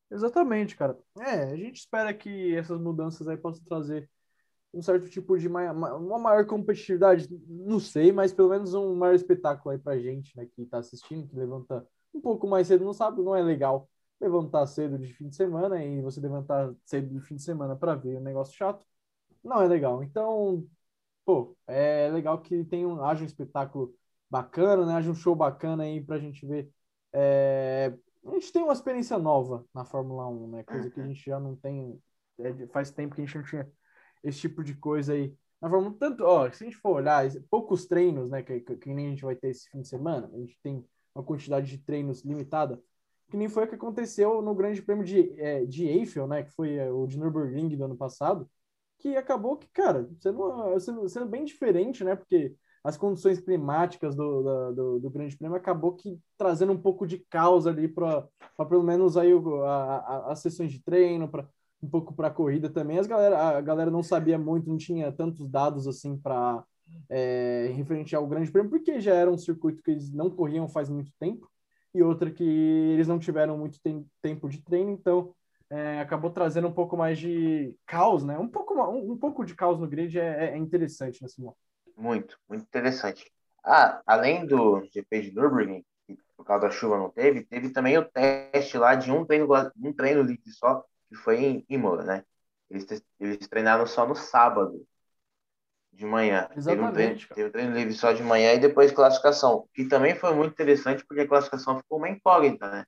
Exatamente, 0.09 0.75
cara. 0.75 0.97
É, 1.19 1.51
a 1.51 1.55
gente 1.55 1.77
espera 1.77 2.13
que 2.13 2.55
essas 2.55 2.79
mudanças 2.79 3.27
aí 3.27 3.37
possam 3.37 3.63
trazer 3.65 4.09
um 4.73 4.81
certo 4.81 5.09
tipo 5.09 5.37
de 5.37 5.47
maior, 5.47 5.75
uma 5.75 6.17
maior 6.19 6.45
competitividade, 6.45 7.27
não 7.47 7.79
sei, 7.79 8.11
mas 8.11 8.33
pelo 8.33 8.49
menos 8.49 8.73
um 8.73 8.95
maior 8.95 9.13
espetáculo 9.13 9.71
aí 9.71 9.79
pra 9.79 9.97
gente, 9.97 10.35
né, 10.35 10.45
que 10.45 10.65
tá 10.65 10.79
assistindo, 10.79 11.27
que 11.27 11.35
levanta 11.35 11.85
um 12.13 12.19
pouco 12.19 12.47
mais 12.47 12.67
cedo 12.67 12.83
no 12.83 12.93
sábado, 12.93 13.23
não 13.23 13.35
é 13.35 13.41
legal 13.41 13.87
levantar 14.19 14.65
cedo 14.67 14.97
de 14.97 15.13
fim 15.13 15.29
de 15.29 15.35
semana 15.35 15.83
e 15.83 16.01
você 16.01 16.19
levantar 16.19 16.73
cedo 16.85 17.09
de 17.09 17.21
fim 17.21 17.35
de 17.35 17.43
semana 17.43 17.75
para 17.75 17.95
ver 17.95 18.17
um 18.17 18.23
negócio 18.23 18.55
chato, 18.55 18.85
não 19.43 19.61
é 19.61 19.67
legal. 19.67 20.03
Então, 20.03 20.65
pô, 21.25 21.55
é 21.67 22.09
legal 22.11 22.41
que 22.41 22.63
tenha 22.65 22.87
um, 22.87 23.03
haja 23.03 23.23
um 23.23 23.25
espetáculo 23.25 23.93
bacana, 24.29 24.85
né, 24.85 24.93
haja 24.95 25.11
um 25.11 25.15
show 25.15 25.35
bacana 25.35 25.83
aí 25.83 26.03
pra 26.03 26.19
gente 26.19 26.45
ver 26.45 26.71
é, 27.13 27.93
a 28.25 28.31
gente 28.31 28.51
tem 28.51 28.63
uma 28.63 28.73
experiência 28.73 29.17
nova 29.17 29.65
na 29.73 29.85
Fórmula 29.85 30.27
1, 30.27 30.47
né? 30.49 30.63
Coisa 30.63 30.89
que 30.89 30.99
a 30.99 31.05
gente 31.05 31.25
já 31.25 31.39
não 31.39 31.55
tem. 31.55 31.99
É, 32.39 32.67
faz 32.67 32.91
tempo 32.91 33.15
que 33.15 33.21
a 33.21 33.25
gente 33.25 33.37
não 33.37 33.43
tinha 33.43 33.71
esse 34.23 34.39
tipo 34.39 34.63
de 34.63 34.75
coisa 34.75 35.13
aí. 35.13 35.33
Na 35.61 35.69
Fórmula 35.69 35.95
1, 35.95 35.97
tanto, 35.97 36.23
ó, 36.23 36.51
se 36.51 36.63
a 36.63 36.67
gente 36.67 36.77
for 36.77 36.97
olhar, 36.97 37.25
poucos 37.49 37.87
treinos, 37.87 38.29
né? 38.29 38.43
Que, 38.43 38.59
que, 38.59 38.75
que, 38.75 38.93
nem 38.93 39.07
a 39.07 39.09
gente 39.09 39.23
vai 39.23 39.35
ter 39.35 39.49
esse 39.49 39.69
fim 39.69 39.81
de 39.81 39.87
semana, 39.87 40.29
a 40.31 40.37
gente 40.37 40.59
tem 40.61 40.85
uma 41.15 41.23
quantidade 41.23 41.67
de 41.67 41.79
treinos 41.79 42.23
limitada, 42.23 42.79
que 43.29 43.37
nem 43.37 43.49
foi 43.49 43.65
o 43.65 43.67
que 43.67 43.75
aconteceu 43.75 44.41
no 44.41 44.55
Grande 44.55 44.81
Prêmio 44.81 45.03
de, 45.03 45.33
é, 45.39 45.65
de 45.65 45.85
Eiffel, 45.85 46.27
né? 46.27 46.43
Que 46.43 46.51
foi 46.51 46.75
é, 46.75 46.89
o 46.91 47.05
de 47.05 47.19
Nürburgring 47.19 47.75
do 47.75 47.83
ano 47.83 47.97
passado, 47.97 48.49
que 48.99 49.15
acabou 49.15 49.57
que, 49.57 49.67
cara, 49.67 50.09
sendo, 50.19 50.79
sendo, 50.79 51.09
sendo 51.09 51.25
bem 51.27 51.43
diferente, 51.45 52.03
né? 52.03 52.15
Porque 52.15 52.55
as 52.83 52.95
condições 52.95 53.39
climáticas 53.39 54.15
do, 54.15 54.71
do, 54.71 54.99
do, 54.99 55.09
Grande 55.09 55.37
Prêmio 55.37 55.57
acabou 55.57 55.93
que 55.93 56.19
trazendo 56.37 56.71
um 56.71 56.81
pouco 56.81 57.05
de 57.05 57.19
caos 57.29 57.67
ali 57.67 57.87
para 57.87 58.25
pelo 58.69 58.83
menos 58.83 59.17
aí 59.17 59.33
o, 59.33 59.63
a, 59.63 59.97
a, 59.97 60.31
as 60.31 60.39
sessões 60.39 60.71
de 60.71 60.81
treino, 60.81 61.27
para 61.27 61.47
um 61.81 61.89
pouco 61.89 62.13
para 62.13 62.27
a 62.27 62.31
corrida 62.31 62.69
também. 62.69 62.97
As 62.97 63.05
galera, 63.05 63.57
a 63.57 63.61
galera 63.61 63.91
não 63.91 64.01
sabia 64.01 64.37
muito, 64.37 64.69
não 64.69 64.77
tinha 64.77 65.11
tantos 65.11 65.47
dados 65.49 65.87
assim 65.87 66.17
para 66.17 66.63
é, 67.09 67.71
referente 67.75 68.15
ao 68.15 68.25
Grande 68.25 68.51
Prêmio, 68.51 68.71
porque 68.71 69.01
já 69.01 69.13
era 69.13 69.29
um 69.29 69.37
circuito 69.37 69.83
que 69.83 69.91
eles 69.91 70.11
não 70.11 70.29
corriam 70.29 70.67
faz 70.67 70.89
muito 70.89 71.11
tempo 71.19 71.47
e 71.97 72.03
outra 72.03 72.29
que 72.29 72.43
eles 72.43 73.07
não 73.07 73.17
tiveram 73.17 73.57
muito 73.57 73.79
tem, 73.81 74.05
tempo 74.21 74.47
de 74.47 74.61
treino, 74.61 74.91
então 74.91 75.33
é, 75.69 75.99
acabou 75.99 76.29
trazendo 76.29 76.67
um 76.67 76.73
pouco 76.73 76.95
mais 76.95 77.17
de 77.17 77.75
caos, 77.85 78.23
né? 78.23 78.37
Um 78.37 78.47
pouco, 78.47 78.73
um, 78.75 79.11
um 79.11 79.17
pouco 79.17 79.43
de 79.43 79.55
caos 79.55 79.79
no 79.79 79.87
grid 79.87 80.17
é, 80.19 80.51
é 80.51 80.57
interessante 80.57 81.21
nesse 81.21 81.39
momento. 81.41 81.57
Muito, 81.95 82.37
muito 82.47 82.63
interessante. 82.63 83.31
Ah, 83.63 84.01
além 84.05 84.45
do 84.45 84.83
GP 84.93 85.21
de 85.21 85.35
Nürburgring, 85.35 85.83
que 86.05 86.17
por 86.37 86.45
causa 86.45 86.67
da 86.67 86.71
chuva 86.71 86.97
não 86.97 87.09
teve, 87.09 87.43
teve 87.43 87.71
também 87.71 87.97
o 87.97 88.05
teste 88.05 88.77
lá 88.77 88.95
de 88.95 89.11
um 89.11 89.25
treino, 89.25 89.47
um 89.83 89.93
treino 89.93 90.21
livre 90.21 90.51
só, 90.51 90.85
que 91.09 91.15
foi 91.15 91.43
em 91.43 91.65
Imola, 91.67 92.03
né? 92.03 92.23
Eles, 92.69 92.85
eles 93.19 93.47
treinaram 93.47 93.87
só 93.87 94.07
no 94.07 94.15
sábado 94.15 94.85
de 95.97 96.05
manhã. 96.05 96.47
Exatamente. 96.55 96.67
Teve 96.67 96.83
um, 96.83 96.93
treino, 96.93 97.35
teve 97.35 97.49
um 97.49 97.51
treino 97.51 97.75
livre 97.75 97.93
só 97.93 98.13
de 98.13 98.21
manhã 98.23 98.53
e 98.53 98.59
depois 98.59 98.91
classificação, 98.91 99.67
que 99.73 99.85
também 99.85 100.15
foi 100.15 100.33
muito 100.33 100.53
interessante 100.53 101.03
porque 101.05 101.23
a 101.23 101.27
classificação 101.27 101.79
ficou 101.79 101.97
uma 101.97 102.09
incógnita, 102.09 102.69
né? 102.69 102.85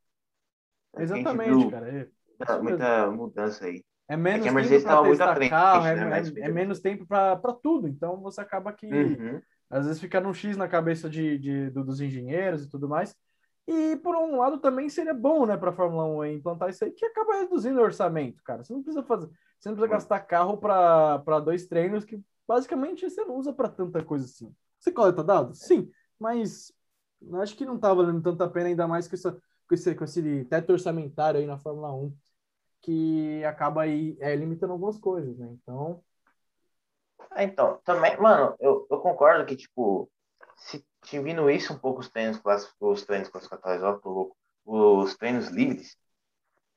Exatamente, 0.98 1.50
viu, 1.50 1.72
cara. 1.72 1.90
É, 1.90 2.08
muita, 2.38 2.62
muita 2.62 3.12
mudança 3.12 3.66
aí. 3.66 3.84
É 4.08 4.16
menos 4.16 4.46
é 4.46 4.50
tempo 4.50 4.84
para 4.84 5.04
testar 5.04 5.36
frente, 5.36 5.50
carro, 5.50 5.86
é, 5.86 5.96
né? 5.96 6.22
é, 6.36 6.40
é, 6.42 6.50
menos 6.50 6.80
tempo 6.80 7.06
para 7.06 7.54
tudo. 7.62 7.88
Então 7.88 8.22
você 8.22 8.42
acaba 8.42 8.72
que 8.72 8.88
uhum. 8.88 9.42
às 9.70 9.86
vezes 9.86 10.00
fica 10.00 10.20
num 10.20 10.34
X 10.34 10.56
na 10.56 10.68
cabeça 10.68 11.10
de, 11.10 11.38
de, 11.38 11.70
dos 11.72 12.00
engenheiros 12.02 12.64
e 12.64 12.70
tudo 12.70 12.88
mais. 12.88 13.16
E 13.68 13.96
por 13.98 14.16
um 14.16 14.38
lado 14.38 14.58
também 14.60 14.90
seria 14.90 15.14
bom, 15.14 15.46
né, 15.46 15.56
para 15.56 15.70
a 15.70 15.74
Fórmula 15.74 16.06
1 16.06 16.26
implantar 16.26 16.70
isso 16.70 16.84
aí, 16.84 16.92
que 16.92 17.06
acaba 17.06 17.36
reduzindo 17.36 17.80
o 17.80 17.84
orçamento, 17.84 18.42
cara. 18.44 18.64
Você 18.64 18.74
não 18.74 18.82
precisa 18.82 19.04
fazer, 19.04 19.28
você 19.60 19.70
não 19.70 19.76
precisa 19.76 19.94
gastar 19.94 20.20
carro 20.22 20.58
para 20.58 21.40
dois 21.40 21.68
treinos 21.68 22.04
que 22.04 22.20
basicamente 22.50 23.08
você 23.08 23.24
não 23.26 23.36
usa 23.36 23.54
para 23.54 23.70
tanta 23.70 24.04
coisa 24.04 24.26
assim. 24.26 24.52
Você 24.80 24.92
coleta 24.92 25.24
dados? 25.24 25.60
Sim, 25.60 25.92
mas 26.18 26.74
acho 27.36 27.56
que 27.56 27.64
não 27.64 27.78
tá 27.78 27.94
valendo 27.94 28.24
tanta 28.24 28.50
pena, 28.50 28.70
ainda 28.70 28.88
mais 28.88 29.08
com, 29.08 29.16
essa, 29.16 29.34
com, 29.68 29.76
esse, 29.76 29.94
com 29.94 30.04
esse 30.04 30.46
teto 30.46 30.72
orçamentário 30.72 31.40
aí 31.40 31.46
na 31.46 31.60
Fórmula 31.60 31.94
1 31.94 32.12
que 32.82 33.44
acaba 33.44 33.84
aí 33.84 34.18
é, 34.20 34.36
limitando 34.36 34.74
algumas 34.74 34.98
coisas, 34.98 35.38
né? 35.38 35.48
Então. 35.62 36.04
É, 37.36 37.44
então, 37.44 37.80
também, 37.84 38.18
mano, 38.20 38.56
eu, 38.60 38.88
eu 38.90 39.00
concordo 39.00 39.46
que, 39.46 39.56
tipo, 39.56 40.10
se 40.56 40.84
diminuísse 41.04 41.72
um 41.72 41.78
pouco 41.78 42.00
os 42.00 42.10
treinos, 42.10 42.42
os 42.80 43.06
treinos 43.06 43.30
classificatórios, 43.30 43.84
ó, 43.84 43.94
tô 43.94 44.10
louco, 44.10 44.38
os 44.66 45.16
treinos 45.18 45.50
livres, 45.50 45.96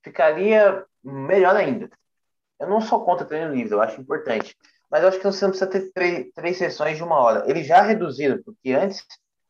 ficaria 0.03 0.85
melhor 1.03 1.57
ainda. 1.57 1.89
Eu 2.61 2.69
não 2.69 2.81
sou 2.81 3.03
contra 3.05 3.25
treino 3.25 3.55
livre, 3.55 3.73
eu 3.73 3.81
acho 3.81 4.01
importante. 4.01 4.55
Mas 4.92 5.02
eu 5.02 5.09
acho 5.09 5.18
que 5.18 5.24
você 5.24 5.42
não 5.46 5.52
precisa 5.52 5.70
ter 5.70 5.90
três, 5.90 6.26
três 6.35 6.59
sessões 6.59 6.98
de 6.98 7.02
uma 7.02 7.16
hora. 7.16 7.44
Eles 7.48 7.66
já 7.66 7.81
reduziram, 7.81 8.42
porque 8.44 8.74
antes, 8.74 9.02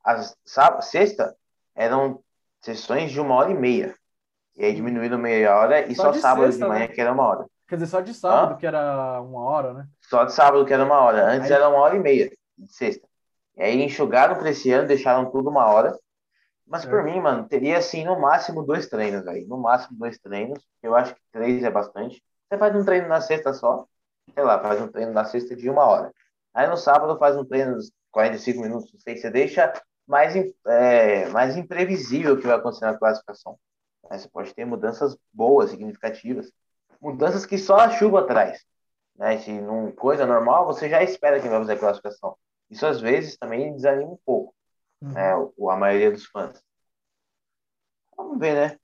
as 0.05 0.37
sábado, 0.45 0.85
sexta, 0.85 1.35
eram 1.75 2.21
sessões 2.61 3.11
de 3.11 3.21
uma 3.21 3.35
hora 3.35 3.51
e 3.51 3.55
meia. 3.55 3.93
E 4.57 4.65
aí 4.65 4.73
diminuíram 4.73 5.19
meia 5.19 5.57
hora 5.57 5.81
e 5.81 5.97
só, 5.97 6.13
só 6.13 6.21
sábado 6.21 6.45
sexta, 6.45 6.65
de 6.65 6.69
manhã, 6.69 6.87
né? 6.87 6.89
que 6.95 7.01
era 7.01 7.13
uma 7.13 7.27
hora. 7.27 7.47
Quer 7.67 7.75
dizer, 7.75 7.89
só 7.89 8.01
de 8.01 8.15
sábado, 8.15 8.55
Hã? 8.55 8.57
que 8.57 8.65
era 8.65 9.21
uma 9.21 9.43
hora, 9.43 9.75
né? 9.75 9.89
Só 10.03 10.25
de 10.25 10.33
sábado, 10.33 10.65
que 10.65 10.73
era 10.73 10.85
uma 10.85 11.01
hora. 11.01 11.27
Antes 11.27 11.51
aí... 11.51 11.57
era 11.57 11.69
uma 11.69 11.79
hora 11.79 11.97
e 11.97 11.99
meia, 11.99 12.31
de 12.57 12.73
sexta. 12.73 13.09
E 13.57 13.65
aí 13.65 13.83
enxugaram 13.83 14.37
para 14.37 14.51
esse 14.51 14.71
ano, 14.71 14.87
deixaram 14.87 15.29
tudo 15.29 15.51
uma 15.51 15.67
hora. 15.67 15.99
Mas 16.65 16.85
é. 16.85 16.89
por 16.89 17.03
mim, 17.03 17.19
mano, 17.21 17.49
teria 17.49 17.79
assim, 17.79 18.05
no 18.05 18.21
máximo 18.21 18.63
dois 18.63 18.87
treinos 18.87 19.27
aí. 19.27 19.45
No 19.45 19.59
máximo 19.59 19.99
dois 19.99 20.17
treinos. 20.21 20.65
Eu 20.81 20.95
acho 20.95 21.17
que 21.17 21.21
três 21.33 21.65
é 21.65 21.71
bastante. 21.71 22.23
Você 22.49 22.57
faz 22.57 22.77
um 22.77 22.85
treino 22.85 23.09
na 23.09 23.21
sexta 23.21 23.53
só. 23.53 23.89
Sei 24.35 24.43
lá, 24.43 24.59
faz 24.61 24.81
um 24.81 24.89
treino 24.89 25.13
na 25.13 25.25
sexta 25.25 25.55
de 25.55 25.69
uma 25.69 25.85
hora. 25.85 26.13
Aí 26.55 26.67
no 26.67 26.77
sábado 26.77 27.19
faz 27.19 27.37
um 27.37 27.45
treino 27.45 27.79
de 27.79 27.91
45 28.11 28.61
minutos. 28.61 28.93
Não 28.93 29.01
sei, 29.01 29.17
você 29.17 29.31
deixa 29.31 29.73
mais, 30.07 30.35
é, 30.67 31.29
mais 31.29 31.57
imprevisível 31.57 32.35
o 32.35 32.39
que 32.39 32.47
vai 32.47 32.57
acontecer 32.57 32.85
na 32.85 32.97
classificação. 32.97 33.59
Né? 34.09 34.19
Você 34.19 34.29
pode 34.29 34.55
ter 34.55 34.65
mudanças 34.65 35.17
boas, 35.33 35.71
significativas, 35.71 36.53
mudanças 37.01 37.47
que 37.47 37.59
só 37.59 37.77
a 37.77 37.91
chuva 37.91 38.27
traz. 38.27 38.65
Né? 39.17 39.39
Se 39.39 39.53
num 39.53 39.93
coisa 39.93 40.27
normal, 40.27 40.67
você 40.67 40.89
já 40.89 41.03
espera 41.03 41.41
que 41.41 41.49
vai 41.49 41.59
fazer 41.59 41.73
a 41.73 41.79
classificação. 41.79 42.37
Isso 42.71 42.87
às 42.87 43.01
vezes 43.01 43.37
também 43.37 43.75
desanima 43.75 44.13
um 44.13 44.19
pouco, 44.25 44.55
uhum. 45.03 45.13
né? 45.13 45.35
O, 45.59 45.71
a 45.71 45.77
maioria 45.77 46.11
dos 46.11 46.25
fãs. 46.25 46.63
Vamos 48.17 48.39
ver, 48.39 48.55
né? 48.55 48.79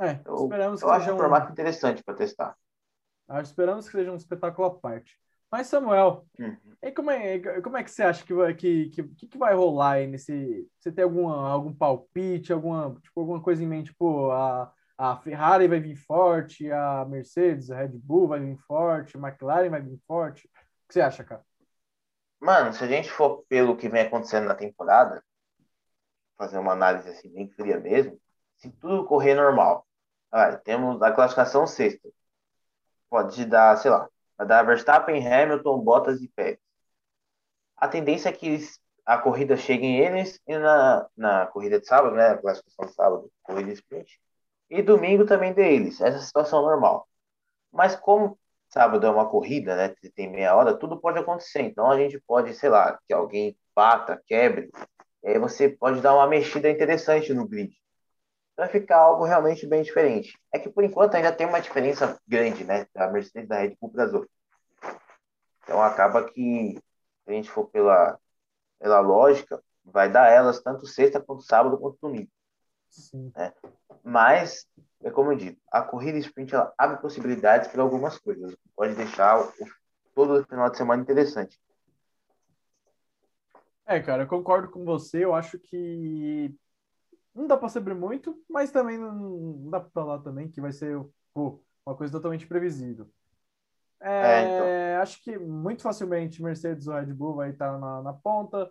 É, 0.00 0.20
eu, 0.24 0.44
esperamos 0.44 0.82
eu 0.82 0.88
que 0.88 0.94
acho 0.94 1.12
um 1.12 1.16
formato 1.16 1.50
interessante 1.50 2.02
para 2.04 2.14
testar. 2.14 2.56
Acho, 3.32 3.48
esperamos 3.48 3.86
que 3.86 3.92
seja 3.92 4.12
um 4.12 4.16
espetáculo 4.16 4.68
à 4.68 4.70
parte. 4.70 5.18
Mas, 5.50 5.66
Samuel, 5.66 6.26
uhum. 6.38 6.56
e 6.82 6.92
como, 6.92 7.10
é, 7.10 7.60
como 7.62 7.78
é 7.78 7.82
que 7.82 7.90
você 7.90 8.02
acha 8.02 8.24
que 8.24 8.34
vai, 8.34 8.54
que, 8.54 8.90
que, 8.90 9.02
que 9.02 9.38
vai 9.38 9.54
rolar 9.54 9.92
aí 9.92 10.06
nesse. 10.06 10.68
Você 10.78 10.92
tem 10.92 11.04
alguma, 11.04 11.48
algum 11.48 11.72
palpite, 11.72 12.52
alguma, 12.52 12.94
tipo, 13.00 13.20
alguma 13.20 13.40
coisa 13.40 13.62
em 13.62 13.66
mente? 13.66 13.86
Tipo, 13.86 14.30
a, 14.30 14.70
a 14.98 15.16
Ferrari 15.16 15.66
vai 15.66 15.80
vir 15.80 15.96
forte, 15.96 16.70
a 16.70 17.06
Mercedes, 17.06 17.70
a 17.70 17.76
Red 17.76 17.88
Bull 17.88 18.28
vai 18.28 18.40
vir 18.40 18.58
forte, 18.66 19.16
a 19.16 19.20
McLaren 19.20 19.70
vai 19.70 19.80
vir 19.80 19.98
forte. 20.06 20.46
O 20.46 20.88
que 20.88 20.94
você 20.94 21.00
acha, 21.00 21.24
cara? 21.24 21.42
Mano, 22.38 22.72
se 22.74 22.84
a 22.84 22.86
gente 22.86 23.10
for 23.10 23.44
pelo 23.48 23.76
que 23.76 23.88
vem 23.88 24.02
acontecendo 24.02 24.46
na 24.46 24.54
temporada, 24.54 25.24
fazer 26.36 26.58
uma 26.58 26.72
análise 26.72 27.08
assim 27.08 27.32
bem 27.32 27.48
fria 27.48 27.80
mesmo, 27.80 28.20
se 28.58 28.70
tudo 28.72 29.06
correr 29.06 29.34
normal, 29.34 29.86
ah, 30.30 30.54
temos 30.56 31.00
a 31.00 31.12
classificação 31.12 31.66
sexta, 31.66 32.08
pode 33.12 33.44
dar, 33.44 33.76
sei 33.76 33.90
lá, 33.90 34.08
Vai 34.38 34.46
dar 34.46 34.62
Verstappen, 34.62 35.26
Hamilton, 35.26 35.78
Bottas 35.80 36.22
e 36.22 36.28
Pérez. 36.28 36.58
A 37.76 37.86
tendência 37.86 38.30
é 38.30 38.32
que 38.32 38.58
a 39.04 39.18
corrida 39.18 39.56
chegue 39.56 39.84
em 39.86 39.98
eles 39.98 40.40
e 40.46 40.56
na, 40.56 41.06
na 41.14 41.46
corrida 41.46 41.78
de 41.78 41.86
sábado, 41.86 42.14
né? 42.16 42.28
A 42.30 42.38
classificação 42.38 42.86
de 42.86 42.94
sábado, 42.94 43.30
corrida 43.42 43.70
sprint. 43.72 44.18
E 44.70 44.82
domingo 44.82 45.26
também 45.26 45.52
deles. 45.52 46.00
Essa 46.00 46.16
é 46.18 46.20
situação 46.20 46.62
normal. 46.62 47.06
Mas 47.70 47.94
como 47.94 48.38
sábado 48.68 49.06
é 49.06 49.10
uma 49.10 49.28
corrida, 49.28 49.76
né? 49.76 49.94
Tem 50.14 50.30
meia 50.30 50.56
hora, 50.56 50.74
tudo 50.78 51.00
pode 51.00 51.18
acontecer. 51.18 51.62
Então 51.62 51.90
a 51.90 51.98
gente 51.98 52.18
pode, 52.26 52.54
sei 52.54 52.70
lá, 52.70 52.98
que 53.06 53.12
alguém 53.12 53.56
bata, 53.74 54.20
quebre. 54.26 54.70
E 55.22 55.28
aí 55.28 55.38
você 55.38 55.68
pode 55.68 56.00
dar 56.00 56.14
uma 56.14 56.26
mexida 56.26 56.70
interessante 56.70 57.34
no 57.34 57.46
grid 57.46 57.81
vai 58.62 58.68
ficar 58.68 58.98
algo 58.98 59.24
realmente 59.24 59.66
bem 59.66 59.82
diferente. 59.82 60.38
É 60.52 60.58
que 60.58 60.68
por 60.68 60.84
enquanto 60.84 61.16
ainda 61.16 61.32
tem 61.32 61.46
uma 61.46 61.60
diferença 61.60 62.16
grande, 62.28 62.62
né, 62.64 62.86
da 62.94 63.10
Mercedes 63.10 63.48
da 63.48 63.58
Red 63.58 63.76
Bull 63.80 63.90
para 63.90 64.04
as 64.04 64.14
outras. 64.14 64.30
Então 65.64 65.82
acaba 65.82 66.24
que 66.30 66.78
se 67.24 67.30
a 67.30 67.32
gente 67.32 67.50
for 67.50 67.66
pela 67.66 68.18
pela 68.78 69.00
lógica, 69.00 69.62
vai 69.84 70.10
dar 70.10 70.28
elas 70.28 70.60
tanto 70.60 70.86
sexta 70.86 71.20
quanto 71.20 71.42
sábado 71.42 71.78
quanto 71.78 71.98
domingo. 72.00 72.28
Sim. 72.88 73.32
Né? 73.34 73.52
Mas, 74.02 74.66
é 75.02 75.10
como 75.10 75.32
eu 75.32 75.36
digo, 75.36 75.60
a 75.70 75.82
corrida 75.82 76.18
sprint 76.18 76.52
ela 76.52 76.72
abre 76.76 77.00
possibilidades 77.00 77.68
para 77.68 77.80
algumas 77.80 78.18
coisas. 78.18 78.56
Pode 78.74 78.94
deixar 78.94 79.40
o, 79.40 79.52
todo 80.14 80.40
o 80.40 80.44
final 80.44 80.68
de 80.68 80.76
semana 80.76 81.02
interessante. 81.02 81.60
É, 83.86 84.00
cara, 84.00 84.24
eu 84.24 84.28
concordo 84.28 84.68
com 84.68 84.84
você. 84.84 85.24
Eu 85.24 85.32
acho 85.32 85.60
que 85.60 86.52
não 87.34 87.46
dá 87.46 87.56
para 87.56 87.68
saber 87.68 87.94
muito, 87.94 88.40
mas 88.48 88.70
também 88.70 88.98
não 88.98 89.70
dá 89.70 89.80
para 89.80 89.90
falar 89.90 90.18
também 90.20 90.50
que 90.50 90.60
vai 90.60 90.72
ser 90.72 90.98
pô, 91.32 91.62
uma 91.86 91.96
coisa 91.96 92.12
totalmente 92.12 92.46
previsível. 92.46 93.08
É, 94.00 94.10
é, 94.10 94.42
então. 94.42 95.02
Acho 95.02 95.22
que 95.22 95.38
muito 95.38 95.82
facilmente 95.82 96.42
Mercedes 96.42 96.86
ou 96.86 96.94
Red 96.94 97.12
Bull 97.14 97.36
vai 97.36 97.50
estar 97.50 97.78
na, 97.78 98.02
na 98.02 98.12
ponta. 98.12 98.70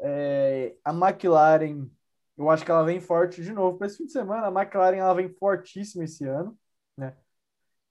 É, 0.00 0.74
a 0.84 0.92
McLaren, 0.92 1.88
eu 2.36 2.50
acho 2.50 2.64
que 2.64 2.70
ela 2.70 2.84
vem 2.84 3.00
forte 3.00 3.42
de 3.42 3.52
novo 3.52 3.78
para 3.78 3.86
esse 3.86 3.98
fim 3.98 4.06
de 4.06 4.12
semana. 4.12 4.48
A 4.48 4.62
McLaren 4.62 4.96
ela 4.96 5.14
vem 5.14 5.32
fortíssima 5.34 6.04
esse 6.04 6.26
ano, 6.26 6.58
né? 6.96 7.16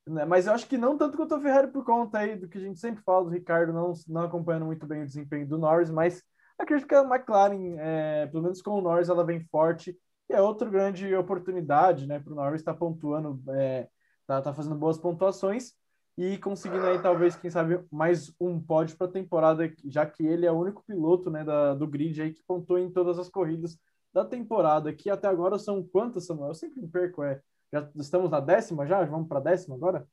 né? 0.07 0.25
Mas 0.25 0.47
eu 0.47 0.53
acho 0.53 0.67
que 0.67 0.77
não 0.77 0.97
tanto 0.97 1.17
quanto 1.17 1.35
a 1.35 1.41
Ferrari 1.41 1.71
por 1.71 1.85
conta 1.85 2.19
aí 2.19 2.35
do 2.35 2.47
que 2.47 2.57
a 2.57 2.61
gente 2.61 2.79
sempre 2.79 3.03
fala 3.03 3.25
do 3.25 3.31
Ricardo 3.31 3.73
não, 3.73 3.93
não 4.07 4.23
acompanhando 4.23 4.65
muito 4.65 4.85
bem 4.85 5.03
o 5.03 5.05
desempenho 5.05 5.47
do 5.47 5.57
Norris, 5.57 5.89
mas 5.89 6.23
acredito 6.61 6.87
que 6.87 6.95
a 6.95 7.03
McLaren, 7.03 7.75
é, 7.77 8.27
pelo 8.27 8.43
menos 8.43 8.61
com 8.61 8.71
o 8.71 8.81
Norris, 8.81 9.09
ela 9.09 9.25
vem 9.25 9.41
forte 9.45 9.97
e 10.29 10.33
é 10.33 10.41
outra 10.41 10.69
grande 10.69 11.13
oportunidade, 11.15 12.07
né, 12.07 12.19
para 12.19 12.31
o 12.31 12.35
Norris 12.35 12.61
estar 12.61 12.73
tá 12.73 12.79
pontuando, 12.79 13.41
é, 13.51 13.87
tá, 14.25 14.41
tá 14.41 14.53
fazendo 14.53 14.75
boas 14.75 14.97
pontuações 14.97 15.73
e 16.17 16.37
conseguindo 16.37 16.85
aí 16.85 17.01
talvez, 17.01 17.35
quem 17.35 17.49
sabe, 17.49 17.83
mais 17.91 18.33
um 18.39 18.59
pódio 18.59 18.97
para 18.97 19.07
a 19.07 19.11
temporada, 19.11 19.71
já 19.85 20.05
que 20.05 20.25
ele 20.25 20.45
é 20.45 20.51
o 20.51 20.59
único 20.59 20.83
piloto, 20.85 21.29
né, 21.29 21.43
da, 21.43 21.73
do 21.73 21.87
grid 21.87 22.21
aí 22.21 22.33
que 22.33 22.43
pontuou 22.43 22.79
em 22.79 22.91
todas 22.91 23.17
as 23.17 23.29
corridas 23.29 23.77
da 24.13 24.25
temporada, 24.25 24.93
que 24.93 25.09
até 25.09 25.27
agora 25.27 25.57
são 25.57 25.81
quantas, 25.83 26.25
Samuel? 26.25 26.49
Eu 26.49 26.55
sempre 26.55 26.81
me 26.81 26.87
perco, 26.87 27.23
é. 27.23 27.41
Já 27.71 27.89
estamos 27.95 28.29
na 28.29 28.41
décima 28.41 28.85
já? 28.85 29.03
Vamos 29.05 29.27
para 29.27 29.39
a 29.39 29.41
décima 29.41 29.75
agora? 29.75 30.05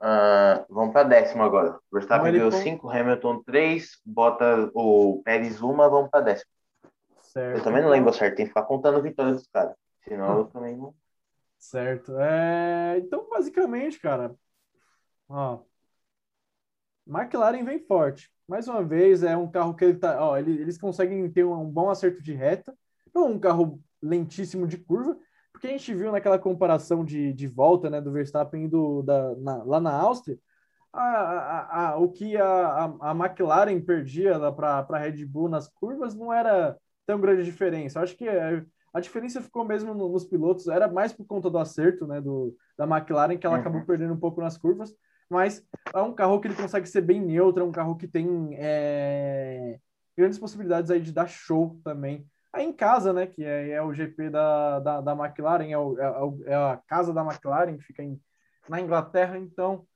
Uh, 0.00 0.64
vamos 0.70 0.92
para 0.94 1.08
décima 1.08 1.44
agora. 1.44 1.78
Verstappen 1.92 2.32
deu 2.32 2.50
5, 2.50 2.88
Hamilton 2.88 3.42
3, 3.42 4.00
bota 4.04 4.70
o 4.74 5.20
Pérez 5.22 5.60
uma, 5.60 5.90
vamos 5.90 6.10
para 6.10 6.24
décima. 6.24 6.50
Certo. 7.20 7.58
Eu 7.58 7.62
também 7.62 7.82
não 7.82 7.90
lembro 7.90 8.12
certo, 8.12 8.36
tem 8.36 8.46
que 8.46 8.50
ficar 8.50 8.62
contando 8.62 9.02
vitórias 9.02 9.36
dos 9.36 9.46
caras. 9.48 9.74
Senão 10.02 10.38
eu 10.38 10.44
também 10.48 10.76
não. 10.76 10.94
Certo. 11.58 12.18
É... 12.18 12.98
Então, 12.98 13.28
basicamente, 13.28 14.00
cara, 14.00 14.34
ó, 15.28 15.60
McLaren 17.06 17.64
vem 17.64 17.78
forte. 17.78 18.30
Mais 18.48 18.66
uma 18.66 18.82
vez, 18.82 19.22
é 19.22 19.36
um 19.36 19.50
carro 19.50 19.74
que 19.74 19.84
ele 19.84 19.98
tá, 19.98 20.24
ó, 20.24 20.36
eles 20.38 20.78
conseguem 20.78 21.30
ter 21.30 21.44
um 21.44 21.70
bom 21.70 21.90
acerto 21.90 22.22
de 22.22 22.32
reta, 22.32 22.76
não 23.14 23.32
um 23.32 23.38
carro 23.38 23.80
lentíssimo 24.02 24.66
de 24.66 24.78
curva, 24.78 25.16
porque 25.60 25.68
a 25.68 25.76
gente 25.76 25.94
viu 25.94 26.10
naquela 26.10 26.38
comparação 26.38 27.04
de, 27.04 27.34
de 27.34 27.46
volta, 27.46 27.90
né, 27.90 28.00
do 28.00 28.10
Verstappen 28.10 28.66
do, 28.66 29.02
da, 29.02 29.36
na, 29.36 29.62
lá 29.62 29.78
na 29.78 29.92
Áustria, 29.92 30.38
a, 30.90 31.02
a, 31.02 31.88
a, 31.90 31.96
o 31.98 32.08
que 32.10 32.34
a, 32.34 32.94
a, 32.98 33.10
McLaren 33.10 33.78
perdia 33.82 34.38
para 34.52 34.86
a 34.88 34.98
Red 34.98 35.22
Bull 35.26 35.50
nas 35.50 35.68
curvas 35.68 36.14
não 36.14 36.32
era 36.32 36.78
tão 37.06 37.20
grande 37.20 37.44
diferença. 37.44 37.98
Eu 37.98 38.02
acho 38.04 38.16
que 38.16 38.26
é, 38.26 38.64
a 38.92 39.00
diferença 39.00 39.42
ficou 39.42 39.62
mesmo 39.62 39.92
nos 39.92 40.24
pilotos, 40.24 40.66
era 40.66 40.90
mais 40.90 41.12
por 41.12 41.26
conta 41.26 41.50
do 41.50 41.58
acerto 41.58 42.06
né, 42.06 42.22
do, 42.22 42.56
da 42.76 42.86
McLaren, 42.86 43.36
que 43.36 43.46
ela 43.46 43.56
uhum. 43.56 43.60
acabou 43.60 43.82
perdendo 43.84 44.14
um 44.14 44.18
pouco 44.18 44.40
nas 44.40 44.56
curvas, 44.56 44.94
mas 45.28 45.62
é 45.94 46.00
um 46.00 46.14
carro 46.14 46.40
que 46.40 46.48
ele 46.48 46.56
consegue 46.56 46.88
ser 46.88 47.02
bem 47.02 47.20
neutro, 47.20 47.62
é 47.62 47.66
um 47.66 47.70
carro 47.72 47.96
que 47.96 48.08
tem 48.08 48.54
é, 48.54 49.78
grandes 50.16 50.38
possibilidades 50.38 50.90
aí 50.90 51.02
de 51.02 51.12
dar 51.12 51.28
show 51.28 51.78
também. 51.84 52.26
Aí 52.52 52.64
em 52.64 52.72
casa, 52.72 53.12
né, 53.12 53.26
que 53.26 53.44
é, 53.44 53.70
é 53.70 53.82
o 53.82 53.92
GP 53.92 54.28
da, 54.28 54.80
da, 54.80 55.00
da 55.00 55.12
McLaren, 55.12 55.70
é, 55.70 55.78
o, 55.78 55.96
é, 55.98 56.52
é, 56.52 56.54
a 56.54 56.80
casa 56.86 57.12
da 57.12 57.22
McLaren, 57.22 57.76
que 57.76 57.84
fica 57.84 58.02
em, 58.02 58.20
na 58.68 58.80
Inglaterra, 58.80 59.38
então 59.38 59.86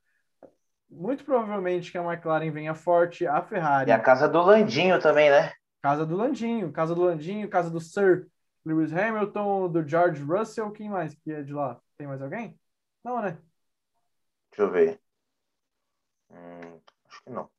muito 0.89 1.25
provavelmente 1.25 1.91
que 1.91 1.99
a 1.99 2.05
McLaren 2.05 2.51
venha 2.53 2.75
forte, 2.75 3.27
a 3.27 3.43
Ferrari. 3.43 3.91
E 3.91 3.93
a 3.93 3.99
casa 3.99 4.29
do 4.29 4.41
Landinho 4.41 5.01
também, 5.01 5.29
né? 5.29 5.53
Casa 5.83 6.07
do 6.07 6.17
Landinho, 6.17 6.73
casa 6.73 6.95
do 6.95 7.03
Landinho, 7.03 7.49
casa 7.49 7.71
do 7.71 7.81
Sir 7.81 8.29
Lewis 8.65 8.93
Hamilton, 8.93 9.69
do 9.69 9.87
George 9.87 10.23
Russell, 10.23 10.71
quem 10.71 10.89
mais 10.89 11.15
que 11.15 11.33
é 11.33 11.43
de 11.43 11.53
lá? 11.53 11.81
Tem 11.99 12.07
mais 12.07 12.23
alguém? 12.23 12.59
Não, 13.05 13.21
né? 13.21 13.37
Deixa 14.51 14.63
eu 14.63 14.71
ver. 14.71 15.01
Hum, 16.31 16.81
acho 17.07 17.23
que 17.23 17.31
não. 17.31 17.51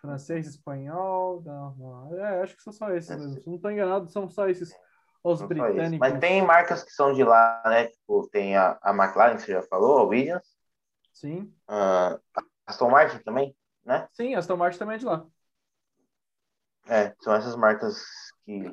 Francês, 0.00 0.46
espanhol, 0.46 1.42
não, 1.44 1.74
não. 1.76 2.18
É, 2.18 2.42
acho 2.42 2.56
que 2.56 2.62
são 2.62 2.72
só 2.72 2.90
esses 2.90 3.16
mesmo. 3.16 3.34
Se 3.34 3.46
não 3.46 3.56
estou 3.56 3.70
enganado, 3.70 4.10
são 4.10 4.28
só 4.30 4.48
esses 4.48 4.74
os 5.22 5.42
britânicos. 5.42 5.98
Mas 5.98 6.18
tem 6.18 6.42
marcas 6.42 6.82
que 6.82 6.90
são 6.90 7.12
de 7.12 7.22
lá, 7.22 7.62
né? 7.66 7.88
Tipo, 7.88 8.26
tem 8.28 8.56
a, 8.56 8.78
a 8.80 8.90
McLaren, 8.90 9.36
que 9.36 9.42
você 9.42 9.52
já 9.52 9.62
falou, 9.62 9.98
a 9.98 10.04
Williams. 10.04 10.56
Sim. 11.12 11.52
Uh, 11.68 12.18
Aston 12.66 12.88
Martin 12.88 13.18
também, 13.18 13.54
né? 13.84 14.08
Sim, 14.12 14.34
Aston 14.34 14.56
Martin 14.56 14.78
também 14.78 14.96
é 14.96 14.98
de 14.98 15.04
lá. 15.04 15.26
É, 16.88 17.14
são 17.20 17.34
essas 17.34 17.54
marcas 17.54 18.02
que 18.44 18.64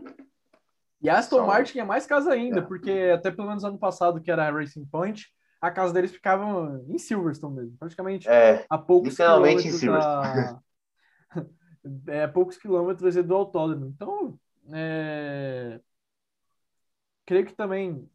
e 1.02 1.10
a 1.10 1.20
Aston 1.20 1.38
São... 1.38 1.48
Martin 1.48 1.80
é 1.80 1.84
mais 1.84 2.06
casa 2.06 2.32
ainda, 2.32 2.60
é. 2.60 2.64
porque 2.64 3.12
até 3.14 3.32
pelo 3.32 3.48
menos 3.48 3.64
ano 3.64 3.78
passado, 3.78 4.22
que 4.22 4.32
era 4.32 4.48
a 4.48 4.52
Racing 4.52 4.86
Point, 4.86 5.28
a 5.62 5.72
casa 5.72 5.94
deles 5.94 6.12
ficava 6.12 6.82
em 6.88 6.98
Silverstone 6.98 7.56
mesmo, 7.56 7.78
praticamente 7.78 8.28
é, 8.28 8.66
a 8.70 8.78
poucos 8.78 9.16
quilômetros 9.16 9.66
em 9.66 9.72
Silverstone. 9.72 10.36
Da... 10.36 10.60
é, 12.08 12.24
a 12.24 12.28
poucos 12.28 12.58
quilômetros 12.58 13.16
do 13.16 13.36
autódromo. 13.36 13.88
Então, 13.88 14.40
é... 14.74 15.80
creio 17.26 17.46
que 17.46 17.54
também, 17.54 18.10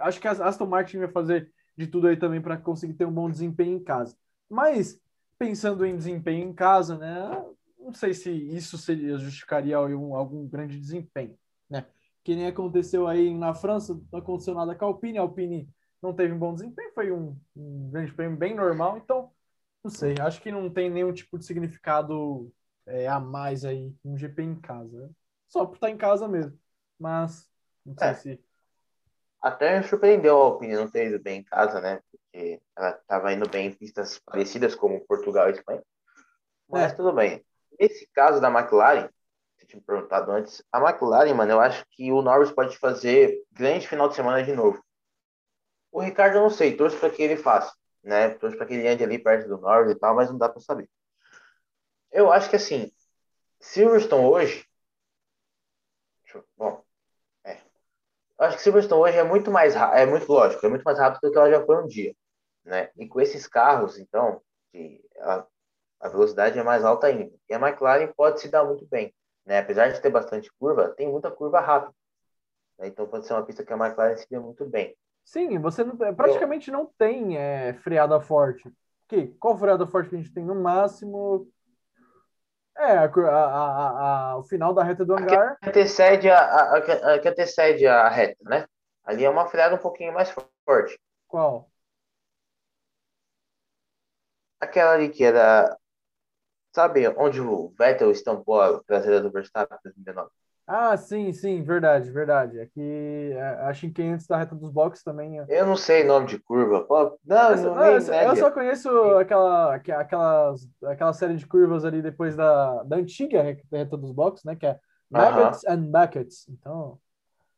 acho 0.00 0.20
que 0.20 0.28
a 0.28 0.32
Aston 0.32 0.66
Martin 0.66 0.98
vai 0.98 1.08
fazer 1.08 1.52
de 1.76 1.86
tudo 1.86 2.06
aí 2.06 2.16
também 2.16 2.40
para 2.40 2.56
conseguir 2.56 2.94
ter 2.94 3.06
um 3.06 3.12
bom 3.12 3.30
desempenho 3.30 3.76
em 3.76 3.82
casa. 3.82 4.16
Mas, 4.48 5.00
pensando 5.38 5.84
em 5.84 5.96
desempenho 5.96 6.48
em 6.48 6.52
casa, 6.52 6.98
né, 6.98 7.44
não 7.78 7.92
sei 7.92 8.14
se 8.14 8.30
isso 8.30 8.78
seria, 8.78 9.18
justificaria 9.18 9.76
algum, 9.76 10.14
algum 10.14 10.46
grande 10.46 10.78
desempenho, 10.78 11.36
né? 11.68 11.86
que 12.22 12.34
nem 12.34 12.46
aconteceu 12.46 13.08
aí 13.08 13.34
na 13.34 13.54
França, 13.54 14.00
não 14.12 14.20
aconteceu 14.20 14.54
nada 14.54 14.74
com 14.74 14.84
a 14.84 14.88
Alpine, 14.88 15.18
a 15.18 15.22
Alpine 15.22 15.68
não 16.00 16.14
teve 16.14 16.32
um 16.32 16.38
bom 16.38 16.54
desempenho, 16.54 16.92
foi 16.94 17.10
um, 17.10 17.36
um 17.56 17.90
grande 17.90 18.12
prêmio 18.12 18.36
bem 18.36 18.54
normal, 18.54 18.98
então, 18.98 19.30
não 19.82 19.90
sei, 19.90 20.14
acho 20.20 20.40
que 20.40 20.52
não 20.52 20.70
tem 20.70 20.88
nenhum 20.88 21.12
tipo 21.12 21.38
de 21.38 21.44
significado 21.44 22.52
é, 22.86 23.06
a 23.06 23.20
mais 23.20 23.64
aí, 23.64 23.94
um 24.04 24.16
GP 24.16 24.42
em 24.42 24.60
casa, 24.60 25.10
só 25.48 25.66
por 25.66 25.74
estar 25.74 25.90
em 25.90 25.96
casa 25.96 26.26
mesmo, 26.26 26.58
mas 26.98 27.50
não 27.84 27.96
sei 27.96 28.08
é. 28.08 28.14
se... 28.14 28.44
Até 29.40 29.82
surpreendeu 29.82 30.40
a 30.40 30.44
Alpine 30.44 30.74
não 30.74 30.88
ter 30.88 31.08
ido 31.08 31.20
bem 31.20 31.40
em 31.40 31.44
casa, 31.44 31.80
né, 31.80 32.00
porque 32.10 32.60
ela 32.76 32.90
estava 32.90 33.32
indo 33.32 33.48
bem 33.48 33.68
em 33.68 33.72
pistas 33.72 34.18
parecidas 34.20 34.74
como 34.74 35.04
Portugal 35.06 35.48
e 35.48 35.52
Espanha, 35.52 35.82
mas 36.68 36.92
é. 36.92 36.94
tudo 36.94 37.12
bem. 37.12 37.44
Nesse 37.78 38.06
caso 38.14 38.40
da 38.40 38.48
McLaren, 38.48 39.08
você 39.56 39.66
tinha 39.66 39.80
me 39.80 39.86
perguntado 39.86 40.30
antes. 40.30 40.62
A 40.72 40.80
McLaren, 40.80 41.34
mano, 41.34 41.52
eu 41.52 41.60
acho 41.60 41.84
que 41.90 42.10
o 42.10 42.22
Norris 42.22 42.50
pode 42.50 42.76
fazer 42.78 43.42
grande 43.52 43.88
final 43.88 44.08
de 44.08 44.14
semana 44.14 44.42
de 44.42 44.52
novo. 44.52 44.82
O 45.90 46.00
Ricardo 46.00 46.36
eu 46.36 46.42
não 46.42 46.50
sei, 46.50 46.76
torço 46.76 46.98
para 46.98 47.10
que 47.10 47.22
ele 47.22 47.36
faça, 47.36 47.74
né? 48.02 48.30
Torço 48.30 48.56
para 48.56 48.66
que 48.66 48.74
ele 48.74 48.88
ande 48.88 49.04
ali 49.04 49.18
perto 49.18 49.48
do 49.48 49.58
Norris 49.58 49.92
e 49.92 49.94
tal, 49.94 50.14
mas 50.14 50.30
não 50.30 50.38
dá 50.38 50.48
para 50.48 50.60
saber. 50.60 50.88
Eu 52.12 52.30
acho 52.30 52.50
que 52.50 52.56
assim, 52.56 52.92
Silverstone 53.60 54.26
hoje. 54.26 54.66
Bom, 56.56 56.82
é. 57.44 57.58
Eu 58.38 58.46
acho 58.46 58.56
que 58.56 58.62
Silverstone 58.62 59.02
hoje 59.02 59.18
é 59.18 59.24
muito 59.24 59.50
mais 59.50 59.74
é 59.74 60.06
muito 60.06 60.30
lógico, 60.30 60.64
é 60.64 60.68
muito 60.68 60.84
mais 60.84 60.98
rápido 60.98 61.20
do 61.22 61.32
que 61.32 61.38
ela 61.38 61.50
já 61.50 61.64
foi 61.64 61.82
um 61.82 61.86
dia, 61.86 62.14
né? 62.64 62.90
E 62.96 63.08
com 63.08 63.20
esses 63.20 63.46
carros, 63.46 63.98
então, 63.98 64.42
que 64.70 65.02
a, 65.20 65.46
a 66.00 66.08
velocidade 66.08 66.58
é 66.58 66.62
mais 66.62 66.84
alta 66.84 67.06
ainda. 67.06 67.32
E 67.48 67.54
a 67.54 67.58
McLaren 67.58 68.12
pode 68.16 68.40
se 68.40 68.48
dar 68.48 68.64
muito 68.64 68.86
bem. 68.86 69.14
Né? 69.44 69.58
Apesar 69.58 69.88
de 69.88 70.00
ter 70.00 70.10
bastante 70.10 70.50
curva, 70.58 70.88
tem 70.90 71.08
muita 71.10 71.30
curva 71.30 71.60
rápida. 71.60 71.94
Né? 72.78 72.88
Então 72.88 73.06
pode 73.06 73.26
ser 73.26 73.34
uma 73.34 73.44
pista 73.44 73.64
que 73.64 73.72
a 73.72 73.76
McLaren 73.76 74.16
se 74.16 74.28
dê 74.28 74.38
muito 74.38 74.64
bem. 74.66 74.96
Sim, 75.24 75.58
você 75.60 75.84
não, 75.84 75.96
praticamente 75.96 76.70
não 76.70 76.86
tem 76.98 77.38
é, 77.38 77.74
freada 77.74 78.20
forte. 78.20 78.68
Que, 79.08 79.28
qual 79.38 79.56
freada 79.56 79.86
forte 79.86 80.10
que 80.10 80.16
a 80.16 80.18
gente 80.18 80.32
tem? 80.32 80.44
No 80.44 80.54
máximo. 80.54 81.48
É, 82.76 82.92
a, 82.92 83.04
a, 83.04 84.30
a, 84.32 84.38
o 84.38 84.42
final 84.42 84.72
da 84.72 84.82
reta 84.82 85.04
do 85.04 85.14
hangar. 85.14 85.58
Que 85.60 85.68
antecede 85.68 86.30
a, 86.30 86.74
a, 86.74 87.18
que 87.20 87.28
antecede 87.28 87.86
a 87.86 88.08
reta, 88.08 88.42
né? 88.42 88.66
Ali 89.04 89.24
é 89.24 89.30
uma 89.30 89.46
freada 89.46 89.74
um 89.74 89.78
pouquinho 89.78 90.12
mais 90.12 90.30
forte. 90.64 90.98
Qual? 91.28 91.68
Aquela 94.60 94.92
ali 94.92 95.08
que 95.08 95.24
era 95.24 95.76
Sabe 96.74 97.06
onde 97.18 97.38
o 97.40 97.68
Vettel 97.78 98.10
estampou 98.10 98.60
a 98.60 98.82
traseira 98.84 99.20
do 99.20 99.30
Verstappen 99.30 99.76
em 99.76 100.02
2019? 100.02 100.30
Ah, 100.66 100.96
sim, 100.96 101.32
sim, 101.32 101.62
verdade, 101.62 102.10
verdade. 102.10 102.58
É 102.60 102.66
que 102.66 103.32
é, 103.34 103.42
acho 103.68 103.90
que 103.90 104.02
antes 104.02 104.26
da 104.26 104.36
reta 104.36 104.54
dos 104.54 104.70
boxes 104.70 105.02
também. 105.04 105.38
é- 105.40 105.44
Eu 105.48 105.66
não 105.66 105.76
sei 105.76 106.04
nome 106.04 106.26
de 106.26 106.38
curva. 106.38 106.82
Pô, 106.84 107.18
não, 107.26 107.50
Eu, 107.50 107.58
só- 107.58 107.74
não, 107.74 107.82
nem 107.82 107.94
eu 107.94 108.00
só- 108.00 108.12
eu 108.12 108.18
média. 108.28 108.36
só 108.36 108.50
conheço 108.50 108.88
aquela, 109.18 109.78
que- 109.80 109.92
aquelas, 109.92 110.68
aquela 110.84 111.12
série 111.12 111.34
de 111.34 111.46
curvas 111.46 111.84
ali 111.84 112.00
depois 112.00 112.36
da, 112.36 112.82
da 112.84 112.96
antiga 112.96 113.42
re- 113.42 113.62
reta 113.72 113.96
dos 113.96 114.12
boxes, 114.12 114.44
né? 114.44 114.54
Que 114.56 114.66
é 114.66 114.78
Maggots 115.10 115.64
and 115.66 115.82
Buckets. 115.90 116.46
Então, 116.48 116.96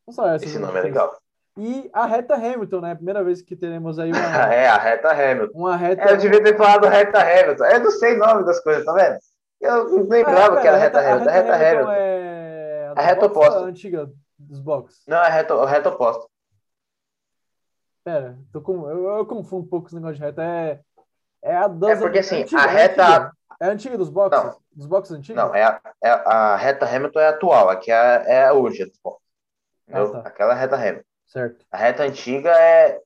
não 0.07 0.13
só 0.15 0.27
essas. 0.29 0.49
Esse 0.49 0.59
né, 0.59 0.67
nome 0.67 0.79
é 0.79 0.83
legal. 0.83 1.17
E 1.57 1.89
a 1.93 2.05
reta 2.07 2.35
Hamilton, 2.35 2.81
né? 2.81 2.95
Primeira 2.97 3.23
vez 3.23 3.41
que 3.43 3.55
teremos 3.55 3.97
aí 3.99 4.11
uma, 4.11 4.19
É, 4.53 4.67
a 4.67 4.77
reta 4.77 5.11
Hamilton. 5.13 5.57
uma 5.57 5.77
reta. 5.77 6.03
É, 6.03 6.13
eu 6.13 6.17
devia 6.17 6.43
ter 6.43 6.57
falado 6.57 6.89
reta 6.89 7.21
Hamilton. 7.21 7.65
Eu 7.67 7.81
não 7.81 7.91
sei 7.93 8.15
o 8.17 8.19
nome 8.19 8.45
das 8.45 8.59
coisas, 8.61 8.85
tá 8.85 8.93
vendo? 8.93 9.19
Eu 9.61 9.89
não 9.91 10.09
lembrava 10.09 10.59
Ah, 10.59 10.61
que 10.61 10.67
era 10.67 10.77
pera, 10.79 10.79
reta 10.79 11.01
Hamilton. 11.01 11.31
É 11.31 11.33
reta 11.33 11.55
Hamilton. 11.55 11.91
é 11.93 12.24
A 12.97 13.03
reta 13.03 13.29
dos 13.29 13.35
boxes 13.35 13.49
oposta. 13.53 13.67
a 13.67 13.69
antiga 13.69 14.13
dos 14.39 14.61
boxes. 14.61 15.03
Não, 15.07 15.19
é 15.19 15.29
reta, 15.31 15.67
reta 15.67 15.89
oposta. 15.91 16.27
Pera, 18.05 18.39
tô 18.53 18.61
com, 18.61 18.89
eu, 18.91 19.05
eu 19.17 19.27
confundo 19.27 19.65
um 19.65 19.69
pouco 19.69 19.87
esse 19.87 19.95
negócio 19.95 20.17
de 20.17 20.21
reta. 20.23 20.43
É, 20.43 20.81
é 21.43 21.57
a 21.57 21.69
das 21.69 21.99
É 21.99 22.03
porque, 22.03 22.19
assim, 22.19 22.43
antiga, 22.43 22.61
a 22.61 22.65
é 22.65 22.69
reta- 22.69 23.03
antiga. 23.07 23.33
É 23.61 23.67
a 23.67 23.71
antiga 23.71 23.99
dos 23.99 24.11
boxes? 24.11 24.45
Não. 24.45 24.59
Dos 24.73 24.87
boxes 24.87 25.17
antigos? 25.17 25.43
Não, 25.43 25.55
é 25.55 25.63
a, 25.65 25.81
é 26.03 26.11
a 26.11 26.57
reta 26.57 26.85
Hamilton 26.87 27.21
é 27.21 27.27
a 27.27 27.31
atual. 27.31 27.69
Aqui 27.71 27.91
é, 27.91 28.25
é 28.27 28.45
a 28.47 28.53
hoje. 28.53 28.83
a 28.83 28.87
atual. 28.87 29.23
Entendeu? 29.89 30.17
Ah, 30.17 30.23
tá. 30.23 30.29
Aquela 30.29 30.53
é 30.53 30.57
a 30.57 30.59
reta 30.59 30.77
Hamilton. 30.77 31.05
Certo. 31.27 31.67
A 31.71 31.77
reta 31.77 32.03
antiga 32.03 32.51
é. 32.51 33.01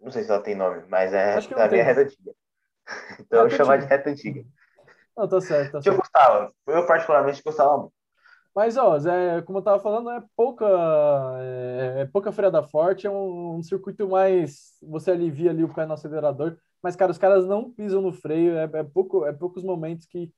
Não 0.00 0.10
sei 0.10 0.24
se 0.24 0.30
ela 0.30 0.42
tem 0.42 0.54
nome, 0.54 0.82
mas 0.88 1.12
é 1.12 1.34
Acho 1.34 1.52
é 1.54 1.68
tem. 1.68 1.82
reta 1.82 2.00
antiga. 2.00 2.32
Então 3.20 3.38
eu 3.40 3.44
Reta 3.44 3.48
vou 3.48 3.50
chamar 3.50 3.78
de 3.78 3.86
reta 3.86 4.10
antiga. 4.10 4.44
Não, 5.16 5.28
tá 5.28 5.40
certo, 5.40 5.72
tá 5.72 5.78
Eu 5.78 5.82
certo. 5.82 5.96
gostava. 5.98 6.52
Eu 6.66 6.86
particularmente 6.86 7.42
gostava 7.42 7.76
muito. 7.78 7.92
Mas, 8.54 8.76
ó, 8.76 8.98
Zé, 8.98 9.40
como 9.42 9.58
eu 9.58 9.62
tava 9.62 9.80
falando, 9.82 10.10
é 10.10 10.22
pouca, 10.36 10.66
é, 11.40 12.02
é 12.02 12.06
pouca 12.06 12.30
freada 12.32 12.62
forte, 12.62 13.06
é 13.06 13.10
um, 13.10 13.56
um 13.56 13.62
circuito 13.62 14.06
mais. 14.08 14.76
Você 14.82 15.10
alivia 15.10 15.50
ali 15.50 15.64
o 15.64 15.72
pé 15.72 15.86
no 15.86 15.94
acelerador, 15.94 16.58
mas, 16.82 16.94
cara, 16.96 17.10
os 17.10 17.18
caras 17.18 17.46
não 17.46 17.72
pisam 17.72 18.02
no 18.02 18.12
freio, 18.12 18.56
é, 18.56 18.64
é, 18.64 18.82
pouco, 18.84 19.24
é 19.24 19.32
poucos 19.32 19.62
momentos 19.64 20.06
que 20.06 20.30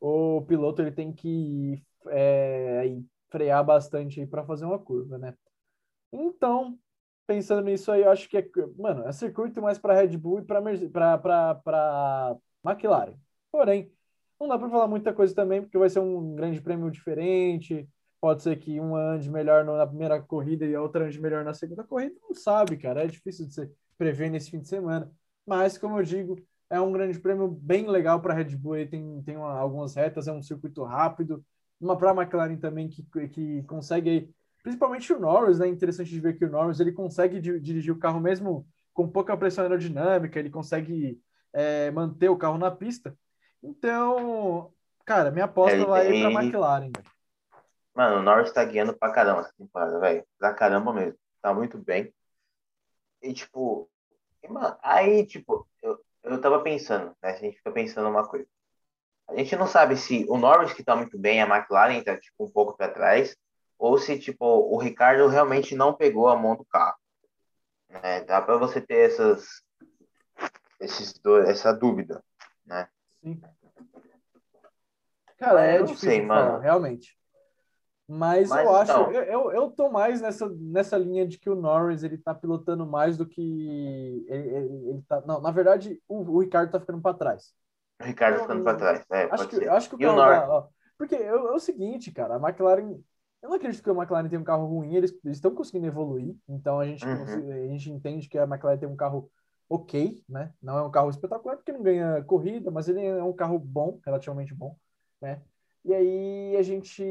o 0.00 0.42
piloto 0.42 0.82
ele 0.82 0.92
tem 0.92 1.12
que 1.12 1.82
é, 2.08 2.98
frear 3.30 3.64
bastante 3.64 4.20
aí 4.20 4.26
para 4.26 4.44
fazer 4.44 4.64
uma 4.66 4.78
curva, 4.78 5.16
né? 5.18 5.34
Então, 6.12 6.78
pensando 7.26 7.62
nisso 7.64 7.92
aí, 7.92 8.02
eu 8.02 8.10
acho 8.10 8.28
que 8.28 8.36
é, 8.38 8.46
mano, 8.78 9.06
é 9.06 9.12
circuito 9.12 9.62
mais 9.62 9.78
para 9.78 9.94
Red 9.94 10.16
Bull 10.18 10.40
e 10.40 10.44
para 10.44 10.60
McLaren. 12.64 13.14
Porém, 13.50 13.92
não 14.42 14.48
dá 14.48 14.58
para 14.58 14.68
falar 14.68 14.88
muita 14.88 15.12
coisa 15.12 15.34
também, 15.34 15.62
porque 15.62 15.78
vai 15.78 15.88
ser 15.88 16.00
um 16.00 16.34
grande 16.34 16.60
prêmio 16.60 16.90
diferente. 16.90 17.88
Pode 18.20 18.42
ser 18.42 18.56
que 18.56 18.80
um 18.80 18.94
ande 18.94 19.30
melhor 19.30 19.64
na 19.64 19.86
primeira 19.86 20.20
corrida 20.20 20.64
e 20.64 20.74
a 20.74 20.82
outra 20.82 21.06
ande 21.06 21.20
melhor 21.20 21.44
na 21.44 21.54
segunda 21.54 21.82
corrida. 21.82 22.14
Não 22.22 22.34
sabe, 22.34 22.76
cara. 22.76 23.02
É 23.04 23.06
difícil 23.06 23.46
de 23.46 23.54
se 23.54 23.70
prever 23.98 24.30
nesse 24.30 24.50
fim 24.50 24.60
de 24.60 24.68
semana. 24.68 25.10
Mas, 25.46 25.76
como 25.76 25.98
eu 25.98 26.04
digo, 26.04 26.38
é 26.70 26.80
um 26.80 26.92
grande 26.92 27.18
prêmio 27.18 27.48
bem 27.48 27.88
legal 27.88 28.20
para 28.20 28.32
a 28.32 28.36
Red 28.36 28.56
Bull. 28.56 28.74
Aí 28.74 28.86
tem, 28.86 29.22
tem 29.22 29.36
uma- 29.36 29.58
algumas 29.58 29.94
retas, 29.94 30.28
é 30.28 30.32
um 30.32 30.42
circuito 30.42 30.84
rápido. 30.84 31.44
Uma 31.80 31.96
para 31.96 32.10
a 32.12 32.14
McLaren 32.14 32.56
também 32.56 32.88
que, 32.88 33.02
que 33.28 33.62
consegue, 33.64 34.08
aí- 34.10 34.30
principalmente 34.62 35.12
o 35.12 35.18
Norris, 35.18 35.58
né? 35.58 35.66
Interessante 35.66 36.10
de 36.10 36.20
ver 36.20 36.38
que 36.38 36.44
o 36.44 36.50
Norris 36.50 36.78
ele 36.78 36.92
consegue 36.92 37.40
di- 37.40 37.58
dirigir 37.60 37.92
o 37.92 37.98
carro 37.98 38.20
mesmo 38.20 38.66
com 38.94 39.08
pouca 39.08 39.36
pressão 39.36 39.64
aerodinâmica, 39.64 40.38
ele 40.38 40.50
consegue 40.50 41.20
é, 41.52 41.90
manter 41.90 42.28
o 42.30 42.36
carro 42.36 42.56
na 42.56 42.70
pista. 42.70 43.14
Então, 43.62 44.72
cara, 45.04 45.30
minha 45.30 45.44
aposta 45.44 45.76
Ele 45.76 45.84
vai 45.86 46.06
tem- 46.06 46.20
para 46.20 46.40
a 46.40 46.42
McLaren. 46.44 46.92
Mano, 47.94 48.16
o 48.18 48.22
Norris 48.22 48.52
tá 48.52 48.64
guiando 48.64 48.94
pra 48.94 49.12
caramba 49.12 49.42
essa 49.42 49.52
temporada, 49.56 50.00
velho. 50.00 50.26
Pra 50.38 50.54
caramba 50.54 50.92
mesmo. 50.92 51.18
Tá 51.40 51.52
muito 51.52 51.78
bem. 51.78 52.12
E, 53.20 53.32
tipo, 53.32 53.88
e, 54.42 54.48
mano, 54.48 54.76
aí, 54.82 55.26
tipo, 55.26 55.68
eu, 55.82 56.02
eu 56.22 56.40
tava 56.40 56.60
pensando, 56.62 57.14
né? 57.22 57.30
A 57.30 57.36
gente 57.36 57.58
fica 57.58 57.70
pensando 57.70 58.08
uma 58.08 58.26
coisa. 58.26 58.46
A 59.28 59.36
gente 59.36 59.54
não 59.56 59.66
sabe 59.66 59.96
se 59.96 60.26
o 60.28 60.36
Norris 60.36 60.72
que 60.72 60.82
tá 60.82 60.96
muito 60.96 61.18
bem, 61.18 61.40
a 61.40 61.46
McLaren 61.46 62.02
tá, 62.02 62.16
tipo, 62.18 62.44
um 62.44 62.50
pouco 62.50 62.76
pra 62.76 62.88
trás, 62.88 63.36
ou 63.78 63.96
se, 63.98 64.18
tipo, 64.18 64.44
o 64.44 64.78
Ricardo 64.78 65.28
realmente 65.28 65.74
não 65.76 65.94
pegou 65.94 66.28
a 66.28 66.36
mão 66.36 66.56
do 66.56 66.64
carro. 66.64 66.96
Né? 67.88 68.22
Dá 68.24 68.40
pra 68.40 68.56
você 68.56 68.80
ter 68.80 69.10
essas, 69.10 69.62
esses 70.80 71.12
dois, 71.14 71.48
essa 71.48 71.72
dúvida, 71.72 72.22
né? 72.64 72.88
Sim. 73.22 73.40
Cara, 75.38 75.64
é 75.66 75.78
eu 75.78 75.84
difícil 75.84 76.08
sei, 76.10 76.26
falar, 76.26 76.46
mano. 76.50 76.58
realmente. 76.60 77.18
Mas, 78.08 78.48
Mas, 78.48 78.64
eu 78.66 78.76
acho, 78.76 78.92
então- 78.92 79.12
eu, 79.12 79.22
eu, 79.22 79.52
eu 79.52 79.70
tô 79.70 79.88
mais 79.88 80.20
nessa, 80.20 80.48
nessa 80.48 80.98
linha 80.98 81.26
de 81.26 81.38
que 81.38 81.48
o 81.48 81.54
Norris 81.54 82.02
ele 82.02 82.18
tá 82.18 82.34
pilotando 82.34 82.84
mais 82.86 83.16
do 83.16 83.24
que 83.26 83.40
ele, 84.28 84.48
ele, 84.48 84.88
ele 84.90 85.02
tá. 85.08 85.20
Não, 85.22 85.40
na 85.40 85.50
verdade, 85.50 86.00
o, 86.08 86.18
o 86.18 86.40
Ricardo 86.40 86.70
tá 86.70 86.80
ficando 86.80 87.00
para 87.00 87.16
trás. 87.16 87.54
O 88.00 88.04
Ricardo 88.04 88.36
Eu- 88.36 88.40
ficando 88.42 88.62
pra 88.64 88.74
trás. 88.74 89.04
É, 89.10 89.24
Acho 89.30 89.48
que, 89.48 89.56
ser. 89.56 89.66
eu 89.66 89.72
acho 89.72 89.88
que 89.88 90.06
o 90.06 90.10
o 90.10 90.16
Norris? 90.16 90.48
ó, 90.48 90.68
Porque 90.98 91.14
é, 91.14 91.26
é 91.28 91.34
o 91.34 91.58
seguinte, 91.58 92.10
cara, 92.12 92.36
a 92.36 92.38
McLaren. 92.48 92.98
Eu 93.40 93.48
não 93.48 93.56
acredito 93.56 93.82
que 93.82 93.90
a 93.90 93.92
McLaren 93.94 94.28
tenha 94.28 94.40
um 94.40 94.44
carro 94.44 94.66
ruim, 94.66 94.94
eles 94.94 95.12
estão 95.24 95.52
conseguindo 95.52 95.86
evoluir, 95.88 96.36
então 96.48 96.78
a 96.78 96.86
gente, 96.86 97.04
Uhum. 97.04 97.50
a 97.50 97.68
gente 97.68 97.90
entende 97.90 98.28
que 98.28 98.38
a 98.38 98.44
McLaren 98.44 98.78
tem 98.78 98.88
um 98.88 98.94
carro 98.94 99.28
ok, 99.72 100.22
né? 100.28 100.52
Não 100.60 100.76
é 100.76 100.82
um 100.82 100.90
carro 100.90 101.08
espetacular 101.08 101.56
porque 101.56 101.72
não 101.72 101.82
ganha 101.82 102.22
corrida, 102.24 102.70
mas 102.70 102.88
ele 102.88 103.02
é 103.06 103.24
um 103.24 103.32
carro 103.32 103.58
bom, 103.58 103.98
relativamente 104.04 104.52
bom, 104.54 104.76
né? 105.18 105.40
E 105.82 105.94
aí 105.94 106.56
a 106.58 106.62
gente 106.62 107.02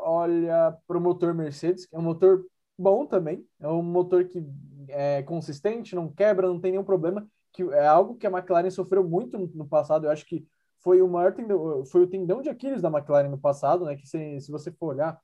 olha 0.00 0.76
para 0.86 0.98
o 0.98 1.00
motor 1.00 1.32
Mercedes, 1.32 1.86
que 1.86 1.96
é 1.96 1.98
um 1.98 2.02
motor 2.02 2.44
bom 2.78 3.06
também, 3.06 3.46
é 3.58 3.66
um 3.66 3.82
motor 3.82 4.26
que 4.26 4.46
é 4.88 5.22
consistente, 5.22 5.96
não 5.96 6.12
quebra, 6.12 6.46
não 6.46 6.60
tem 6.60 6.72
nenhum 6.72 6.84
problema, 6.84 7.26
que 7.50 7.62
é 7.62 7.86
algo 7.86 8.16
que 8.16 8.26
a 8.26 8.30
McLaren 8.30 8.70
sofreu 8.70 9.02
muito 9.02 9.38
no, 9.38 9.66
passado. 9.66 10.04
Eu 10.06 10.10
acho 10.10 10.26
que 10.26 10.46
foi 10.80 11.00
o 11.00 11.08
maior 11.08 11.32
tendão, 11.32 11.82
foi 11.86 12.02
o 12.02 12.06
tendão 12.06 12.42
de 12.42 12.50
Aquiles 12.50 12.82
da 12.82 12.90
McLaren 12.90 13.30
no 13.30 13.38
passado, 13.38 13.86
né? 13.86 13.96
Que 13.96 14.06
se, 14.06 14.38
se 14.42 14.52
você 14.52 14.70
for 14.70 14.88
olhar, 14.88 15.18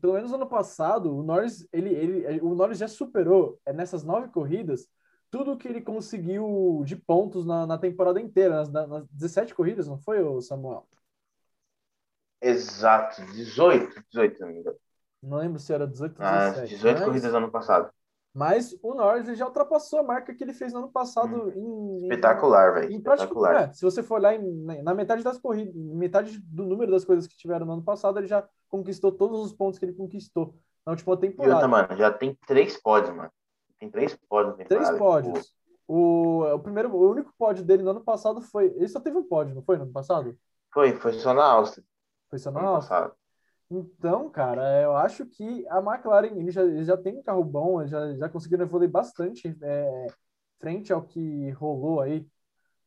pelo 0.00 0.14
menos 0.14 0.32
ano 0.32 0.46
passado, 0.46 1.14
o 1.14 1.22
Norris, 1.22 1.68
ele, 1.70 1.90
ele, 1.90 2.40
o 2.40 2.54
Norris 2.54 2.78
já 2.78 2.88
superou 2.88 3.60
é, 3.66 3.72
nessas 3.74 4.02
nove 4.02 4.28
corridas 4.28 4.88
tudo 5.36 5.56
que 5.56 5.68
ele 5.68 5.80
conseguiu 5.82 6.82
de 6.86 6.96
pontos 6.96 7.44
na, 7.44 7.66
na 7.66 7.76
temporada 7.76 8.18
inteira, 8.20 8.56
nas, 8.66 8.70
nas 8.88 9.06
17 9.10 9.54
corridas, 9.54 9.86
não 9.86 9.98
foi, 9.98 10.18
Samuel? 10.40 10.86
Exato, 12.40 13.22
18, 13.32 14.02
18, 14.10 14.36
se 14.36 14.40
não 14.42 14.48
me 14.48 14.60
engano. 14.60 14.76
Não 15.22 15.38
lembro 15.38 15.58
se 15.58 15.72
era 15.72 15.86
18 15.86 16.18
ou 16.20 16.26
As 16.26 16.54
17. 16.54 16.74
18 16.76 16.96
mas- 16.98 17.04
corridas 17.06 17.34
ano 17.34 17.50
passado. 17.50 17.90
Mas 18.32 18.76
o 18.82 18.92
Norris 18.94 19.38
já 19.38 19.46
ultrapassou 19.46 19.98
a 19.98 20.02
marca 20.02 20.34
que 20.34 20.44
ele 20.44 20.52
fez 20.52 20.70
no 20.70 20.80
ano 20.80 20.90
passado 20.90 21.50
em, 21.56 21.58
em- 22.00 22.02
Espetacular, 22.02 22.74
velho. 22.74 22.90
Espetacular. 22.92 23.54
é, 23.70 23.72
se 23.72 23.82
você 23.82 24.02
for 24.02 24.16
olhar 24.18 24.34
em- 24.34 24.82
na 24.82 24.92
metade 24.94 25.22
das 25.24 25.38
corridas, 25.38 25.74
metade 25.74 26.38
do 26.40 26.64
número 26.66 26.90
das 26.92 27.02
coisas 27.04 27.26
que 27.26 27.34
tiveram 27.36 27.64
no 27.64 27.72
ano 27.72 27.82
passado, 27.82 28.18
ele 28.18 28.26
já 28.26 28.46
conquistou 28.68 29.10
todos 29.10 29.40
os 29.40 29.54
pontos 29.54 29.78
que 29.78 29.86
ele 29.86 29.94
conquistou 29.94 30.54
na 30.84 30.92
última 30.92 31.12
E 31.12 31.16
outra, 31.16 31.30
temporada. 31.30 31.66
mano, 31.68 31.96
já 31.96 32.10
tem 32.12 32.38
três 32.46 32.76
pódios, 32.80 33.16
mano. 33.16 33.30
Tem 33.78 33.90
três 33.90 34.16
pódios 34.28 34.56
Três 34.68 34.90
pódios. 34.98 35.54
O, 35.88 36.42
o 36.42 36.58
primeiro, 36.58 36.94
o 36.94 37.10
único 37.10 37.32
pódio 37.38 37.64
dele 37.64 37.82
no 37.82 37.90
ano 37.90 38.00
passado 38.00 38.40
foi. 38.40 38.66
Ele 38.76 38.88
só 38.88 39.00
teve 39.00 39.16
um 39.16 39.22
pódio, 39.22 39.54
não 39.54 39.62
foi 39.62 39.76
no 39.76 39.84
ano 39.84 39.92
passado? 39.92 40.32
Tipo, 40.32 40.40
foi, 40.72 40.92
foi 40.96 41.12
só 41.14 41.32
na 41.32 41.44
Áustria. 41.44 41.84
Foi 42.28 42.38
só 42.38 42.50
na 42.50 42.60
Áustria. 42.60 43.12
Então, 43.70 44.30
cara, 44.30 44.82
eu 44.82 44.96
acho 44.96 45.26
que 45.26 45.66
a 45.68 45.78
McLaren 45.78 46.28
ele 46.28 46.50
já, 46.50 46.62
ele 46.62 46.84
já 46.84 46.96
tem 46.96 47.18
um 47.18 47.22
carro 47.22 47.42
bom, 47.42 47.80
eles 47.80 47.90
já, 47.90 48.14
já 48.14 48.28
conseguiram 48.28 48.64
evoluir 48.64 48.90
bastante 48.90 49.56
é, 49.60 50.06
frente 50.58 50.92
ao 50.92 51.02
que 51.02 51.50
rolou 51.50 52.00
aí 52.00 52.26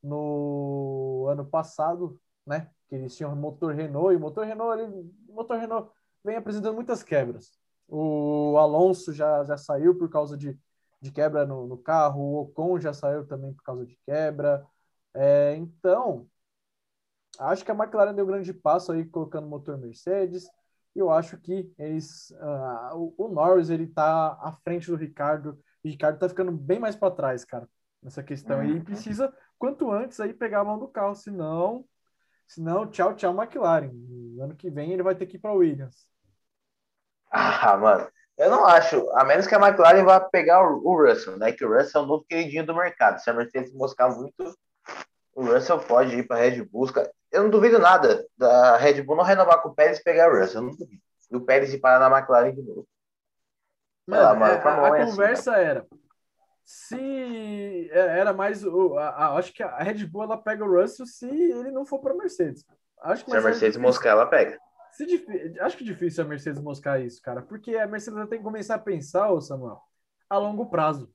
no 0.02 1.28
ano 1.30 1.46
passado, 1.46 2.20
né? 2.46 2.70
Que 2.88 2.96
eles 2.96 3.16
tinham 3.16 3.36
motor 3.36 3.74
Renault 3.74 4.14
e 4.14 4.18
o 4.18 4.20
motor 4.20 4.46
Renault, 4.46 4.82
ele, 4.82 5.12
motor 5.28 5.58
Renault 5.58 5.92
vem 6.24 6.38
apresentando 6.38 6.76
muitas 6.76 7.04
quebras. 7.04 7.52
O 7.88 8.56
Alonso 8.58 9.12
já, 9.12 9.44
já 9.44 9.58
saiu 9.58 9.98
por 9.98 10.10
causa 10.10 10.38
de, 10.38 10.58
de 11.02 11.12
quebra 11.12 11.46
no, 11.46 11.68
no 11.68 11.78
carro, 11.78 12.22
o 12.22 12.42
Ocon 12.42 12.80
já 12.80 12.94
saiu 12.94 13.26
também 13.28 13.54
por 13.54 13.64
causa 13.64 13.86
de 13.86 13.98
quebra. 14.06 14.66
É, 15.14 15.56
então, 15.56 16.30
acho 17.40 17.64
que 17.66 17.72
a 17.72 17.74
McLaren 17.76 18.14
deu 18.14 18.26
um 18.26 18.28
grande 18.28 18.54
passo 18.54 18.92
aí 18.92 19.06
colocando 19.06 19.48
motor 19.48 19.78
Mercedes. 19.78 20.46
E 20.96 21.00
eu 21.00 21.12
acho 21.12 21.38
que 21.38 21.72
eles, 21.78 22.32
ah, 22.40 22.92
o, 22.96 23.14
o 23.18 23.28
Norris 23.30 23.70
ele 23.70 23.88
tá 23.88 24.38
à 24.42 24.54
frente 24.64 24.88
do 24.90 24.96
Ricardo. 24.96 25.60
O 25.84 25.88
Ricardo 25.88 26.20
tá 26.20 26.28
ficando 26.28 26.52
bem 26.52 26.80
mais 26.80 26.96
para 26.96 27.14
trás, 27.14 27.46
cara, 27.46 27.70
nessa 28.02 28.24
questão. 28.24 28.64
E 28.64 28.80
Uhum. 28.80 28.84
precisa 28.84 29.34
quanto 29.58 29.92
antes 29.92 30.20
aí 30.20 30.34
pegar 30.34 30.62
a 30.62 30.64
mão 30.66 30.80
do 30.80 30.88
carro, 30.88 31.16
senão, 31.16 31.86
senão 32.48 32.88
tchau, 32.90 33.16
tchau 33.16 33.34
McLaren. 33.36 33.92
No 33.94 34.44
ano 34.44 34.56
que 34.56 34.70
vem 34.72 34.94
ele 34.94 35.04
vai 35.04 35.16
ter 35.16 35.28
que 35.28 35.38
ir 35.38 35.40
para 35.40 35.54
Williams. 35.54 36.08
Ah, 37.32 37.78
mano. 37.78 38.10
Eu 38.40 38.50
não 38.50 38.66
acho, 38.66 39.10
a 39.12 39.26
menos 39.26 39.46
que 39.46 39.54
a 39.54 39.60
McLaren 39.60 40.04
vá 40.04 40.20
pegar 40.20 40.66
o, 40.66 40.82
o 40.84 41.06
Russell, 41.06 41.38
né? 41.38 41.52
Que 41.52 41.66
o 41.66 41.72
Russell 41.78 42.02
é 42.02 42.04
o 42.06 42.08
novo 42.08 42.26
queridinho 42.28 42.66
do 42.66 42.74
mercado. 42.74 43.20
Se 43.20 43.30
a 43.30 43.34
Mercedes 43.34 43.74
moscar 43.74 44.10
muito, 44.16 44.58
o 45.36 45.44
Russell 45.44 45.80
pode 45.80 46.16
ir 46.16 46.26
para 46.26 46.42
Red 46.42 46.64
Bull. 46.64 46.88
Eu 47.32 47.44
não 47.44 47.50
duvido 47.50 47.78
nada 47.78 48.26
da 48.38 48.78
Red 48.78 49.02
Bull 49.04 49.18
não 49.18 49.26
renovar 49.26 49.62
com 49.62 49.70
o 49.70 49.76
Pérez 49.76 50.00
e 50.00 50.04
pegar 50.04 50.32
o 50.32 50.40
Russell. 50.40 50.62
Eu 50.62 50.68
não 50.68 50.76
duvido. 50.76 51.02
e 51.30 51.36
o 51.36 51.42
Pérez 51.42 51.74
ir 51.74 51.80
parar 51.80 52.00
na 52.00 52.18
McLaren 52.18 52.56
de 52.56 52.62
novo. 52.62 52.88
Mano, 54.08 54.24
lá, 54.24 54.34
mano, 54.34 54.54
é, 54.54 54.58
a, 54.58 54.94
a 54.94 54.98
é 54.98 55.02
assim, 55.02 55.12
conversa 55.12 55.52
assim, 55.52 55.62
era 55.62 55.88
se 56.72 57.90
é, 57.92 58.20
era 58.20 58.32
mais 58.32 58.64
o, 58.64 58.96
a, 58.96 59.10
a, 59.10 59.38
acho 59.38 59.52
que 59.52 59.64
a 59.64 59.80
Red 59.80 60.06
Bull 60.06 60.22
ela 60.22 60.38
pega 60.38 60.64
o 60.64 60.80
Russell 60.80 61.08
se 61.08 61.28
ele 61.28 61.72
não 61.72 61.84
for 61.84 61.98
para 61.98 62.14
Mercedes. 62.14 62.64
Acho 63.02 63.26
que 63.26 63.32
se 63.32 63.38
a 63.38 63.42
Mercedes 63.42 63.76
é 63.76 63.80
moscar, 63.80 64.12
ela 64.12 64.28
pega. 64.28 64.60
Se, 65.00 65.60
acho 65.62 65.78
que 65.78 65.84
é 65.86 65.88
difícil 65.88 66.26
a 66.26 66.28
Mercedes 66.28 66.62
moscar 66.62 67.00
isso, 67.00 67.22
cara, 67.22 67.42
porque 67.42 67.78
a 67.78 67.88
Mercedes 67.88 68.28
tem 68.28 68.40
que 68.40 68.44
começar 68.44 68.76
a 68.76 68.80
pensar, 68.80 69.32
ô 69.32 69.40
Samuel, 69.40 69.82
a 70.30 70.38
longo 70.38 70.66
prazo. 70.66 71.10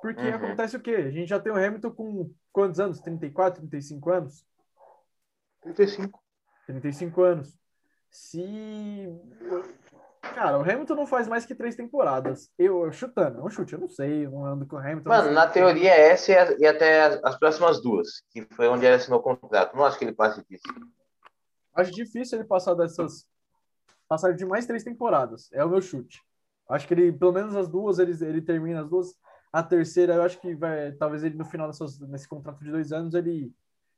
Porque 0.00 0.22
uhum. 0.22 0.34
acontece 0.34 0.76
o 0.76 0.80
quê? 0.80 0.92
A 0.92 1.10
gente 1.10 1.28
já 1.28 1.40
tem 1.40 1.52
o 1.52 1.56
Hamilton 1.56 1.90
com 1.90 2.30
quantos 2.52 2.78
anos? 2.78 3.00
34, 3.00 3.60
35 3.62 4.10
anos? 4.10 4.46
35. 5.62 6.20
35 6.66 7.22
anos. 7.22 7.58
Se. 8.10 9.08
Cara, 10.22 10.58
o 10.58 10.62
Hamilton 10.62 10.94
não 10.94 11.06
faz 11.06 11.26
mais 11.26 11.44
que 11.44 11.54
três 11.54 11.74
temporadas. 11.74 12.48
Eu, 12.56 12.92
chutando, 12.92 13.40
é 13.40 13.42
um 13.42 13.50
chute, 13.50 13.72
eu 13.72 13.80
não 13.80 13.88
sei, 13.88 14.26
eu 14.26 14.30
não 14.30 14.46
ando 14.46 14.66
com 14.66 14.76
o 14.76 14.78
Hamilton. 14.78 15.08
Mano, 15.08 15.32
na 15.32 15.48
teoria 15.48 15.90
é 15.90 16.10
essa 16.10 16.30
e 16.58 16.66
até 16.66 17.20
as, 17.24 17.36
próximas 17.36 17.82
duas, 17.82 18.22
que 18.30 18.46
foi 18.54 18.68
onde 18.68 18.86
ele 18.86 18.94
assinou 18.94 19.18
o 19.18 19.22
contrato. 19.22 19.76
Não 19.76 19.84
acho 19.84 19.98
que 19.98 20.04
ele 20.04 20.12
passe 20.12 20.42
disso. 20.48 20.62
Acho 21.74 21.90
difícil 21.90 22.38
ele 22.38 22.46
passar 22.46 22.74
dessas. 22.74 23.26
Passar 24.08 24.34
de 24.34 24.44
mais 24.44 24.66
três 24.66 24.82
temporadas. 24.82 25.48
É 25.52 25.64
o 25.64 25.68
meu 25.68 25.80
chute. 25.80 26.22
Acho 26.68 26.86
que 26.86 26.94
ele, 26.94 27.12
pelo 27.12 27.32
menos 27.32 27.56
as 27.56 27.68
duas, 27.68 27.98
ele, 27.98 28.12
ele 28.24 28.42
termina 28.42 28.82
as 28.82 28.88
duas. 28.88 29.14
A 29.52 29.62
terceira, 29.62 30.14
eu 30.14 30.22
acho 30.22 30.40
que 30.40 30.54
vai. 30.54 30.92
Talvez 30.92 31.24
ele 31.24 31.36
no 31.36 31.44
final 31.44 31.66
dessas, 31.66 31.98
nesse 32.00 32.28
contrato 32.28 32.62
de 32.62 32.70
dois 32.70 32.92
anos, 32.92 33.14
ele, 33.14 33.52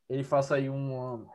ele 0.09 0.25
faça 0.25 0.55
aí 0.55 0.71
uma, 0.71 1.27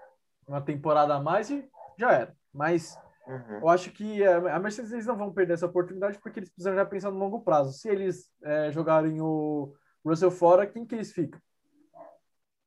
uma 0.47 0.62
temporada 0.62 1.13
a 1.13 1.19
mais 1.19 1.50
e 1.50 1.67
já 1.97 2.12
era. 2.12 2.36
Mas 2.54 2.97
uhum. 3.28 3.60
eu 3.62 3.69
acho 3.69 3.91
que 3.91 4.23
a 4.26 4.60
Mercedes 4.60 4.91
eles 4.91 5.06
não 5.06 5.15
vão 5.15 5.32
perder 5.32 5.54
essa 5.54 5.67
oportunidade 5.67 6.17
porque 6.19 6.39
eles 6.39 6.50
precisam 6.50 6.73
já 6.73 6.86
pensar 6.86 7.12
no 7.12 7.19
longo 7.19 7.41
prazo. 7.41 7.73
Se 7.73 7.88
eles 7.88 8.32
é, 8.41 8.71
jogarem 8.71 9.21
o 9.21 9.73
Russell 10.04 10.32
fora, 10.32 10.65
quem 10.65 10.86
que 10.86 10.95
eles 10.95 11.12
ficam? 11.12 11.39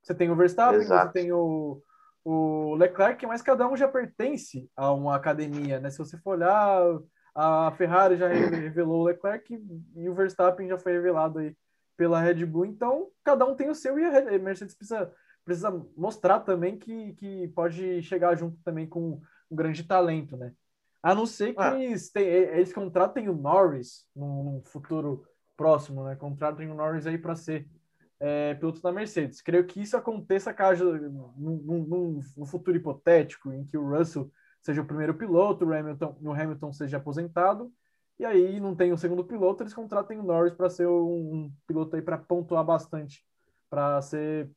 Você 0.03 0.15
tem 0.15 0.31
o 0.31 0.37
Verstappen, 0.37 0.81
Exato. 0.81 1.07
você 1.07 1.13
tem 1.13 1.33
o, 1.33 1.83
o 2.25 2.75
Leclerc, 2.75 3.27
mas 3.27 3.43
cada 3.43 3.69
um 3.69 3.77
já 3.77 3.89
pertence 3.89 4.71
a 4.77 4.93
uma 4.93 5.17
academia, 5.17 5.81
né? 5.81 5.91
Se 5.91 5.99
você 5.99 6.19
for 6.19 6.37
olhar, 6.37 7.01
a 7.35 7.73
Ferrari 7.73 8.17
já 8.17 8.29
revelou 8.29 9.03
o 9.03 9.05
Leclerc 9.05 9.59
e 9.97 10.09
o 10.09 10.15
Verstappen 10.15 10.69
já 10.69 10.79
foi 10.79 10.93
revelado 10.93 11.39
aí 11.39 11.57
pela 11.97 12.21
Red 12.21 12.45
Bull, 12.47 12.67
então 12.67 13.09
cada 13.23 13.45
um 13.45 13.55
tem 13.55 13.69
o 13.69 13.75
seu 13.75 13.99
e 13.99 14.05
a 14.05 14.39
Mercedes 14.39 14.75
precisa 14.75 15.13
precisa 15.45 15.71
mostrar 15.97 16.41
também 16.41 16.79
que, 16.79 17.13
que 17.15 17.49
pode 17.49 18.03
chegar 18.03 18.37
junto 18.37 18.57
também 18.63 18.87
com 18.87 19.21
um 19.51 19.57
grande 19.57 19.83
talento, 19.85 20.37
né? 20.37 20.53
A 21.03 21.15
não 21.15 21.27
ser 21.27 21.55
que 21.55 21.61
ah. 21.61 21.79
eles, 21.79 22.11
tem, 22.11 22.25
eles 22.25 22.73
contratem 22.73 23.29
o 23.29 23.35
Norris 23.35 24.07
num, 24.15 24.45
num, 24.45 24.63
futuro 24.63 25.27
próximo, 25.57 26.05
né? 26.05 26.15
Contratem 26.15 26.71
o 26.71 26.75
Norris 26.75 27.07
aí 27.07 27.19
para 27.19 27.35
ser 27.35 27.67
é, 28.21 28.55
piloto 28.55 28.83
da 28.83 28.93
Mercedes. 28.93 29.41
Creio 29.41 29.67
que 29.67 29.81
isso 29.81 29.97
aconteça 29.97 30.53
caso 30.53 30.93
num, 30.93 31.33
num, 31.37 32.21
num, 32.37 32.47
futuro 32.47 32.77
hipotético 32.77 33.53
em 33.53 33.65
que 33.65 33.79
o 33.79 33.89
Russell 33.89 34.31
seja 34.61 34.83
o 34.83 34.87
primeiro 34.87 35.15
piloto, 35.15 35.65
o 35.65 35.73
Hamilton, 35.73 36.19
o 36.21 36.33
Hamilton 36.33 36.73
seja 36.73 36.99
aposentado 36.99 37.73
e 38.19 38.25
aí 38.27 38.61
não 38.61 38.77
tem 38.77 38.93
um 38.93 38.99
segundo 38.99 39.25
piloto, 39.25 39.63
eles 39.63 39.73
contratem 39.73 40.19
o 40.19 40.23
Norris 40.23 40.53
para 40.53 40.69
ser 40.69 40.87
um, 40.87 41.09
um 41.17 41.53
piloto 41.67 41.97
aí 41.97 42.03
para 42.03 42.19
pontuar 42.19 42.63
bastante, 42.63 43.25
para 43.71 44.03
ser 44.03 44.51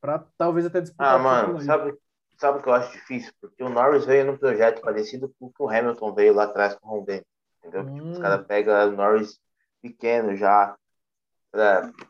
para 0.00 0.24
talvez 0.38 0.64
até 0.64 0.80
disputar. 0.80 1.16
Ah, 1.16 1.18
mano, 1.18 1.60
sabe, 1.60 1.98
sabe 2.36 2.58
o 2.60 2.62
que 2.62 2.68
eu 2.68 2.72
acho 2.72 2.92
difícil? 2.92 3.32
Porque 3.40 3.64
o 3.64 3.68
Norris 3.68 4.06
veio 4.06 4.24
num 4.24 4.38
projeto 4.38 4.80
parecido 4.80 5.34
com 5.36 5.46
o 5.46 5.52
que 5.52 5.60
o 5.60 5.68
Hamilton 5.68 6.14
veio 6.14 6.32
lá 6.32 6.44
atrás 6.44 6.76
com 6.76 7.00
o 7.00 7.04
Dennis, 7.04 7.26
entendeu? 7.58 7.82
Hum. 7.82 7.94
Tipo, 7.94 8.06
os 8.10 8.18
hum. 8.18 8.22
caras 8.22 8.46
pegam 8.46 8.88
o 8.88 8.92
Norris 8.92 9.40
pequeno 9.82 10.36
já, 10.36 10.76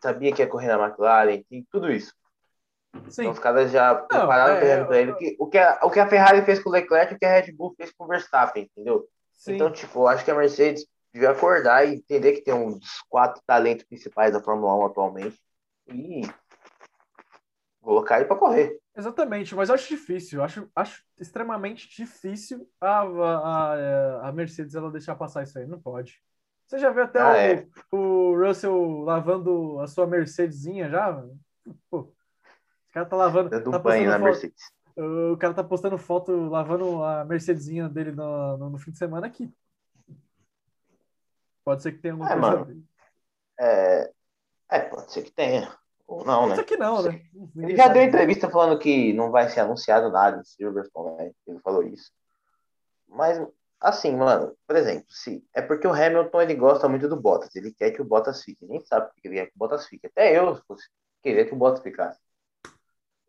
sabia 0.03 0.33
que 0.33 0.42
ia 0.42 0.48
correr 0.48 0.68
na 0.68 0.87
McLaren, 0.87 1.42
tem 1.48 1.66
tudo 1.70 1.90
isso. 1.90 2.12
Sim. 3.09 3.22
Então 3.22 3.33
os 3.33 3.38
caras 3.38 3.70
já 3.70 3.94
prepararam 3.94 4.55
é, 4.55 4.57
o 4.57 4.61
terreno 4.61 4.87
para 4.87 4.98
ele. 4.98 5.14
Que, 5.14 5.37
o, 5.38 5.46
que 5.46 5.59
a, 5.59 5.81
o 5.83 5.90
que 5.90 6.01
a 6.01 6.09
Ferrari 6.09 6.42
fez 6.42 6.59
com 6.59 6.70
o 6.70 6.72
Leclerc, 6.72 7.14
o 7.14 7.18
que 7.18 7.24
a 7.24 7.40
Red 7.40 7.53
Bull 7.53 7.74
fez 7.77 7.92
com 7.92 8.05
o 8.05 8.09
Verstappen, 8.09 8.64
entendeu? 8.64 9.07
Sim. 9.35 9.55
Então, 9.55 9.70
tipo, 9.70 10.01
eu 10.01 10.09
acho 10.09 10.24
que 10.24 10.31
a 10.31 10.35
Mercedes 10.35 10.87
devia 11.12 11.31
acordar 11.31 11.87
e 11.87 11.94
entender 11.94 12.33
que 12.33 12.42
tem 12.42 12.55
um 12.55 12.79
dos 12.79 13.01
quatro 13.09 13.42
talentos 13.46 13.85
principais 13.85 14.33
da 14.33 14.42
Fórmula 14.42 14.74
1 14.77 14.87
atualmente. 14.87 15.40
E 15.87 16.22
colocar 17.81 18.16
ele 18.16 18.27
para 18.27 18.37
correr. 18.37 18.79
Exatamente, 18.96 19.55
mas 19.55 19.68
eu 19.68 19.77
acho 19.77 19.88
difícil, 19.88 20.40
eu 20.40 20.44
acho, 20.44 20.68
acho 20.74 21.05
extremamente 21.18 21.88
difícil 21.88 22.68
a, 22.81 23.01
a, 23.01 24.29
a 24.29 24.33
Mercedes 24.33 24.74
ela 24.74 24.90
deixar 24.90 25.14
passar 25.14 25.44
isso 25.44 25.59
aí, 25.59 25.66
não 25.66 25.81
pode. 25.81 26.20
Você 26.69 26.79
já 26.79 26.91
viu 26.91 27.05
até 27.05 27.19
ah, 27.19 27.31
o, 27.31 27.35
é. 27.35 27.67
o 27.91 28.47
Russell 28.47 29.01
lavando 29.01 29.81
a 29.81 29.87
sua 29.87 30.07
Mercedesinha 30.07 30.91
já? 30.91 31.25
Pô, 31.91 32.01
o 32.01 32.13
cara 32.93 33.07
tá 33.07 33.17
lavando. 33.17 33.49
Dando 33.49 33.71
tá 33.71 33.79
banho 33.79 34.11
na 34.11 34.19
Mercedes. 34.19 34.71
O 34.95 35.37
cara 35.39 35.55
tá 35.55 35.65
postando 35.65 35.97
foto 35.97 36.31
lavando 36.49 37.03
a 37.03 37.25
Mercedesinha 37.25 37.89
dele 37.89 38.13
no, 38.13 38.59
no, 38.59 38.71
no 38.71 38.79
fim 38.79 38.91
de 38.91 38.99
semana 38.99 39.27
aqui. 39.27 39.51
Pode 41.65 41.83
ser 41.83 41.93
que 41.93 41.99
tenha 41.99 42.13
alguma 42.13 42.31
é, 42.31 42.39
coisa. 42.39 42.57
Mano, 42.57 42.85
é, 43.59 44.13
é, 44.71 44.81
pode 44.81 45.11
ser 45.11 45.23
que 45.23 45.33
tenha. 45.33 45.75
Ou 46.07 46.23
não, 46.23 46.49
né? 46.49 46.53
Isso 46.53 46.61
aqui 46.61 46.77
não, 46.77 47.03
né? 47.03 47.23
Ele 47.57 47.77
já 47.77 47.89
deu 47.89 48.03
entrevista 48.03 48.51
falando 48.51 48.79
que 48.79 49.15
não 49.15 49.31
vai 49.31 49.49
ser 49.49 49.61
anunciado 49.61 50.11
nada 50.11 50.43
de 50.43 50.49
Silverstone, 50.49 51.17
né? 51.17 51.33
Ele 51.47 51.61
falou 51.61 51.83
isso. 51.83 52.11
Mas, 53.07 53.39
assim, 53.81 54.14
mano, 54.17 54.57
por 54.67 54.77
exemplo, 54.77 55.07
se 55.09 55.45
é 55.55 55.62
porque 55.62 55.87
o 55.87 55.93
Hamilton 55.93 56.43
ele 56.43 56.55
gosta 56.55 56.88
muito 56.88 57.09
do 57.09 57.21
Bottas, 57.21 57.55
ele 57.55 57.73
quer 57.73 57.91
que 57.91 58.03
o 58.03 58.05
Bottas 58.05 58.43
fique. 58.43 58.67
Nem 58.67 58.81
sabe 58.85 59.09
porque 59.09 59.29
ele 59.29 59.37
quer 59.37 59.47
que 59.47 59.57
o 59.57 59.59
Bottas 59.59 59.87
fique. 59.87 60.07
Até 60.07 60.38
eu, 60.38 60.57
fosse, 60.67 60.88
queria 61.23 61.45
que 61.45 61.55
o 61.55 61.57
Bottas 61.57 61.83
ficasse. 61.83 62.19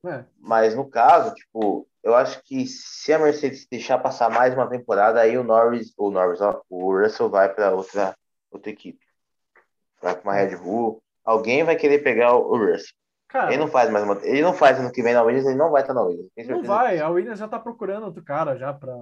É. 0.05 0.23
Mas 0.37 0.75
no 0.75 0.89
caso, 0.89 1.33
tipo, 1.35 1.87
eu 2.01 2.15
acho 2.15 2.41
que 2.43 2.65
se 2.65 3.11
a 3.11 3.19
Mercedes 3.19 3.67
deixar 3.69 3.97
passar 3.97 4.29
mais 4.29 4.53
uma 4.53 4.69
temporada, 4.69 5.19
aí 5.19 5.37
o 5.37 5.43
Norris, 5.43 5.93
o 5.97 6.09
Norris, 6.09 6.39
ó, 6.41 6.61
o 6.69 6.97
Russell 6.97 7.29
vai 7.29 7.53
para 7.53 7.73
outra, 7.73 8.15
outra 8.49 8.71
equipe. 8.71 9.05
Vai 10.01 10.15
para 10.15 10.23
uma 10.23 10.33
Red 10.33 10.55
Bull 10.55 11.03
alguém 11.29 11.63
vai 11.63 11.75
querer 11.75 11.99
pegar 11.99 12.33
o 12.33 12.57
Russell. 12.57 12.95
Cara, 13.27 13.51
ele 13.51 13.59
não 13.59 13.67
faz 13.67 13.91
mais 13.91 14.03
uma, 14.03 14.19
ele 14.23 14.41
não 14.41 14.53
faz 14.53 14.79
ano 14.79 14.91
que 14.91 15.03
vem 15.03 15.13
na 15.13 15.21
Williams, 15.21 15.45
ele 15.45 15.55
não 15.55 15.69
vai 15.69 15.81
estar 15.81 15.93
na 15.93 16.01
Williams. 16.01 16.31
Não 16.47 16.63
vai, 16.63 16.99
a 16.99 17.09
Williams 17.09 17.37
já 17.37 17.47
tá 17.47 17.59
procurando 17.59 18.05
outro 18.05 18.23
cara 18.23 18.57
já 18.57 18.73
para 18.73 18.95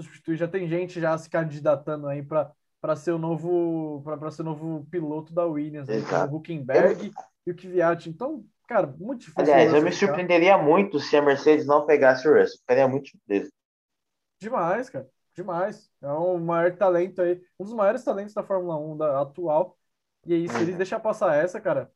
substituir, 0.00 0.36
já 0.36 0.48
tem 0.48 0.66
gente 0.68 1.00
já 1.00 1.16
se 1.18 1.28
candidatando 1.28 2.06
aí 2.08 2.22
para 2.22 2.52
para 2.80 2.96
ser 2.96 3.12
o 3.12 3.18
novo 3.18 4.02
para 4.02 4.30
ser 4.32 4.42
o 4.42 4.46
novo 4.46 4.84
piloto 4.90 5.32
da 5.32 5.46
Williams, 5.46 5.88
né? 5.88 5.98
o 6.28 6.36
Huckenberg 6.36 7.06
eu... 7.06 7.12
e 7.46 7.50
o 7.52 7.54
Kvyat. 7.54 8.10
Então, 8.10 8.44
cara, 8.66 8.88
muito 8.88 9.20
difícil. 9.20 9.40
Aliás, 9.40 9.72
eu 9.72 9.82
me 9.82 9.92
surpreenderia 9.92 10.58
muito 10.58 10.98
se 10.98 11.16
a 11.16 11.22
Mercedes 11.22 11.64
não 11.64 11.86
pegasse 11.86 12.26
o 12.26 12.32
Russell. 12.32 12.58
Ficaria 12.58 12.88
muito 12.88 13.10
surpreso. 13.10 13.52
Demais, 14.40 14.90
cara. 14.90 15.08
Demais. 15.32 15.88
É 16.02 16.12
um 16.12 16.38
maior 16.40 16.74
talento 16.76 17.22
aí, 17.22 17.40
um 17.58 17.64
dos 17.64 17.72
maiores 17.72 18.02
talentos 18.02 18.34
da 18.34 18.42
Fórmula 18.42 18.76
1 18.76 18.96
da 18.96 19.20
atual. 19.20 19.78
E 20.26 20.34
aí, 20.34 20.48
se 20.48 20.56
eles 20.56 20.70
uhum. 20.70 20.76
deixar 20.76 20.98
passar 20.98 21.36
essa, 21.36 21.60
cara. 21.60 21.90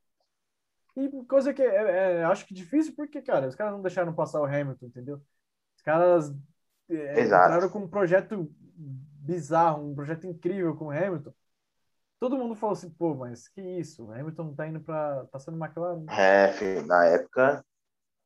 E 0.96 1.10
coisa 1.24 1.52
que 1.52 1.62
é, 1.62 2.20
é, 2.20 2.24
acho 2.24 2.46
que 2.46 2.54
difícil, 2.54 2.94
porque, 2.96 3.20
cara, 3.20 3.48
os 3.48 3.54
caras 3.54 3.74
não 3.74 3.82
deixaram 3.82 4.14
passar 4.14 4.40
o 4.40 4.46
Hamilton, 4.46 4.86
entendeu? 4.86 5.20
Os 5.76 5.82
caras 5.82 6.32
é, 6.88 7.24
entraram 7.24 7.68
com 7.68 7.80
um 7.80 7.88
projeto 7.88 8.50
bizarro, 8.76 9.90
um 9.90 9.94
projeto 9.94 10.26
incrível 10.26 10.76
com 10.76 10.86
o 10.86 10.90
Hamilton. 10.90 11.32
Todo 12.18 12.38
mundo 12.38 12.54
falou 12.54 12.72
assim, 12.72 12.88
pô, 12.90 13.14
mas 13.14 13.48
que 13.48 13.60
isso? 13.60 14.04
O 14.04 14.12
Hamilton 14.12 14.54
tá 14.54 14.66
indo 14.66 14.80
pra. 14.80 15.26
tá 15.30 15.38
sendo 15.38 15.62
McLaren. 15.62 16.06
É, 16.08 16.52
filho, 16.52 16.86
na 16.86 17.04
época. 17.04 17.64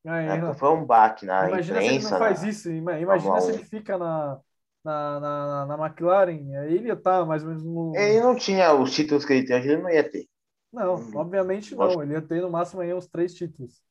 Aí, 0.05 0.27
na 0.27 0.35
época 0.35 0.53
foi 0.53 0.69
um 0.69 0.85
baque 0.85 1.25
na 1.25 1.49
imagina 1.49 1.81
imprensa. 1.81 1.81
Imagina 1.81 1.99
se 1.99 2.05
ele 2.05 2.11
não 2.11 2.19
faz 2.19 2.43
isso. 2.43 2.71
Imagina 2.71 3.41
se 3.41 3.51
ele 3.51 3.65
fica 3.65 3.97
na, 3.97 4.39
na, 4.83 5.19
na, 5.19 5.65
na 5.65 5.85
McLaren, 5.85 6.57
aí 6.57 6.73
ele 6.73 6.87
ia 6.87 6.93
estar 6.93 7.19
tá 7.19 7.25
mais 7.25 7.43
ou 7.43 7.49
menos 7.49 7.63
no. 7.63 7.93
Ele 7.95 8.21
não 8.21 8.35
tinha 8.35 8.73
os 8.73 8.91
títulos 8.93 9.25
que 9.25 9.33
ele 9.33 9.45
tem 9.45 9.57
hoje, 9.57 9.69
ele 9.69 9.81
não 9.81 9.89
ia 9.89 10.09
ter. 10.09 10.27
Não, 10.71 10.95
hum, 10.95 11.11
obviamente 11.15 11.75
não. 11.75 12.01
Ele 12.01 12.13
ia 12.13 12.21
ter 12.21 12.41
no 12.41 12.49
máximo 12.49 12.81
aí 12.81 12.93
uns 12.93 13.07
três 13.07 13.33
títulos. 13.33 13.81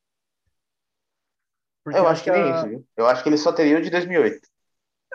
Porque 1.85 1.99
eu 1.99 2.09
acho 2.09 2.25
que 2.25 2.31
nem 2.31 2.43
a... 2.43 2.57
isso, 2.57 2.69
viu? 2.69 2.87
Eu 2.97 3.07
acho 3.07 3.23
que 3.23 3.29
ele 3.29 3.39
só 3.39 3.53
teria 3.53 3.79
o 3.79 3.83
de 3.83 3.91
2008. 3.91 4.50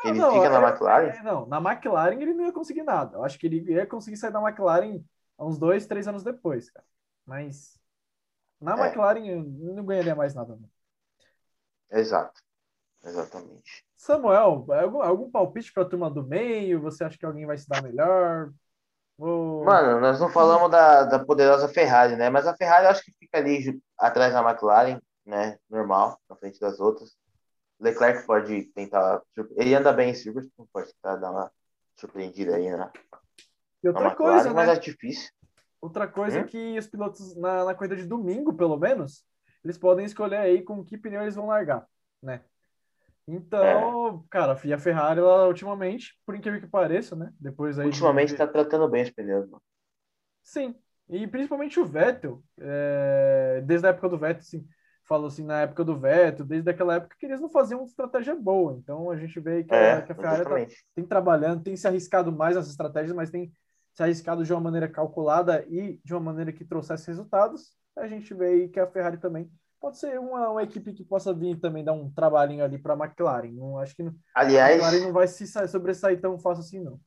Não, 0.06 0.12
ele 0.12 0.20
não, 0.20 0.34
fica 0.34 0.49
na 0.49 0.68
é, 0.68 0.70
McLaren? 0.70 1.08
É, 1.08 1.24
não, 1.24 1.45
na 1.45 1.58
McLaren 1.58 2.22
ele 2.22 2.34
não 2.34 2.45
ia 2.45 2.51
conseguir 2.51 2.84
nada. 2.84 3.18
Eu 3.18 3.24
acho 3.24 3.38
que 3.39 3.47
ele 3.47 3.72
ia 3.72 3.86
conseguir 3.86 4.18
sair 4.18 4.32
da 4.32 4.41
McLaren 4.41 5.03
uns 5.38 5.58
dois, 5.58 5.86
três 5.86 6.08
anos 6.08 6.24
depois, 6.24 6.70
cara. 6.70 6.86
Mas 7.26 7.80
na 8.60 8.76
é. 8.78 8.88
McLaren 8.88 9.43
não 9.43 9.86
ganharia 9.86 10.16
mais 10.16 10.34
nada. 10.34 10.56
Não. 10.56 10.70
Exato. 11.91 12.41
Exatamente. 13.03 13.86
Samuel, 13.95 14.66
algum, 14.72 15.01
algum 15.01 15.32
palpite 15.32 15.72
para 15.72 15.84
a 15.84 15.88
turma 15.88 16.10
do 16.10 16.24
meio? 16.24 16.82
Você 16.82 17.03
acha 17.03 17.18
que 17.18 17.26
alguém 17.26 17.45
vai 17.45 17.58
se 17.58 17.68
dar 17.68 17.82
melhor? 17.82 18.51
Ou... 19.18 19.64
Mano, 19.64 19.99
nós 19.99 20.20
não 20.20 20.30
falamos 20.30 20.70
da, 20.70 21.03
da 21.03 21.24
poderosa 21.24 21.68
Ferrari, 21.68 22.16
né? 22.16 22.30
Mas 22.30 22.47
a 22.47 22.56
Ferrari 22.56 22.86
eu 22.86 22.91
acho 22.91 23.03
que 23.03 23.14
fica 23.14 23.38
ali 23.38 23.80
atrás 23.97 24.34
da 24.34 24.41
McLaren, 24.41 24.99
né? 25.26 25.58
Normal, 25.70 26.20
na 26.30 26.36
frente 26.36 26.60
das 26.60 26.80
outras. 26.80 27.16
Leclerc 27.80 28.26
pode 28.26 28.65
tentar. 28.73 29.21
Ele 29.57 29.76
anda 29.76 29.91
bem 29.91 30.11
em 30.11 30.13
Silverstone, 30.13 30.67
pode 30.71 30.93
tentar 30.93 31.17
dar 31.17 31.32
uma 31.32 31.51
surpreendida 31.97 32.55
aí 32.55 32.69
na, 32.69 32.91
E 33.84 33.88
outra 33.88 34.03
na 34.03 34.09
McLaren, 34.09 34.34
coisa, 34.36 34.53
mas 34.53 34.69
né? 34.69 34.76
é 34.76 34.80
difícil. 34.80 35.30
Outra 35.82 36.07
coisa 36.07 36.39
Hum? 36.39 36.41
é 36.41 36.45
que 36.45 36.78
os 36.80 36.88
pilotos, 36.88 37.36
na, 37.36 37.65
na 37.65 37.76
corrida 37.76 37.95
de 37.95 38.05
domingo, 38.07 38.53
pelo 38.53 38.78
menos, 38.78 39.23
eles 39.63 39.78
podem 39.78 40.05
escolher 40.05 40.38
aí 40.38 40.63
com 40.63 40.84
que 40.84 40.97
pneu 40.97 41.21
eles 41.21 41.36
vão 41.36 41.47
largar, 41.47 41.86
né? 42.21 42.41
Então, 43.28 44.23
É. 44.23 44.30
cara, 44.30 44.53
a 44.53 44.78
Ferrari, 44.78 45.19
ela, 45.19 45.47
ultimamente, 45.47 46.17
por 46.26 46.36
incrível 46.36 46.61
que 46.61 46.67
pareça, 46.67 47.15
né? 47.15 47.32
Depois 47.39 47.78
aí 47.80 47.88
de- 47.88 47.89
Ultimamente 47.89 48.36
tá 48.36 48.47
tratando 48.47 48.88
bem 48.88 49.03
os 49.03 49.09
pneus, 49.09 49.45
mano. 49.49 49.61
Sim, 50.43 50.76
e 51.09 51.28
principalmente 51.28 51.80
o 51.80 51.86
Vettel, 51.86 52.43
é, 52.59 53.61
desde 53.65 53.88
a 53.88 53.89
época 53.89 54.09
do 54.09 54.17
Vettel, 54.17 54.39
assim, 54.41 54.67
falo 55.06 55.28
assim, 55.28 55.43
na 55.45 55.62
época 55.62 55.84
do 55.84 55.97
Vettel, 55.99 56.45
desde 56.45 56.70
aquela 56.70 56.95
época 56.95 57.16
que 57.20 57.26
eles 57.26 57.39
não 57.41 57.49
faziam 57.49 57.80
uma 57.82 57.86
estratégia 57.88 58.36
boa. 58.36 58.76
Então 58.78 59.10
a 59.12 59.18
gente 59.18 59.39
vê 59.39 59.64
que, 59.64 59.74
a, 59.74 59.78
É, 59.78 60.01
que 60.01 60.12
a 60.12 60.16
Ferrari 60.16 60.43
tá, 60.43 60.56
tem 60.95 61.06
trabalhando, 61.06 61.64
tem 61.64 61.76
se 61.76 61.88
arriscado 61.88 62.32
mais 62.32 62.56
nessas 62.56 62.72
estratégias, 62.72 63.16
mas 63.16 63.30
tem 63.30 63.51
se 63.93 64.03
arriscado 64.03 64.43
de 64.43 64.51
uma 64.53 64.62
maneira 64.62 64.89
calculada 64.89 65.66
e 65.70 65.99
de 66.03 66.14
uma 66.14 66.20
maneira 66.20 66.51
que 66.51 66.66
trouxesse 66.66 67.08
resultados. 67.08 67.72
A 67.95 68.08
gente 68.08 68.34
vê 68.34 68.47
aí 68.47 68.70
que 68.70 68.80
a 68.80 68.88
Ferrari 68.88 69.18
também 69.18 69.49
pode 69.80 69.97
ser 69.99 70.20
uma, 70.20 70.49
uma 70.49 70.64
equipe 70.64 70.93
que 70.93 71.03
possa 71.03 71.34
vir 71.34 71.60
também 71.60 71.84
dar 71.84 71.93
um 71.93 72.10
trabalhinho 72.12 72.64
ali 72.64 72.78
para 72.78 72.93
a 72.93 72.97
McLaren. 72.97 73.51
Não 73.53 73.78
acho 73.78 73.95
que 73.95 74.03
não- 74.03 74.16
a 74.34 74.41
Aliás, 74.41 74.82
McLaren 74.82 74.99
não 75.01 75.14
vai 75.14 75.28
se 75.28 75.47
sa- 75.47 75.68
sobressair 75.68 76.20
tão 76.20 76.38
fácil 76.39 76.62
assim, 76.62 76.80
não. 76.84 76.99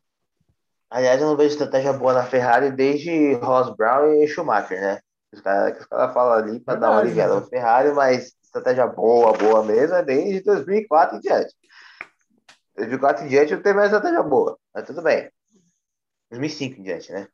aliás, 0.90 1.20
eu 1.20 1.26
não 1.28 1.36
vejo 1.36 1.51
estratégia 1.53 1.92
boa 1.92 2.12
na 2.12 2.24
Ferrari 2.26 2.70
desde 2.70 3.34
Ross 3.34 3.74
Brown 3.76 4.12
e 4.22 4.26
Schumacher, 4.28 4.80
né? 4.80 5.01
Os 5.33 5.41
caras 5.41 5.74
que 5.74 5.81
os 5.81 5.87
caras 5.87 6.14
falam 6.14 6.33
ali 6.33 6.61
para 6.61 6.79
dar 6.79 6.91
uma 6.91 7.01
aliviada 7.01 7.35
né? 7.35 7.41
no 7.41 7.47
Ferrari, 7.47 7.93
mas 7.93 8.35
estratégia 8.43 8.87
boa, 8.87 9.33
boa 9.33 9.62
mesmo 9.62 9.95
é 9.97 10.03
desde 10.03 10.41
2004 10.43 11.18
em 11.18 11.20
diante. 11.20 11.55
2004 12.76 13.24
em 13.24 13.29
diante 13.29 13.55
não 13.55 13.62
tem 13.62 13.74
mais 13.74 13.93
estratégia 13.93 14.22
boa, 14.22 14.59
mas 14.74 14.87
tudo 14.87 15.03
bem. 15.03 15.31
2005 16.31 16.81
em 16.81 16.83
diante, 16.83 17.12
né? 17.12 17.29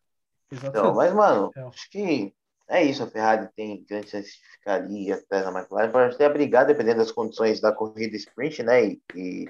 Então, 0.50 0.68
Exatamente. 0.68 0.96
mas, 0.96 1.12
mano, 1.12 1.50
É. 1.56 1.60
acho 1.62 1.90
que 1.90 2.34
é 2.68 2.82
isso. 2.82 3.02
A 3.02 3.06
Ferrari 3.06 3.48
tem 3.54 3.84
grande 3.84 4.10
chance 4.10 4.30
de 4.30 4.48
ficar 4.52 4.74
ali 4.74 5.12
atrás 5.12 5.44
da 5.44 5.50
McLaren. 5.52 5.90
Pode 5.90 6.14
até 6.14 6.28
brigar, 6.28 6.66
dependendo 6.66 6.98
das 6.98 7.12
condições 7.12 7.60
da 7.60 7.72
corrida 7.72 8.16
sprint, 8.16 8.62
né? 8.62 8.84
E, 8.84 9.02
e 9.14 9.48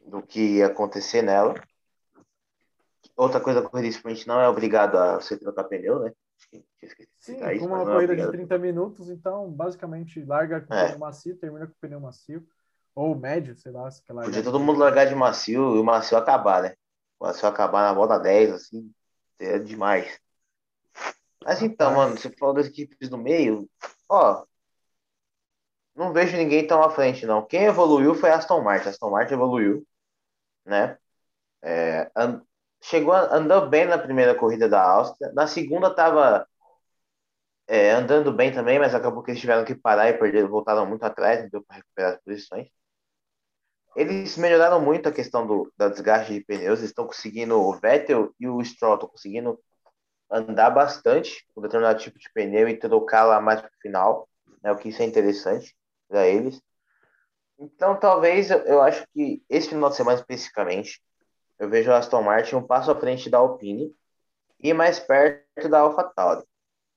do 0.00 0.22
que 0.22 0.62
acontecer 0.62 1.22
nela. 1.22 1.54
Outra 3.16 3.40
coisa 3.40 3.62
da 3.62 3.68
corrida 3.68 3.88
sprint 3.88 4.26
não 4.26 4.40
é 4.40 4.48
obrigado 4.48 4.96
a 4.96 5.16
você 5.16 5.36
trocar 5.36 5.64
pneu, 5.64 6.00
né? 6.00 6.12
Tinha 6.60 6.88
esquecido 6.88 7.10
Sim, 7.16 7.34
isso, 7.34 7.42
mas 7.42 7.62
uma 7.62 7.82
é 7.82 7.84
corrida 7.84 8.16
de 8.16 8.22
obrigado. 8.22 8.32
30 8.32 8.58
minutos, 8.58 9.08
então 9.08 9.50
basicamente 9.50 10.22
larga 10.24 10.60
com 10.60 10.74
É. 10.74 10.86
pneu 10.86 10.98
macio, 10.98 11.36
termina 11.36 11.66
com 11.66 11.74
pneu 11.80 12.00
macio. 12.00 12.46
Ou 12.94 13.14
médio, 13.16 13.56
sei 13.56 13.72
lá, 13.72 13.90
se 13.90 14.02
quer 14.02 14.12
largar. 14.12 14.30
Podia 14.30 14.44
todo 14.44 14.60
mundo 14.60 14.78
largar 14.78 15.06
de 15.06 15.14
macio 15.16 15.76
e 15.76 15.80
o 15.80 15.84
macio 15.84 16.16
acabar, 16.16 16.62
né? 16.62 16.74
O 17.18 17.26
macio 17.26 17.48
acabar 17.48 17.82
na 17.82 17.92
volta 17.92 18.18
10, 18.20 18.52
assim, 18.52 18.92
é 19.38 19.58
demais. 19.58 20.20
Mas 21.44 21.60
então, 21.60 21.90
Rapaz. 21.90 22.08
mano, 22.08 22.20
você 22.20 22.30
falou 22.30 22.54
das 22.54 22.66
equipes 22.66 23.08
do 23.08 23.18
meio, 23.18 23.68
ó, 24.08 24.44
não 25.94 26.12
vejo 26.12 26.36
ninguém 26.36 26.66
tão 26.66 26.82
à 26.82 26.90
frente, 26.90 27.26
não. 27.26 27.44
Quem 27.44 27.64
evoluiu 27.64 28.14
foi 28.14 28.30
Aston 28.30 28.62
Martin. 28.62 28.88
Aston 28.88 29.10
Martin 29.10 29.34
evoluiu, 29.34 29.86
né? 30.64 30.96
É, 31.62 32.10
chegou, 32.84 33.14
andou 33.14 33.68
bem 33.68 33.86
na 33.86 33.98
primeira 33.98 34.34
corrida 34.34 34.68
da 34.68 34.82
Áustria. 34.82 35.32
Na 35.32 35.46
segunda 35.46 35.94
tava 35.94 36.46
é, 37.66 37.92
andando 37.92 38.32
bem 38.32 38.52
também, 38.52 38.78
mas 38.78 38.94
acabou 38.94 39.22
que 39.22 39.30
eles 39.30 39.40
tiveram 39.40 39.64
que 39.64 39.74
parar 39.74 40.10
e 40.10 40.18
perderam, 40.18 40.48
voltaram 40.48 40.86
muito 40.86 41.02
atrás, 41.04 41.50
deu 41.50 41.62
para 41.62 41.76
recuperar 41.76 42.12
as 42.14 42.20
posições. 42.22 42.68
Eles 43.96 44.36
melhoraram 44.36 44.80
muito 44.80 45.08
a 45.08 45.12
questão 45.12 45.46
do 45.46 45.72
da 45.76 45.88
desgaste 45.88 46.34
de 46.34 46.44
pneus, 46.44 46.80
eles 46.80 46.90
estão 46.90 47.06
conseguindo, 47.06 47.58
o 47.58 47.72
Vettel 47.72 48.34
e 48.38 48.48
o 48.48 48.62
Stroll 48.64 48.94
estão 48.94 49.08
conseguindo 49.08 49.58
andar 50.30 50.70
bastante 50.70 51.46
com 51.54 51.62
determinado 51.62 52.00
tipo 52.00 52.18
de 52.18 52.28
pneu 52.34 52.68
e 52.68 52.76
trocar 52.76 53.24
lá 53.24 53.40
mais 53.40 53.60
pro 53.60 53.70
final, 53.80 54.28
né, 54.62 54.72
o 54.72 54.76
que 54.76 54.88
isso 54.88 55.00
é 55.00 55.06
interessante 55.06 55.74
para 56.08 56.26
eles. 56.26 56.60
Então, 57.58 57.98
talvez, 57.98 58.50
eu, 58.50 58.58
eu 58.60 58.82
acho 58.82 59.06
que 59.14 59.42
esse 59.48 59.68
final 59.68 59.90
de 59.90 59.96
semana 59.96 60.18
especificamente, 60.18 61.00
eu 61.64 61.68
vejo 61.68 61.90
a 61.90 61.98
Aston 61.98 62.22
Martin 62.22 62.56
um 62.56 62.62
passo 62.62 62.90
à 62.90 62.94
frente 62.94 63.28
da 63.28 63.38
Alpine 63.38 63.94
e 64.60 64.72
mais 64.72 65.00
perto 65.00 65.68
da 65.68 65.80
AlphaTauri. 65.80 66.44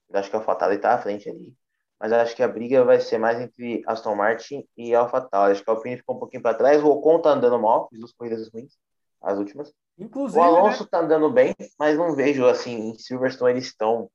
Eu 0.09 0.20
acho 0.20 0.30
que 0.30 0.36
a 0.36 0.39
AlphaTauri 0.39 0.76
está 0.76 0.93
à 0.93 0.97
frente 0.97 1.30
ali, 1.30 1.55
mas 1.99 2.11
acho 2.11 2.36
que 2.36 2.43
a 2.43 2.47
briga 2.47 2.84
vai 2.84 2.99
ser 2.99 3.18
mais 3.18 3.39
entre 3.39 3.84
Aston 3.88 4.15
Martin 4.15 4.68
e 4.76 4.93
AlphaTauri. 4.93 5.53
Acho 5.53 5.63
que 5.63 5.70
a 5.70 5.74
Alpine 5.74 5.97
ficou 5.97 6.15
um 6.15 6.20
pouquinho 6.20 6.43
para 6.43 6.57
trás, 6.57 6.84
o 6.84 6.88
Ocon 6.88 7.22
tá 7.22 7.32
andando 7.32 7.59
mal, 7.59 7.88
fiz 7.89 7.99
duas 7.99 8.13
corridas 8.13 8.49
ruins, 8.49 8.78
as 9.22 9.38
últimas. 9.38 9.74
Inclusive, 9.97 10.39
O 10.39 10.43
né, 10.43 10.59
Alonso 10.59 10.86
tá 10.86 10.99
andando 10.99 11.32
bem, 11.32 11.55
mas 11.80 11.97
não 11.97 12.15
vejo 12.15 12.45
assim, 12.45 12.89
em 12.89 12.99
Silverstone 12.99 13.53
eles 13.53 13.65
estão 13.65 14.09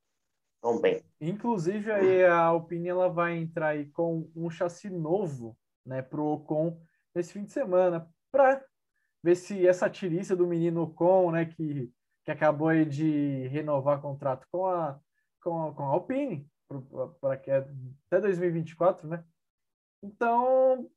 tão 0.61 0.81
bem. 0.81 1.03
inclusive 1.21 1.91
aí 1.91 2.25
a 2.25 2.39
Alpine 2.39 2.89
ela 2.89 3.09
vai 3.09 3.37
entrar 3.37 3.71
aí 3.71 3.87
com 3.87 4.31
um 4.37 4.49
chassi 4.49 4.89
novo, 4.89 5.57
né, 5.85 6.01
pro 6.01 6.25
Ocon 6.25 6.79
nesse 7.13 7.33
fim 7.33 7.43
de 7.43 7.51
semana, 7.51 8.09
para 8.31 8.65
ver 9.23 9.37
se 9.37 9.67
essa 9.67 9.89
tiriça 9.89 10.35
do 10.35 10.47
menino 10.47 10.83
Ocon, 10.83 11.31
né, 11.33 11.45
que, 11.47 11.93
que 12.25 12.31
acabou 12.31 12.69
aí 12.69 12.85
de 12.85 13.49
renovar 13.49 14.01
contrato 14.01 14.47
com 14.51 14.67
a 14.67 14.99
com 15.43 15.69
a, 15.69 15.75
com 15.75 15.83
a 15.83 15.87
Alpine 15.89 16.49
para 17.21 17.37
que 17.37 17.51
é 17.51 17.59
até 18.07 18.21
2024, 18.21 19.07
né? 19.07 19.23
Então, 20.03 20.89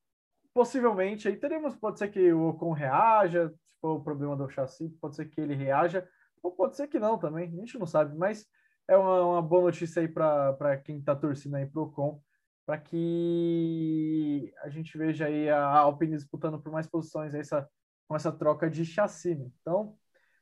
possivelmente 0.53 1.27
aí 1.27 1.35
teremos, 1.35 1.75
pode 1.75 1.99
ser 1.99 2.09
que 2.09 2.31
o 2.31 2.49
Ocon 2.49 2.71
reaja, 2.71 3.49
se 3.49 3.79
for 3.81 3.97
o 3.97 4.03
problema 4.03 4.37
do 4.37 4.49
chassi, 4.49 4.89
pode 5.01 5.15
ser 5.15 5.25
que 5.25 5.41
ele 5.41 5.53
reaja, 5.53 6.07
ou 6.41 6.51
pode 6.51 6.77
ser 6.77 6.87
que 6.87 6.99
não 6.99 7.17
também, 7.17 7.49
a 7.49 7.51
gente 7.51 7.77
não 7.77 7.85
sabe, 7.85 8.15
mas 8.17 8.45
é 8.87 8.95
uma, 8.95 9.21
uma 9.21 9.41
boa 9.41 9.63
notícia 9.63 10.01
aí 10.01 10.07
para 10.07 10.77
quem 10.77 10.99
está 10.99 11.15
torcendo 11.15 11.55
aí 11.55 11.65
para 11.65 11.81
o 11.81 11.85
Ocon, 11.85 12.21
para 12.65 12.77
que 12.77 14.53
a 14.61 14.69
gente 14.69 14.97
veja 14.97 15.25
aí 15.25 15.49
a 15.49 15.65
Alpine 15.65 16.15
disputando 16.15 16.59
por 16.59 16.71
mais 16.71 16.87
posições 16.87 17.33
essa, 17.33 17.69
com 18.07 18.15
essa 18.15 18.31
troca 18.31 18.69
de 18.69 18.85
chassi. 18.85 19.35
Né? 19.35 19.49
Então, 19.61 19.97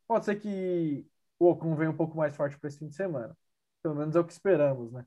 pode 0.07 0.25
ser 0.25 0.35
que 0.39 1.07
o 1.39 1.49
Ocon 1.49 1.75
venha 1.75 1.91
um 1.91 1.97
pouco 1.97 2.17
mais 2.17 2.35
forte 2.35 2.57
para 2.57 2.67
esse 2.67 2.79
fim 2.79 2.87
de 2.87 2.95
semana. 2.95 3.35
Pelo 3.81 3.95
menos 3.95 4.15
é 4.15 4.19
o 4.19 4.25
que 4.25 4.31
esperamos, 4.31 4.91
né? 4.91 5.05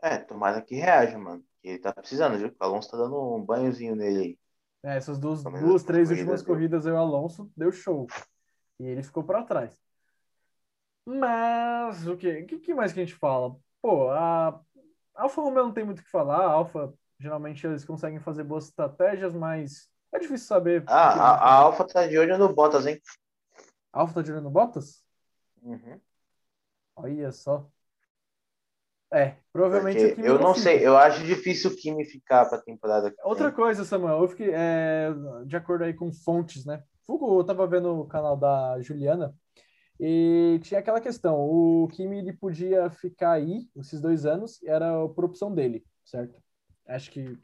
É, 0.00 0.18
tomara 0.18 0.60
que 0.60 0.74
reaja, 0.74 1.18
mano. 1.18 1.44
que 1.60 1.68
Ele 1.68 1.78
tá 1.78 1.92
precisando, 1.92 2.38
viu? 2.38 2.48
O 2.48 2.64
Alonso 2.64 2.90
tá 2.90 2.96
dando 2.96 3.36
um 3.36 3.44
banhozinho 3.44 3.94
nele 3.94 4.18
aí. 4.18 4.38
É, 4.84 4.96
essas 4.96 5.18
duas, 5.18 5.44
duas 5.44 5.76
as 5.76 5.82
três 5.84 6.08
corridas 6.08 6.10
últimas 6.10 6.42
deu. 6.42 6.54
corridas 6.54 6.86
o 6.86 6.96
Alonso 6.96 7.52
deu 7.56 7.70
show. 7.70 8.06
E 8.80 8.84
ele 8.84 9.02
ficou 9.02 9.22
para 9.22 9.44
trás. 9.44 9.78
Mas 11.06 12.06
o 12.06 12.16
que, 12.16 12.42
o 12.42 12.46
que, 12.46 12.58
que 12.58 12.74
mais 12.74 12.92
que 12.92 13.00
a 13.00 13.04
gente 13.04 13.16
fala? 13.16 13.56
Pô, 13.80 14.10
a 14.10 14.60
Alfa 15.14 15.40
Romeo 15.40 15.64
não 15.64 15.72
tem 15.72 15.84
muito 15.84 16.00
o 16.00 16.02
que 16.02 16.10
falar. 16.10 16.46
A 16.46 16.52
Alfa, 16.52 16.92
geralmente 17.18 17.64
eles 17.66 17.84
conseguem 17.84 18.18
fazer 18.18 18.44
boas 18.44 18.66
estratégias, 18.68 19.34
mas 19.34 19.88
é 20.12 20.18
difícil 20.18 20.46
saber. 20.46 20.84
Ah, 20.86 21.10
a, 21.10 21.34
a 21.34 21.38
fazer. 21.38 21.62
Alfa 21.64 21.84
tá 21.86 22.06
de 22.06 22.18
olho 22.18 22.38
no 22.38 22.54
Bottas, 22.54 22.86
hein? 22.86 23.00
A 23.92 24.00
Alfa 24.00 24.14
tá 24.14 24.22
tirando 24.22 24.50
Bottas? 24.50 25.02
Uhum. 25.62 26.00
Olha 26.96 27.32
só. 27.32 27.68
É, 29.12 29.36
provavelmente 29.52 29.98
Porque 29.98 30.12
o 30.12 30.16
Kimi 30.16 30.28
eu 30.28 30.38
não 30.38 30.54
fica. 30.54 30.60
sei, 30.60 30.86
eu 30.86 30.96
acho 30.96 31.22
difícil 31.24 31.70
o 31.70 31.76
Kimi 31.76 32.04
ficar 32.04 32.46
pra 32.46 32.58
temporada 32.58 33.12
Outra 33.24 33.48
vem. 33.48 33.56
coisa, 33.56 33.84
Samuel, 33.84 34.22
eu 34.22 34.28
fiquei, 34.28 34.50
é, 34.54 35.10
de 35.46 35.54
acordo 35.56 35.84
aí 35.84 35.92
com 35.92 36.10
fontes, 36.10 36.64
né? 36.64 36.82
Fugo, 37.06 37.38
eu 37.40 37.44
tava 37.44 37.66
vendo 37.66 38.00
o 38.00 38.06
canal 38.06 38.36
da 38.36 38.80
Juliana 38.80 39.34
e 40.00 40.58
tinha 40.62 40.80
aquela 40.80 41.00
questão, 41.00 41.38
o 41.38 41.88
Kimi 41.88 42.18
ele 42.18 42.32
podia 42.32 42.90
ficar 42.90 43.32
aí 43.32 43.68
esses 43.76 44.00
dois 44.00 44.24
anos, 44.24 44.62
era 44.62 45.06
por 45.10 45.24
opção 45.26 45.54
dele, 45.54 45.84
certo? 46.04 46.40
Acho 46.86 47.10
que 47.10 47.38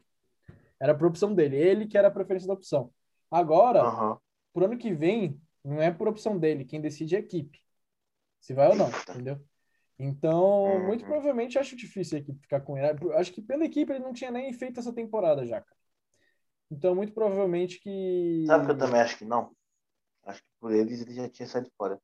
era 0.79 0.95
por 0.95 1.07
opção 1.07 1.33
dele, 1.33 1.55
ele 1.57 1.87
que 1.87 1.97
era 1.97 2.07
a 2.07 2.11
preferência 2.11 2.47
da 2.47 2.53
opção. 2.53 2.91
Agora, 3.29 3.83
Aham. 3.83 4.17
pro 4.53 4.65
ano 4.65 4.77
que 4.77 4.93
vem, 4.93 5.39
não 5.63 5.81
é 5.81 5.91
por 5.91 6.07
opção 6.07 6.37
dele, 6.37 6.65
quem 6.65 6.81
decide 6.81 7.15
é 7.15 7.17
a 7.19 7.21
equipe. 7.21 7.59
Se 8.39 8.53
vai 8.53 8.69
ou 8.69 8.75
não, 8.75 8.89
entendeu? 9.09 9.39
Então, 9.99 10.63
Uhum. 10.63 10.85
muito 10.85 11.05
provavelmente 11.05 11.59
acho 11.59 11.75
difícil 11.75 12.17
a 12.17 12.21
equipe 12.21 12.39
ficar 12.41 12.61
com 12.61 12.77
ele. 12.77 12.97
Acho 13.15 13.33
que 13.33 13.41
pela 13.41 13.65
equipe 13.65 13.91
ele 13.91 14.03
não 14.03 14.13
tinha 14.13 14.31
nem 14.31 14.53
feito 14.53 14.79
essa 14.79 14.93
temporada 14.93 15.45
já, 15.45 15.59
cara. 15.59 15.79
Então, 16.71 16.95
muito 16.95 17.11
provavelmente 17.13 17.79
que. 17.79 18.45
Sabe 18.47 18.65
que 18.65 18.71
eu 18.71 18.77
também 18.77 19.01
acho 19.01 19.17
que 19.17 19.25
não? 19.25 19.51
Acho 20.23 20.41
que 20.41 20.47
por 20.59 20.71
eles 20.71 21.01
ele 21.01 21.13
já 21.13 21.27
tinha 21.27 21.47
saído 21.47 21.69
fora. 21.77 21.99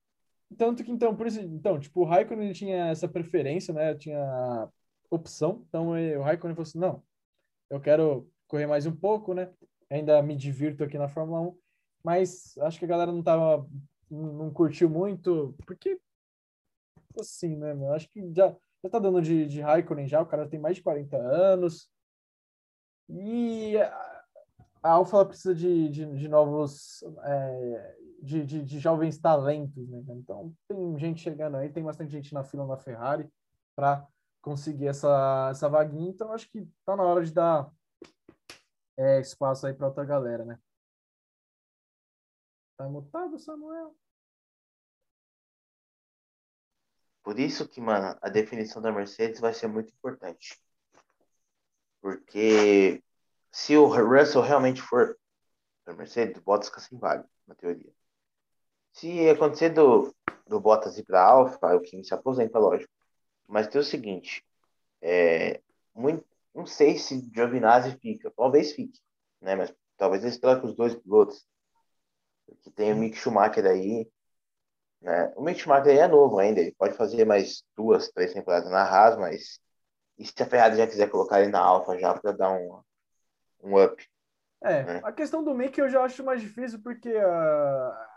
Tanto 0.57 0.83
que, 0.83 0.91
então, 0.91 1.15
por 1.15 1.27
isso, 1.27 1.39
então, 1.39 1.79
tipo, 1.79 2.01
o 2.01 2.05
Raikkonen 2.05 2.45
ele 2.45 2.53
tinha 2.53 2.87
essa 2.87 3.07
preferência, 3.07 3.73
né? 3.73 3.95
Tinha 3.95 4.69
opção. 5.09 5.65
Então, 5.69 5.89
o 5.91 6.21
Raikkonen 6.21 6.55
falou 6.55 6.67
assim: 6.67 6.79
não, 6.79 7.03
eu 7.69 7.79
quero 7.79 8.29
correr 8.55 8.67
mais 8.67 8.85
um 8.85 8.95
pouco, 8.95 9.33
né? 9.33 9.51
Ainda 9.89 10.21
me 10.21 10.33
divirto 10.33 10.81
aqui 10.81 10.97
na 10.97 11.09
Fórmula 11.09 11.41
1. 11.41 11.57
Mas 12.01 12.57
acho 12.59 12.79
que 12.79 12.85
a 12.85 12.87
galera 12.87 13.11
não 13.11 13.21
tava. 13.21 13.67
Não 14.09 14.49
curtiu 14.49 14.89
muito, 14.89 15.53
porque. 15.65 15.99
Assim, 17.19 17.55
né, 17.57 17.73
mano? 17.73 17.93
Acho 17.93 18.09
que 18.09 18.33
já, 18.33 18.55
já 18.83 18.89
tá 18.89 18.99
dando 18.99 19.21
de, 19.21 19.45
de 19.45 19.59
Raikkonen 19.59 20.07
já. 20.07 20.21
O 20.21 20.25
cara 20.25 20.47
tem 20.47 20.59
mais 20.59 20.77
de 20.77 20.83
40 20.83 21.17
anos. 21.17 21.89
E 23.09 23.77
a, 23.77 24.23
a 24.83 24.91
Alfa 24.91 25.25
precisa 25.25 25.53
de, 25.53 25.89
de, 25.89 26.05
de 26.17 26.27
novos, 26.29 27.03
é, 27.23 27.95
de, 28.21 28.45
de, 28.45 28.63
de, 28.63 28.79
jovens 28.79 29.17
talentos, 29.17 29.87
né? 29.89 30.01
Então 30.09 30.53
tem 30.67 30.97
gente 30.97 31.21
chegando 31.21 31.57
aí, 31.57 31.69
tem 31.69 31.83
bastante 31.83 32.11
gente 32.11 32.33
na 32.33 32.43
fila 32.43 32.65
na 32.65 32.77
Ferrari 32.77 33.29
para 33.75 34.05
conseguir 34.41 34.87
essa, 34.87 35.49
essa 35.51 35.69
vaguinha, 35.69 36.09
então 36.09 36.31
acho 36.31 36.49
que 36.49 36.67
tá 36.85 36.95
na 36.95 37.03
hora 37.03 37.23
de 37.23 37.33
dar 37.33 37.71
é, 38.97 39.19
espaço 39.19 39.67
aí 39.67 39.73
para 39.73 39.87
outra 39.87 40.05
galera, 40.05 40.45
né? 40.45 40.59
Tá 42.77 42.87
mutado, 42.89 43.39
Samuel? 43.39 43.95
Por 47.23 47.39
isso 47.39 47.67
que, 47.67 47.81
mano, 47.81 48.17
a 48.21 48.29
definição 48.29 48.81
da 48.81 48.91
Mercedes 48.91 49.39
vai 49.39 49.53
ser 49.53 49.67
muito 49.67 49.91
importante. 49.93 50.61
Porque 52.01 53.01
se 53.51 53.75
o 53.75 53.87
Russell 53.87 54.41
realmente 54.41 54.81
for 54.81 55.17
da 55.85 55.93
Mercedes, 55.93 56.37
o 56.37 56.41
Bottas 56.41 56.67
fica 56.69 56.81
sem 56.81 56.99
vaga, 56.99 57.27
na 57.47 57.55
teoria. 57.55 57.91
Se 58.93 59.29
acontecer 59.29 59.69
do, 59.69 60.13
do 60.45 60.59
Bottas 60.59 60.97
ir 60.97 61.03
para 61.03 61.23
Alfa, 61.23 61.75
o 61.75 61.81
Kimi 61.81 62.03
se 62.03 62.13
aposenta, 62.13 62.59
lógico. 62.59 62.91
Mas 63.47 63.67
tem 63.67 63.79
o 63.79 63.83
seguinte, 63.83 64.45
é, 65.01 65.61
muito, 65.93 66.25
não 66.55 66.65
sei 66.65 66.97
se 66.97 67.29
Giovinazzi 67.33 67.97
fica, 67.99 68.31
talvez 68.35 68.71
fique, 68.71 68.99
né? 69.41 69.55
Mas 69.55 69.73
talvez 69.97 70.23
eles 70.23 70.39
troquem 70.39 70.69
os 70.69 70.75
dois 70.75 70.95
pilotos. 70.95 71.45
Porque 72.45 72.71
tem 72.71 72.93
o 72.93 72.95
Mick 72.95 73.17
Schumacher 73.17 73.65
aí, 73.65 74.09
né? 75.01 75.33
O 75.35 75.43
Mick 75.43 75.59
Schumacher 75.59 75.97
é 75.97 76.07
novo 76.07 76.39
ainda, 76.39 76.61
ele 76.61 76.71
pode 76.71 76.95
fazer 76.95 77.25
mais 77.25 77.63
duas, 77.75 78.09
três 78.09 78.33
temporadas 78.33 78.71
na 78.71 78.83
Haas, 78.83 79.17
mas 79.17 79.59
e 80.17 80.25
se 80.25 80.41
a 80.41 80.45
Ferrari 80.45 80.77
já 80.77 80.87
quiser 80.87 81.09
colocar 81.09 81.41
ele 81.41 81.51
na 81.51 81.59
Alfa 81.59 81.99
já 81.99 82.17
para 82.17 82.31
dar 82.31 82.51
um, 82.51 82.81
um 83.61 83.83
up. 83.83 84.01
É, 84.63 84.83
né? 84.83 85.01
a 85.03 85.11
questão 85.11 85.43
do 85.43 85.53
Mickey 85.53 85.81
eu 85.81 85.89
já 85.89 86.03
acho 86.03 86.23
mais 86.23 86.41
difícil 86.41 86.81
porque 86.81 87.09
a, 87.09 88.07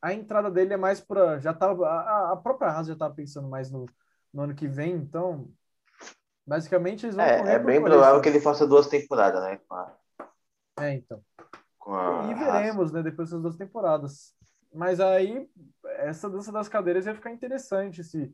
a 0.00 0.14
entrada 0.14 0.50
dele 0.50 0.72
é 0.72 0.76
mais 0.76 1.00
para 1.00 1.38
já 1.40 1.52
tava 1.52 1.86
a, 1.88 2.32
a 2.32 2.36
própria 2.36 2.70
Haas 2.70 2.86
já 2.86 2.92
estava 2.92 3.12
pensando 3.12 3.48
mais 3.48 3.70
no, 3.70 3.86
no 4.32 4.42
ano 4.42 4.54
que 4.54 4.68
vem, 4.68 4.92
então 4.92 5.52
basicamente 6.48 7.04
eles 7.04 7.14
vão 7.14 7.24
É, 7.24 7.54
é 7.54 7.58
bem 7.58 7.82
provável 7.82 8.20
que 8.20 8.28
ele 8.28 8.40
faça 8.40 8.66
duas 8.66 8.86
temporadas, 8.86 9.42
né? 9.42 9.60
A... 9.70 9.92
É, 10.80 10.94
então. 10.94 11.22
e 12.30 12.34
veremos, 12.34 12.90
né, 12.90 13.02
depois 13.02 13.28
dessas 13.28 13.42
duas 13.42 13.56
temporadas. 13.56 14.34
Mas 14.72 15.00
aí 15.00 15.48
essa 15.98 16.28
dança 16.28 16.50
das 16.50 16.68
cadeiras 16.68 17.06
ia 17.06 17.14
ficar 17.14 17.32
interessante 17.32 18.02
se 18.02 18.32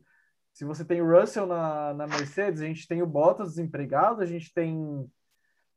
se 0.55 0.63
você 0.63 0.85
tem 0.85 1.01
o 1.01 1.19
Russell 1.19 1.45
na, 1.45 1.93
na 1.93 2.07
Mercedes, 2.07 2.61
a 2.61 2.65
gente 2.65 2.87
tem 2.87 3.01
o 3.01 3.05
Bottas 3.05 3.49
desempregado, 3.49 4.21
a 4.21 4.25
gente 4.25 4.53
tem 4.53 5.05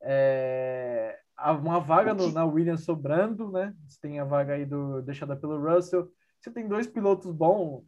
é, 0.01 1.19
uma 1.61 1.81
vaga 1.81 2.13
no, 2.13 2.31
na 2.31 2.45
Williams 2.45 2.85
sobrando, 2.85 3.51
né? 3.51 3.75
Você 3.85 3.99
tem 4.01 4.21
a 4.21 4.23
vaga 4.23 4.53
aí 4.53 4.65
do, 4.65 5.01
deixada 5.01 5.35
pelo 5.35 5.59
Russell. 5.59 6.09
Você 6.39 6.49
tem 6.49 6.65
dois 6.65 6.87
pilotos 6.87 7.29
bons, 7.29 7.83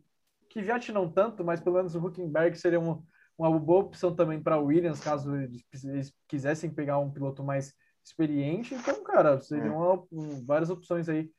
que 0.50 0.66
já 0.66 0.78
não 0.92 1.10
tanto, 1.10 1.46
mas 1.46 1.62
pelo 1.62 1.78
menos 1.78 1.96
o 1.96 2.06
Huckenberg 2.06 2.58
seria 2.58 2.78
uma, 2.82 3.02
uma 3.38 3.60
boa 3.60 3.86
opção 3.86 4.16
também 4.16 4.42
para 4.42 4.60
Williams, 4.60 5.00
caso 5.00 5.36
eles 5.36 6.14
quisessem 6.28 6.70
pegar 6.70 7.00
um 7.00 7.12
piloto 7.12 7.44
mais 7.44 7.74
experiente. 8.04 8.74
Então, 8.74 9.04
cara, 9.04 9.40
seriam 9.40 10.08
uma, 10.12 10.44
várias 10.46 10.70
opções 10.70 11.08
aí 11.10 11.32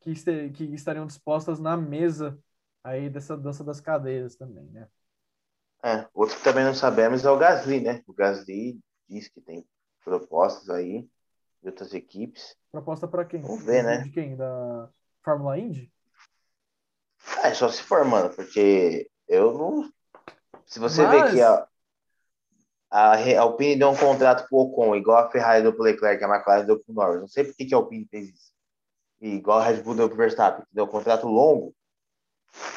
que, 0.00 0.10
este, 0.10 0.50
que 0.50 0.64
estariam 0.64 1.06
dispostas 1.06 1.58
na 1.58 1.76
mesa 1.76 2.38
aí 2.82 3.10
dessa 3.10 3.36
dança 3.36 3.62
das 3.62 3.80
cadeiras 3.80 4.36
também, 4.36 4.70
né? 4.70 4.88
É, 5.82 6.06
outro 6.12 6.36
que 6.36 6.44
também 6.44 6.64
não 6.64 6.74
sabemos 6.74 7.24
é 7.24 7.30
o 7.30 7.38
Gasly, 7.38 7.80
né? 7.80 8.02
O 8.06 8.12
Gasly 8.12 8.78
diz 9.08 9.28
que 9.28 9.40
tem 9.40 9.66
propostas 10.04 10.68
aí 10.68 11.08
de 11.62 11.68
outras 11.68 11.94
equipes. 11.94 12.56
Proposta 12.70 13.08
para 13.08 13.24
quem? 13.24 13.40
Vamos 13.40 13.64
ver, 13.64 13.82
né? 13.82 13.98
De 13.98 14.10
quem? 14.10 14.36
Da 14.36 14.88
Fórmula 15.22 15.58
Indy? 15.58 15.90
É, 17.42 17.52
só 17.54 17.68
se 17.68 17.82
for, 17.82 18.04
mano, 18.04 18.30
porque 18.34 19.10
eu 19.28 19.56
não. 19.56 19.90
Se 20.70 20.78
você 20.78 21.02
Mas... 21.02 21.24
vê 21.24 21.30
que 21.32 21.42
a, 21.42 21.66
a, 22.90 23.12
a 23.14 23.40
Alpine 23.40 23.76
deu 23.76 23.90
um 23.90 23.96
contrato 23.96 24.48
pro 24.48 24.58
Ocon, 24.58 24.94
igual 24.94 25.18
a 25.18 25.30
Ferrari 25.30 25.62
deu 25.62 25.72
pro 25.72 25.82
Leclerc, 25.82 26.22
a 26.22 26.28
McLaren 26.28 26.64
deu 26.64 26.78
pro 26.78 26.94
Norris. 26.94 27.20
Não 27.20 27.28
sei 27.28 27.44
por 27.44 27.56
que, 27.56 27.66
que 27.66 27.74
a 27.74 27.76
Alpine 27.76 28.06
fez 28.08 28.28
isso. 28.28 28.52
E 29.20 29.34
igual 29.34 29.58
a 29.58 29.64
Red 29.64 29.82
Bull 29.82 29.96
deu 29.96 30.08
pro 30.08 30.16
Verstappen, 30.16 30.64
que 30.64 30.74
deu 30.74 30.84
um 30.84 30.88
contrato 30.88 31.26
longo. 31.26 31.74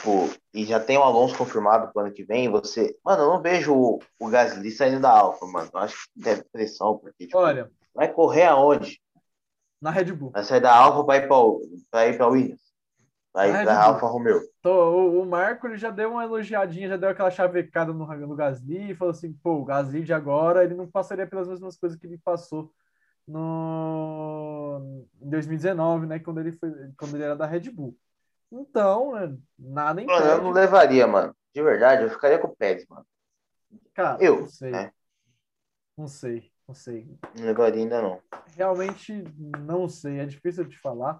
Pô, 0.03 0.29
e 0.53 0.65
já 0.65 0.79
tem 0.79 0.97
o 0.97 1.03
Alonso 1.03 1.37
confirmado 1.37 1.91
pro 1.91 2.01
ano 2.01 2.13
que 2.13 2.23
vem, 2.23 2.49
você. 2.49 2.97
Mano, 3.03 3.23
eu 3.23 3.29
não 3.29 3.41
vejo 3.41 3.73
o, 3.73 3.99
o 4.19 4.27
Gasly 4.27 4.71
saindo 4.71 4.99
da 4.99 5.09
Alfa, 5.09 5.45
mano. 5.45 5.69
Eu 5.73 5.79
acho 5.79 5.95
que 6.13 6.19
deve 6.19 6.43
pressão, 6.51 6.97
porque. 6.97 7.25
Tipo, 7.25 7.37
Olha. 7.37 7.71
Vai 7.93 8.11
correr 8.11 8.45
aonde? 8.45 8.99
Na 9.79 9.91
Red 9.91 10.11
Bull. 10.13 10.31
Vai 10.31 10.43
sair 10.43 10.59
da 10.59 10.75
Alfa 10.75 11.03
para 11.03 11.23
ir 11.23 11.27
para 11.89 12.07
ir 12.07 12.17
pra 12.17 12.27
Williams. 12.27 12.62
Vai 13.33 13.49
ir 13.49 13.63
pra 13.63 13.83
Alfa 13.83 14.05
Romeo. 14.05 14.41
o, 14.63 15.21
o 15.21 15.25
Marco 15.25 15.65
ele 15.65 15.77
já 15.77 15.89
deu 15.89 16.11
uma 16.11 16.23
elogiadinha, 16.23 16.87
já 16.87 16.97
deu 16.97 17.09
aquela 17.09 17.31
chavecada 17.31 17.91
no, 17.91 18.05
no 18.05 18.35
Gasly 18.35 18.91
e 18.91 18.95
falou 18.95 19.11
assim: 19.11 19.33
pô, 19.33 19.55
o 19.55 19.65
Gasly 19.65 20.03
de 20.03 20.13
agora 20.13 20.63
ele 20.63 20.75
não 20.75 20.87
passaria 20.87 21.25
pelas 21.25 21.47
mesmas 21.47 21.75
coisas 21.75 21.97
que 21.97 22.05
ele 22.05 22.19
passou 22.19 22.71
no 23.27 25.07
em 25.19 25.29
2019, 25.29 26.05
né? 26.05 26.19
Quando 26.19 26.41
ele 26.41 26.51
foi, 26.51 26.71
quando 26.95 27.15
ele 27.15 27.23
era 27.23 27.35
da 27.35 27.47
Red 27.47 27.71
Bull. 27.71 27.97
Então, 28.51 29.13
né, 29.13 29.35
nada 29.57 29.99
impede. 29.99 30.19
Mano, 30.19 30.31
eu 30.31 30.43
não 30.43 30.51
levaria, 30.51 31.07
mano. 31.07 31.35
De 31.55 31.63
verdade, 31.63 32.03
eu 32.03 32.09
ficaria 32.11 32.37
com 32.37 32.47
o 32.47 32.55
Pérez, 32.55 32.85
mano. 32.87 33.05
Cara, 33.95 34.23
eu, 34.23 34.41
não 34.41 34.47
sei. 34.47 34.71
Né? 34.71 34.91
Não 35.97 36.07
sei, 36.07 36.51
não 36.67 36.75
sei. 36.75 37.17
Não 37.35 37.45
levaria 37.45 37.81
ainda 37.81 37.99
não. 37.99 38.21
Realmente 38.55 39.23
não 39.59 39.89
sei, 39.89 40.19
é 40.19 40.25
difícil 40.25 40.65
de 40.65 40.77
falar. 40.77 41.19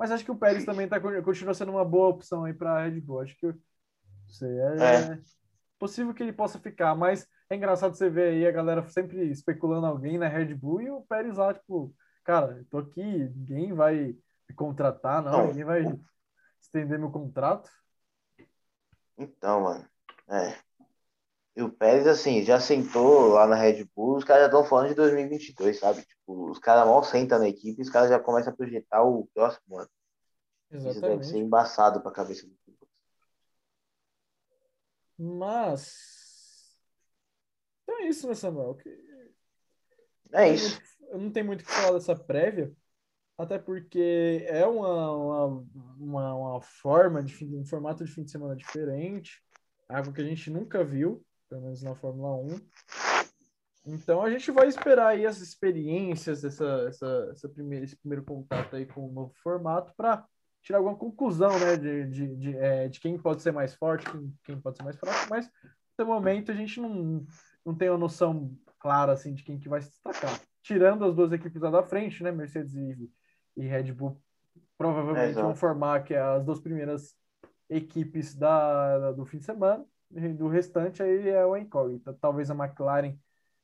Mas 0.00 0.10
acho 0.10 0.24
que 0.24 0.30
o 0.30 0.36
Pérez 0.36 0.64
também 0.64 0.88
tá, 0.88 0.98
continua 0.98 1.52
sendo 1.52 1.72
uma 1.72 1.84
boa 1.84 2.08
opção 2.08 2.46
aí 2.46 2.54
para 2.54 2.84
Red 2.84 3.02
Bull. 3.02 3.20
Acho 3.20 3.36
que 3.36 3.54
sei, 4.26 4.48
é, 4.58 5.12
é, 5.12 5.20
possível 5.78 6.14
que 6.14 6.22
ele 6.22 6.32
possa 6.32 6.58
ficar, 6.58 6.94
mas 6.94 7.28
é 7.50 7.54
engraçado 7.54 7.94
você 7.94 8.08
ver 8.08 8.30
aí 8.30 8.46
a 8.46 8.50
galera 8.50 8.82
sempre 8.88 9.30
especulando 9.30 9.84
alguém 9.84 10.16
na 10.16 10.26
Red 10.26 10.54
Bull 10.54 10.80
e 10.80 10.90
o 10.90 11.02
Pérez 11.02 11.36
lá, 11.36 11.52
tipo, 11.52 11.94
cara, 12.24 12.56
eu 12.56 12.64
tô 12.64 12.78
aqui, 12.78 13.02
ninguém 13.02 13.74
vai 13.74 14.16
me 14.48 14.54
contratar, 14.56 15.22
não, 15.22 15.32
não 15.32 15.46
ninguém 15.48 15.64
vai 15.64 15.82
estender 16.58 16.98
meu 16.98 17.10
contrato. 17.10 17.68
Então, 19.18 19.60
mano, 19.64 19.86
é. 20.30 20.56
E 21.60 21.62
o 21.62 21.70
Pérez, 21.70 22.06
assim, 22.06 22.42
já 22.42 22.58
sentou 22.58 23.28
lá 23.28 23.46
na 23.46 23.54
Red 23.54 23.84
Bull, 23.94 24.16
os 24.16 24.24
caras 24.24 24.44
já 24.44 24.46
estão 24.46 24.64
falando 24.64 24.88
de 24.88 24.94
2022, 24.94 25.78
sabe? 25.78 26.00
Tipo, 26.00 26.50
os 26.50 26.58
caras 26.58 26.86
mal 26.86 27.04
sentam 27.04 27.38
na 27.38 27.50
equipe 27.50 27.82
os 27.82 27.90
caras 27.90 28.08
já 28.08 28.18
começam 28.18 28.50
a 28.50 28.56
projetar 28.56 29.02
o 29.02 29.26
próximo 29.34 29.76
ano. 29.76 29.90
Exatamente. 30.70 30.96
Isso 30.96 31.00
deve 31.06 31.24
ser 31.24 31.36
embaçado 31.36 32.00
pra 32.00 32.12
cabeça 32.12 32.46
do 32.46 32.54
piloto. 32.64 32.88
Mas. 35.18 36.78
Então 37.82 38.00
é 38.00 38.08
isso, 38.08 38.26
né, 38.26 38.34
Samuel? 38.34 38.78
É 40.32 40.48
isso. 40.48 40.80
Eu 41.10 41.18
não 41.18 41.30
tenho 41.30 41.44
muito 41.44 41.60
o 41.60 41.64
que 41.66 41.70
falar 41.70 41.92
dessa 41.92 42.16
prévia, 42.16 42.72
até 43.36 43.58
porque 43.58 44.46
é 44.48 44.66
uma, 44.66 45.12
uma, 45.14 45.66
uma, 45.98 46.34
uma 46.34 46.62
forma, 46.62 47.22
de, 47.22 47.44
um 47.54 47.66
formato 47.66 48.02
de 48.02 48.10
fim 48.10 48.22
de 48.22 48.30
semana 48.30 48.56
diferente, 48.56 49.44
algo 49.90 50.10
que 50.10 50.22
a 50.22 50.24
gente 50.24 50.48
nunca 50.48 50.82
viu, 50.82 51.22
pelo 51.50 51.62
menos 51.62 51.82
na 51.82 51.94
Fórmula 51.94 52.34
1. 52.36 52.60
Então 53.86 54.22
a 54.22 54.30
gente 54.30 54.50
vai 54.50 54.68
esperar 54.68 55.08
aí 55.08 55.26
as 55.26 55.40
experiências 55.40 56.42
dessa 56.42 56.86
essa, 56.88 57.28
essa 57.32 57.48
primeira, 57.48 57.84
esse 57.84 57.96
primeiro 57.96 58.24
contato 58.24 58.76
aí 58.76 58.86
com 58.86 59.08
o 59.08 59.12
novo 59.12 59.34
formato 59.42 59.92
para 59.96 60.24
tirar 60.62 60.78
alguma 60.78 60.96
conclusão, 60.96 61.58
né, 61.58 61.76
de, 61.76 62.06
de, 62.06 62.36
de, 62.36 62.56
é, 62.56 62.88
de, 62.88 63.00
quem 63.00 63.18
pode 63.18 63.42
ser 63.42 63.50
mais 63.50 63.74
forte, 63.74 64.10
quem, 64.10 64.32
quem 64.44 64.60
pode 64.60 64.76
ser 64.76 64.82
mais 64.84 64.96
fraco, 64.96 65.26
mas 65.30 65.50
até 65.94 66.04
o 66.04 66.06
momento 66.06 66.52
a 66.52 66.54
gente 66.54 66.78
não, 66.80 67.26
não 67.64 67.74
tem 67.74 67.88
uma 67.88 67.98
noção 67.98 68.54
clara 68.78 69.12
assim 69.12 69.34
de 69.34 69.42
quem 69.42 69.58
que 69.58 69.68
vai 69.68 69.80
se 69.80 69.90
destacar. 69.90 70.38
Tirando 70.62 71.04
as 71.06 71.14
duas 71.14 71.32
equipes 71.32 71.62
lá 71.62 71.70
da 71.70 71.82
frente, 71.82 72.22
né, 72.22 72.30
Mercedes 72.30 72.74
e, 72.74 73.10
e 73.56 73.66
Red 73.66 73.92
Bull 73.92 74.20
provavelmente 74.76 75.38
é, 75.38 75.42
vão 75.42 75.54
formar 75.54 76.04
que 76.04 76.14
é 76.14 76.20
as 76.20 76.44
duas 76.44 76.60
primeiras 76.60 77.14
equipes 77.68 78.34
da, 78.34 78.98
da, 78.98 79.12
do 79.12 79.24
fim 79.24 79.38
de 79.38 79.44
semana. 79.44 79.84
Do 80.10 80.48
restante 80.48 81.02
aí 81.02 81.28
é 81.28 81.44
o 81.46 81.56
incógnita. 81.56 82.12
Talvez 82.20 82.50
a 82.50 82.54
McLaren 82.54 83.16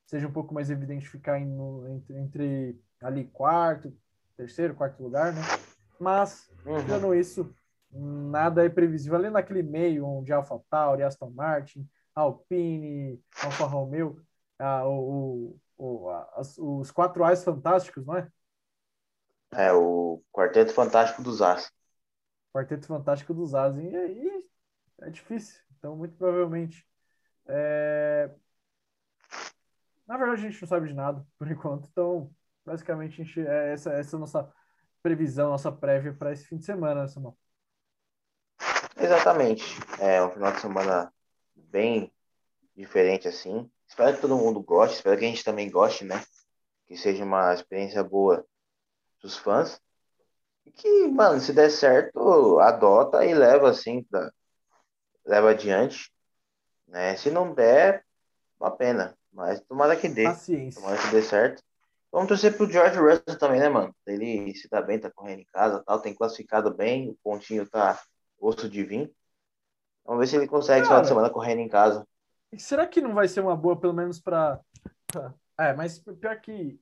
seja 0.07 0.29
um 0.29 0.33
pouco 0.33 0.55
mais 0.55 0.71
evidente 0.71 1.09
ficar 1.09 1.41
no, 1.41 1.89
entre, 1.89 2.17
entre, 2.17 2.81
ali 3.03 3.25
quarto, 3.25 3.93
terceiro, 4.37 4.75
quarto 4.75 5.03
lugar, 5.03 5.33
né? 5.33 5.43
Mas, 5.99 6.49
uhum. 6.65 6.81
tirando 6.83 7.15
isso, 7.15 7.53
nada 7.91 8.65
é 8.65 8.69
previsível. 8.69 9.19
Ali 9.19 9.31
naquele 9.31 9.63
meio 9.63 10.07
onde 10.07 10.33
Alpha 10.33 10.61
Tauri, 10.71 11.03
Aston 11.03 11.31
Martin, 11.31 11.89
Alpine, 12.15 13.21
Alfa 13.43 13.65
Romeo, 13.65 14.25
ah, 14.59 14.87
o, 14.87 15.59
o, 15.77 16.09
a, 16.09 16.41
os 16.59 16.91
quatro 16.91 17.25
Ais 17.25 17.43
fantásticos, 17.43 18.07
não 18.07 18.17
é? 18.17 18.29
É, 19.53 19.73
o 19.73 20.23
Quarteto 20.33 20.73
Fantástico 20.73 21.23
dos 21.23 21.43
As. 21.43 21.73
Quarteto 22.53 22.87
Fantástico 22.87 23.35
dos 23.35 23.55
As. 23.55 23.77
E 23.77 23.97
aí 23.97 24.45
é 25.03 25.11
difícil. 25.11 25.66
Então, 25.87 25.95
muito 25.95 26.17
provavelmente. 26.17 26.85
É... 27.47 28.29
Na 30.05 30.17
verdade, 30.17 30.45
a 30.45 30.51
gente 30.51 30.61
não 30.61 30.69
sabe 30.69 30.89
de 30.89 30.95
nada, 30.95 31.25
por 31.39 31.49
enquanto. 31.49 31.89
Então, 31.89 32.35
Basicamente, 32.65 33.23
é 33.47 33.75
essa, 33.75 33.93
essa 33.93 34.19
nossa 34.19 34.53
previsão, 35.01 35.51
nossa 35.51 35.71
prévia 35.71 36.13
para 36.13 36.33
esse 36.33 36.45
fim 36.45 36.57
de 36.57 36.65
semana, 36.65 37.03
né, 37.03 37.07
Samuel? 37.07 37.39
Exatamente. 38.97 39.65
É 40.01 40.21
um 40.21 40.31
final 40.31 40.51
de 40.51 40.61
semana 40.61 41.15
bem 41.55 42.13
diferente 42.75 43.29
assim. 43.29 43.71
Espero 43.87 44.17
que 44.17 44.21
todo 44.21 44.37
mundo 44.37 44.61
goste, 44.61 44.97
espero 44.97 45.17
que 45.17 45.25
a 45.25 45.29
gente 45.29 45.45
também 45.45 45.71
goste, 45.71 46.05
né? 46.05 46.21
Que 46.89 46.97
seja 46.97 47.23
uma 47.23 47.55
experiência 47.55 48.03
boa 48.03 48.45
dos 49.23 49.37
fãs. 49.37 49.81
E 50.65 50.73
que, 50.73 51.07
mano, 51.07 51.39
se 51.39 51.53
der 51.53 51.71
certo, 51.71 52.59
adota 52.59 53.25
e 53.25 53.33
leva 53.33 53.71
assim, 53.71 54.03
pra, 54.03 54.33
leva 55.27 55.51
adiante. 55.51 56.11
Né? 56.87 57.17
Se 57.17 57.31
não 57.31 57.53
der, 57.53 58.05
uma 58.59 58.71
pena. 58.71 59.17
Mas 59.33 59.61
tomara 59.61 59.97
que 59.97 60.09
dê. 60.09 60.25
Paciência. 60.25 60.81
Tomara 60.81 61.01
que 61.01 61.09
dê 61.09 61.23
certo. 61.23 61.63
Vamos 62.11 62.29
torcer 62.29 62.57
pro 62.57 62.71
George 62.71 62.99
Russell 62.99 63.39
também, 63.39 63.61
né, 63.61 63.69
mano? 63.69 63.95
Ele 64.07 64.55
se 64.55 64.69
tá 64.69 64.81
bem, 64.81 64.99
tá 64.99 65.11
correndo 65.11 65.41
em 65.41 65.47
casa 65.53 65.83
tal, 65.85 66.01
tem 66.01 66.15
classificado 66.15 66.73
bem, 66.73 67.11
o 67.11 67.19
pontinho 67.23 67.69
tá 67.69 68.01
osso 68.41 68.69
de 68.71 68.83
vir. 68.83 69.13
Vamos 70.05 70.21
ver 70.21 70.27
se 70.29 70.37
ele 70.37 70.47
consegue 70.47 70.81
esse 70.81 70.89
final 70.89 71.03
de 71.03 71.09
semana 71.09 71.29
correndo 71.29 71.59
em 71.59 71.69
casa. 71.69 72.07
Será 72.57 72.87
que 72.87 73.01
não 73.01 73.13
vai 73.13 73.29
ser 73.29 73.41
uma 73.41 73.57
boa, 73.57 73.79
pelo 73.79 73.93
menos 73.93 74.21
para. 74.21 74.61
É, 75.59 75.75
mas 75.75 75.99
pior 75.99 76.41
que. 76.41 76.81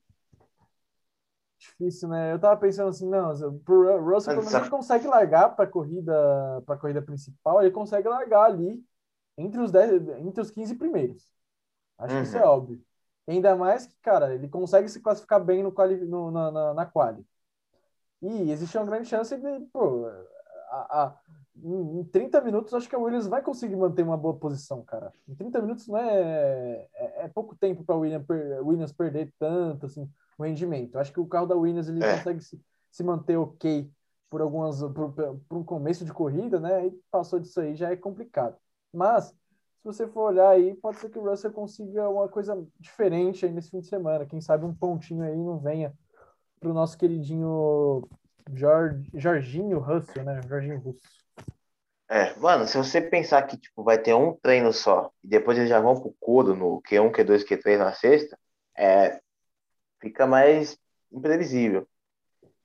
Difícil, 1.65 2.09
né? 2.09 2.33
Eu 2.33 2.39
tava 2.39 2.61
pensando 2.61 2.91
assim, 2.91 3.09
não, 3.09 3.59
pro 3.61 4.05
Russell, 4.05 4.35
pelo 4.35 4.51
menos 4.51 4.69
consegue 4.69 5.07
largar 5.07 5.57
para 5.57 5.67
corrida, 5.67 6.63
para 6.67 6.77
corrida 6.77 7.01
principal, 7.01 7.61
ele 7.61 7.71
consegue 7.71 8.07
largar 8.07 8.45
ali 8.45 8.85
entre 9.37 9.61
os 9.61 9.73
10, 9.73 10.09
entre 10.19 10.41
os 10.43 10.51
15 10.51 10.75
primeiros. 10.77 11.33
Acho 11.99 12.15
uhum. 12.15 12.21
que 12.21 12.29
isso 12.29 12.37
é 12.37 12.43
uhum. 12.43 12.49
óbvio. 12.49 12.85
Ainda 13.27 13.57
mais 13.57 13.87
que, 13.87 13.97
cara, 14.03 14.35
ele 14.35 14.49
consegue 14.49 14.89
se 14.89 15.01
classificar 15.01 15.43
bem 15.43 15.63
no, 15.63 15.73
quali, 15.73 15.97
no 16.05 16.31
na, 16.31 16.51
na, 16.51 16.75
na 16.75 16.87
quali. 16.87 17.27
E 18.21 18.51
existe 18.51 18.77
uma 18.77 18.87
grande 18.87 19.09
chance 19.09 19.35
de, 19.37 19.61
pô, 19.73 20.07
a, 20.71 21.05
a, 21.05 21.21
em 21.57 22.05
30 22.05 22.41
minutos, 22.41 22.75
acho 22.75 22.89
que 22.89 22.97
a 22.97 22.99
Williams 22.99 23.27
vai 23.27 23.41
conseguir 23.41 23.77
manter 23.77 24.03
uma 24.03 24.17
boa 24.17 24.35
posição, 24.35 24.83
cara. 24.83 25.13
Em 25.29 25.35
30 25.35 25.63
minutos 25.63 25.87
não 25.87 25.97
é, 25.97 26.89
é, 26.95 27.25
é 27.25 27.29
pouco 27.29 27.55
tempo 27.55 27.85
para 27.85 27.97
Williams, 27.97 28.27
per, 28.27 28.67
Williams 28.67 28.93
perder 28.93 29.33
tanto 29.39 29.87
assim, 29.87 30.11
o 30.37 30.43
rendimento. 30.43 30.99
Acho 30.99 31.13
que 31.13 31.21
o 31.21 31.27
carro 31.27 31.47
da 31.47 31.55
Williams 31.55 31.89
ele 31.89 32.03
é. 32.03 32.17
consegue 32.17 32.41
se, 32.41 32.61
se 32.91 33.05
manter 33.05 33.37
ok 33.37 33.91
por 34.29 34.41
algumas 34.41 34.83
por, 34.83 35.13
por, 35.13 35.59
um 35.59 35.63
começo 35.63 36.05
de 36.05 36.13
corrida, 36.13 36.59
né? 36.59 36.89
E 36.89 37.01
passou 37.11 37.39
disso 37.39 37.61
aí 37.61 37.77
já 37.77 37.91
é 37.91 37.97
complicado. 37.97 38.57
Mas 38.93 39.27
se 39.27 39.85
você 39.85 40.09
for 40.09 40.31
olhar 40.31 40.51
aí, 40.51 40.75
pode 40.75 40.99
ser 40.99 41.09
que 41.09 41.19
o 41.19 41.29
Russell 41.29 41.53
consiga 41.53 42.09
uma 42.09 42.29
coisa 42.29 42.67
diferente 42.81 43.47
aí 43.47 43.53
nesse 43.53 43.71
fim 43.71 43.81
de 43.81 43.87
semana. 43.87 44.27
Quem 44.27 44.41
sabe 44.41 44.65
um 44.65 44.75
pontinho 44.75 45.23
aí 45.23 45.37
não 45.37 45.59
venha 45.59 45.95
para 46.59 46.69
o 46.69 46.75
nosso 46.75 46.99
queridinho 46.99 48.03
Jorge, 48.53 49.09
Jorginho 49.15 49.79
Russell, 49.79 50.25
né? 50.25 50.41
Jorginho 50.49 50.81
Russo. 50.81 51.24
É, 52.09 52.35
mano, 52.39 52.67
se 52.67 52.77
você 52.77 53.01
pensar 53.01 53.43
que 53.43 53.57
tipo, 53.57 53.83
vai 53.83 53.99
ter 53.99 54.15
um 54.15 54.35
treino 54.35 54.73
só 54.73 55.11
e 55.23 55.29
depois 55.29 55.57
eles 55.57 55.71
já 55.71 55.81
vão 55.81 55.99
pro 55.99 56.15
codo 56.21 56.55
no 56.55 56.83
Q1, 56.83 57.11
Q2, 57.11 57.45
Q3 57.45 57.79
na 57.79 57.93
sexta, 57.93 58.39
é, 58.77 59.21
fica 60.01 60.27
mais 60.27 60.79
imprevisível. 61.11 61.89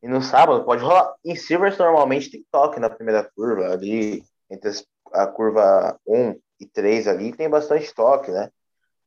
E 0.01 0.07
no 0.07 0.21
sábado 0.21 0.63
pode 0.65 0.83
rolar. 0.83 1.13
Em 1.23 1.35
Silverstone 1.35 1.89
normalmente 1.89 2.31
tem 2.31 2.45
toque 2.51 2.79
na 2.79 2.89
primeira 2.89 3.23
curva, 3.23 3.71
ali 3.71 4.23
entre 4.49 4.71
a 5.13 5.27
curva 5.27 5.99
1 6.05 6.39
e 6.59 6.65
3 6.65 7.07
ali 7.07 7.35
tem 7.35 7.49
bastante 7.49 7.93
toque, 7.93 8.31
né? 8.31 8.51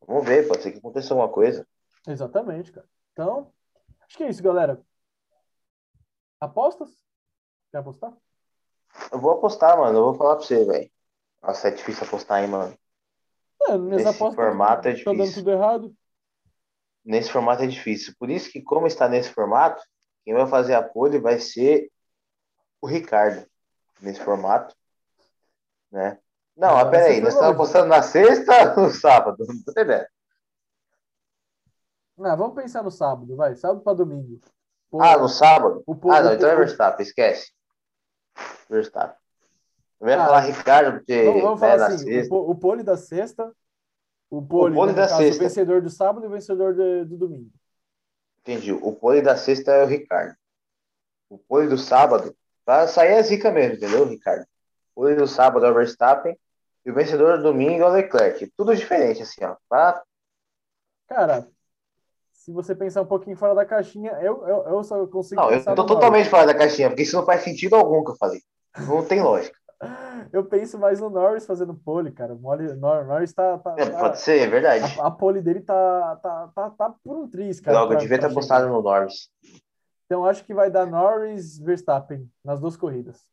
Vamos 0.07 0.24
ver, 0.24 0.49
pode 0.49 0.62
ser 0.62 0.72
que 0.72 0.78
aconteça 0.78 1.12
alguma 1.12 1.28
coisa. 1.28 1.66
Exatamente, 2.07 2.72
cara. 2.72 2.87
Então, 3.12 3.53
acho 4.07 4.16
que 4.16 4.24
é 4.24 4.28
isso, 4.28 4.43
galera. 4.43 4.80
Apostas? 6.41 6.91
Quer 7.70 7.78
apostar? 7.78 8.16
Eu 9.11 9.18
vou 9.18 9.32
apostar, 9.32 9.76
mano. 9.78 9.99
Eu 9.99 10.05
vou 10.05 10.14
falar 10.14 10.36
pra 10.36 10.45
você, 10.45 10.64
velho. 10.64 10.90
Nossa, 11.43 11.68
é 11.68 11.70
difícil 11.70 12.05
apostar, 12.05 12.43
hein, 12.43 12.49
mano. 12.49 12.76
É, 13.68 13.78
Nesse 13.78 14.12
formato 14.12 14.88
é 14.88 14.93
difícil. 14.93 15.12
Tá 15.12 15.24
dando 15.24 15.34
tudo 15.34 15.51
errado. 15.51 15.95
Nesse 17.05 17.30
formato 17.30 17.62
é 17.62 17.66
difícil. 17.66 18.14
Por 18.18 18.30
isso 18.30 18.51
que, 18.51 18.62
como 18.62 18.86
está 18.86 19.09
nesse 19.09 19.30
formato, 19.30 19.82
quem 20.24 20.34
vai 20.34 20.47
fazer 20.47 20.74
a 20.74 20.82
pole 20.82 21.18
vai 21.18 21.38
ser 21.38 21.90
o 22.80 22.86
Ricardo. 22.86 23.47
Nesse 24.01 24.20
formato. 24.20 24.74
Né? 25.90 26.18
Não, 26.57 26.74
mas 26.74 26.90
peraí. 26.90 27.20
Nós 27.20 27.34
estamos 27.34 27.55
apostando 27.55 27.86
na 27.86 28.03
sexta 28.03 28.74
ou 28.76 28.84
no 28.84 28.90
sábado? 28.90 29.45
Não 29.47 29.62
tô 29.62 29.70
entendendo. 29.70 30.07
Não, 32.16 32.36
vamos 32.36 32.55
pensar 32.55 32.82
no 32.82 32.90
sábado, 32.90 33.34
vai. 33.36 33.55
Sábado 33.57 33.80
para 33.80 33.95
domingo. 33.95 34.40
Pô, 34.90 35.03
ah, 35.03 35.16
no 35.16 35.28
sábado? 35.28 35.82
O, 35.86 35.93
ah, 36.11 36.22
não, 36.22 36.34
então 36.34 36.49
é 36.49 36.57
Verstappen, 36.57 37.05
esquece. 37.05 37.53
Verstappen. 38.68 39.16
Eu 40.01 40.09
ia 40.09 40.20
ah, 40.20 40.26
falar 40.26 40.41
Ricardo, 40.41 40.99
porque. 40.99 41.24
Vamos, 41.24 41.43
vamos 41.43 41.61
falar 41.61 41.89
né, 41.91 41.95
assim: 41.95 42.28
o, 42.28 42.51
o 42.51 42.55
pole 42.57 42.83
da 42.83 42.97
sexta, 42.97 43.53
o 44.28 44.43
pole, 44.43 44.72
o 44.72 44.76
pole 44.76 44.93
da 44.93 45.07
caso, 45.07 45.22
sexta. 45.22 45.37
o 45.37 45.47
vencedor 45.47 45.83
do 45.83 45.91
sábado 45.91 46.24
e 46.24 46.28
o 46.28 46.30
vencedor 46.33 46.74
do, 46.74 47.07
do 47.07 47.16
domingo. 47.16 47.51
Entendi. 48.41 48.72
O 48.72 48.93
pole 48.93 49.22
da 49.22 49.37
sexta 49.37 49.70
é 49.70 49.85
o 49.85 49.87
Ricardo. 49.87 50.35
O 51.30 51.39
pole 51.39 51.68
do 51.68 51.78
sábado, 51.78 52.37
pra 52.64 52.89
sair 52.89 53.14
a 53.14 53.22
zica 53.22 53.51
mesmo, 53.51 53.76
entendeu, 53.76 54.05
Ricardo? 54.05 54.43
O 54.95 55.03
pole 55.03 55.14
do 55.14 55.26
sábado 55.26 55.64
é 55.64 55.70
o 55.70 55.74
Verstappen 55.74 56.37
e 56.85 56.91
o 56.91 56.95
vencedor 56.95 57.37
do 57.37 57.45
domingo 57.45 57.85
é 57.85 57.87
o 57.87 57.93
Leclerc. 57.93 58.53
Tudo 58.57 58.74
diferente, 58.74 59.22
assim, 59.22 59.45
ó. 59.45 59.57
Pra... 59.68 60.03
Cara, 61.09 61.49
se 62.45 62.51
você 62.51 62.74
pensar 62.74 63.03
um 63.03 63.07
pouquinho 63.07 63.36
fora 63.36 63.55
da 63.55 63.64
caixinha, 63.64 64.11
eu, 64.20 64.45
eu, 64.49 64.64
eu 64.66 64.82
só 64.82 65.07
consigo. 65.07 65.40
Não, 65.40 65.51
eu 65.53 65.74
tô 65.76 65.86
totalmente 65.86 66.28
fora 66.28 66.45
da 66.45 66.55
caixinha, 66.55 66.88
porque 66.88 67.03
isso 67.03 67.14
não 67.14 67.24
faz 67.24 67.43
sentido 67.43 67.76
algum 67.76 68.03
que 68.03 68.11
eu 68.11 68.16
falei. 68.16 68.43
Não 68.88 69.05
tem 69.05 69.22
lógica. 69.22 69.57
eu 70.32 70.45
penso 70.45 70.76
mais 70.76 70.99
no 70.99 71.09
Norris 71.09 71.47
fazendo 71.47 71.72
pole, 71.72 72.11
cara. 72.11 72.34
O 72.34 72.38
Norris 72.76 73.32
tá. 73.32 73.59
tá, 73.59 73.76
é, 73.78 73.86
tá 73.86 73.99
pode 74.01 74.20
ser, 74.20 74.40
é 74.40 74.49
verdade. 74.49 75.01
A, 75.01 75.07
a, 75.07 75.11
pole 75.12 75.40
dele 75.40 75.61
tá, 75.61 76.16
tá, 76.16 76.53
tá, 76.53 76.70
tá 76.70 76.95
por 77.05 77.16
um 77.16 77.28
triz, 77.28 77.61
cara. 77.61 77.78
Logo, 77.78 77.93
eu 77.93 77.99
devia 77.99 78.18
ter 78.18 78.26
apostado 78.26 78.68
no 78.68 78.82
Norris. 78.82 79.30
Então 80.07 80.26
acho 80.26 80.45
que 80.45 80.53
vai 80.53 80.68
dar 80.68 80.84
Norris 80.84 81.59
Verstappen 81.59 82.28
nas 82.45 82.59
duas 82.59 82.76
corridas. 82.76 83.24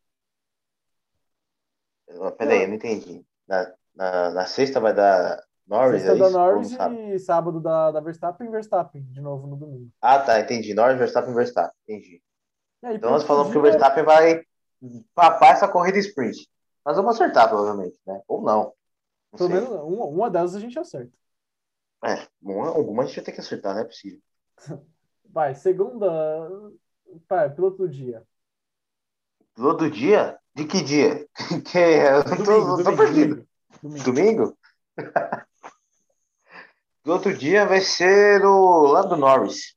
Peraí, 2.37 2.61
eu 2.61 2.67
não 2.67 2.75
entendi. 2.75 3.25
Na, 3.47 3.73
na, 3.95 4.29
na 4.31 4.45
sexta 4.45 4.79
vai 4.79 4.93
dar 4.93 5.43
Norris, 5.69 6.01
Sexta 6.01 6.17
é 6.17 6.19
da 6.19 6.29
Norris 6.31 6.71
e 6.71 7.19
sábado 7.19 7.59
da, 7.61 7.91
da 7.91 7.99
Verstappen 7.99 8.49
Verstappen, 8.49 9.03
de 9.03 9.21
novo 9.21 9.45
no 9.45 9.55
domingo. 9.55 9.91
Ah, 10.01 10.17
tá, 10.17 10.39
entendi. 10.39 10.73
Norris, 10.73 10.97
Verstappen, 10.97 11.31
Verstappen, 11.31 11.75
entendi. 11.87 12.23
Aí, 12.81 12.95
então 12.95 13.11
nós 13.11 13.23
falamos 13.23 13.51
que 13.51 13.57
o 13.57 13.61
Verstappen 13.61 14.03
vai 14.03 14.43
papar 15.13 15.53
essa 15.53 15.67
corrida 15.67 15.99
sprint. 15.99 16.49
Nós 16.83 16.97
vamos 16.97 17.15
acertar, 17.15 17.47
provavelmente, 17.47 17.99
né? 18.07 18.19
Ou 18.27 18.41
não. 18.41 18.73
não 19.31 19.37
Pelo 19.37 19.49
menos 19.49 19.69
uma, 19.69 20.05
uma 20.05 20.29
delas 20.31 20.55
a 20.55 20.59
gente 20.59 20.79
acerta. 20.79 21.11
É, 22.03 22.27
uma, 22.41 22.69
alguma 22.69 23.03
a 23.03 23.05
gente 23.05 23.17
vai 23.17 23.25
ter 23.25 23.33
que 23.33 23.41
acertar, 23.41 23.75
não 23.75 23.81
é 23.81 23.85
possível. 23.85 24.19
Vai, 25.31 25.53
segunda. 25.53 26.49
Pai, 27.27 27.53
piloto 27.53 27.77
do 27.77 27.89
dia. 27.89 28.25
Piloto 29.53 29.83
do 29.83 29.91
dia? 29.91 30.39
De 30.55 30.65
que 30.65 30.81
dia? 30.81 31.27
que 31.63 32.33
domingo, 32.43 32.77
tô, 32.77 32.83
domingo, 32.83 32.83
tô 32.83 32.97
perdido. 32.97 33.47
Domingo? 33.83 34.03
domingo? 34.03 34.57
do 37.03 37.13
outro 37.13 37.33
dia 37.33 37.65
vai 37.65 37.81
ser 37.81 38.43
o 38.45 38.87
Lando 38.87 39.15
Norris. 39.15 39.75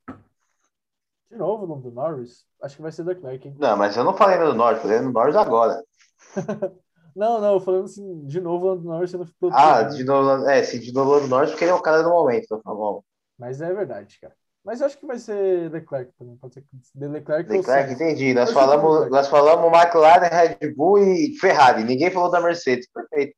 De 1.31 1.37
novo 1.37 1.65
o 1.65 1.67
nome 1.67 1.83
do 1.83 1.91
Norris? 1.91 2.45
Acho 2.63 2.77
que 2.77 2.83
vai 2.83 2.93
ser 2.93 3.05
do 3.05 3.09
Leclerc, 3.09 3.49
hein? 3.49 3.57
Não, 3.59 3.77
mas 3.77 3.97
eu 3.97 4.05
não 4.05 4.15
falei 4.15 4.39
do 4.39 4.55
Norris, 4.55 4.83
falei 4.83 5.01
do 5.01 5.11
Norris 5.11 5.35
agora. 5.35 5.83
não, 7.17 7.41
não, 7.41 7.59
falando 7.59 7.85
assim, 7.85 8.27
de 8.27 8.41
novo 8.41 8.67
o 8.67 8.69
Lando 8.71 8.85
Norris 8.85 9.11
sendo 9.11 9.27
piloto. 9.41 9.57
Ah, 9.57 9.83
de 9.83 10.05
novo, 10.05 10.49
é, 10.49 10.63
sim, 10.63 10.79
de 10.79 10.93
novo 10.93 11.11
o 11.11 11.15
Lando 11.15 11.29
Norris, 11.29 11.51
porque 11.51 11.65
ele 11.65 11.71
é 11.71 11.75
o 11.75 11.81
cara 11.81 12.03
do 12.03 12.11
momento, 12.11 12.61
tá 12.63 12.71
bom. 12.75 13.03
Mas 13.39 13.61
é 13.63 13.73
verdade, 13.73 14.19
cara. 14.21 14.35
Mas 14.65 14.81
eu 14.81 14.87
acho 14.87 14.99
que 14.99 15.07
vai 15.07 15.19
ser 15.19 15.73
Leclerc 15.73 16.13
também. 16.17 16.37
Pode 16.37 16.55
ser 16.55 16.65
de 16.95 17.09
Leclerc. 17.09 17.51
Leclerc, 17.51 17.93
entendi. 17.93 18.33
Nós 18.33 18.53
falamos, 18.53 19.11
nós 19.11 19.27
falamos 19.27 19.73
McLaren, 19.73 20.29
Red 20.29 20.71
Bull 20.75 20.99
e 20.99 21.37
Ferrari. 21.41 21.83
Ninguém 21.83 22.13
falou 22.13 22.31
da 22.31 22.41
Mercedes. 22.41 22.89
Perfeito. 22.93 23.35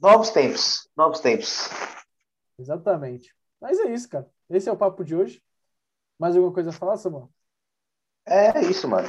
Novos 0.00 0.30
tempos. 0.30 0.88
Novos 0.96 1.20
tempos. 1.20 1.68
Exatamente. 2.58 3.34
Mas 3.60 3.78
é 3.78 3.92
isso, 3.92 4.08
cara. 4.08 4.28
Esse 4.48 4.68
é 4.68 4.72
o 4.72 4.76
papo 4.76 5.04
de 5.04 5.14
hoje. 5.14 5.42
Mais 6.18 6.34
alguma 6.34 6.52
coisa 6.52 6.70
a 6.70 6.72
falar, 6.72 6.96
Samuel? 6.96 7.30
É 8.24 8.60
isso, 8.62 8.88
mano. 8.88 9.08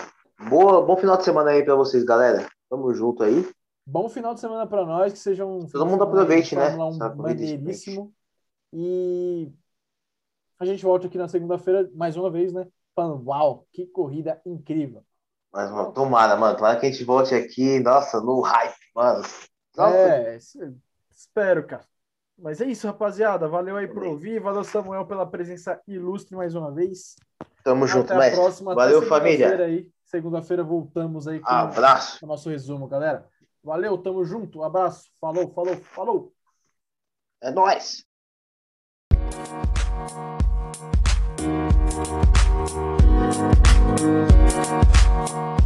Boa, 0.50 0.86
bom 0.86 0.96
final 0.98 1.18
de 1.18 1.24
semana 1.24 1.52
aí 1.52 1.64
para 1.64 1.76
vocês, 1.76 2.04
galera. 2.04 2.48
Tamo 2.70 2.94
junto 2.94 3.24
aí. 3.24 3.50
Bom 3.86 4.10
final 4.10 4.34
de 4.34 4.42
semana 4.42 4.68
para 4.68 4.86
nós, 4.86 5.14
que 5.14 5.20
sejam 5.20 5.60
um 5.60 5.68
Todo 5.68 5.86
mundo 5.86 6.04
aproveite, 6.04 6.56
né? 6.56 6.76
Um 6.76 6.98
maneiríssimo. 6.98 8.14
E 8.74 9.52
a 10.60 10.66
gente 10.66 10.84
volta 10.84 11.08
aqui 11.08 11.18
na 11.18 11.28
segunda-feira 11.28 11.90
mais 11.96 12.18
uma 12.18 12.30
vez, 12.30 12.52
né? 12.52 12.68
Falando, 12.94 13.26
uau, 13.28 13.66
que 13.72 13.88
corrida 13.88 14.42
incrível. 14.46 15.04
Mas, 15.52 15.72
mano, 15.72 15.94
tomara, 15.94 16.36
mano. 16.36 16.58
Tomara 16.58 16.80
que 16.80 16.86
a 16.86 16.92
gente 16.92 17.04
volte 17.04 17.34
aqui, 17.34 17.80
nossa, 17.80 18.20
no 18.20 18.42
hype, 18.42 18.76
mano. 18.94 19.24
Nossa. 19.76 19.96
É, 19.96 20.38
espero, 21.10 21.66
cara. 21.66 21.86
Mas 22.38 22.62
é 22.62 22.66
isso, 22.66 22.86
rapaziada. 22.86 23.48
Valeu 23.48 23.76
aí 23.78 23.88
por 23.88 24.04
ouvir. 24.04 24.40
Valeu, 24.40 24.64
Samuel, 24.64 25.06
pela 25.06 25.26
presença 25.26 25.82
ilustre 25.88 26.36
mais 26.36 26.54
uma 26.54 26.72
vez. 26.72 27.16
Tamo 27.64 27.86
Até 27.86 27.94
junto, 27.94 28.14
a 28.14 28.18
mestre. 28.18 28.36
próxima. 28.40 28.76
Valeu, 28.76 29.00
Até 29.00 29.08
família. 29.08 29.86
segunda-feira 30.06 30.64
voltamos 30.64 31.28
aí 31.28 31.40
com 31.40 31.50
Abraço. 31.50 32.24
o 32.24 32.28
nosso 32.28 32.50
resumo, 32.50 32.88
galera. 32.88 33.28
Valeu, 33.64 33.98
tamo 33.98 34.24
junto. 34.24 34.64
Abraço. 34.64 35.10
Falou, 35.20 35.52
falou, 35.54 35.76
falou. 35.78 36.34
É 37.42 37.50
nóis. 37.52 38.06
Thank 45.18 45.57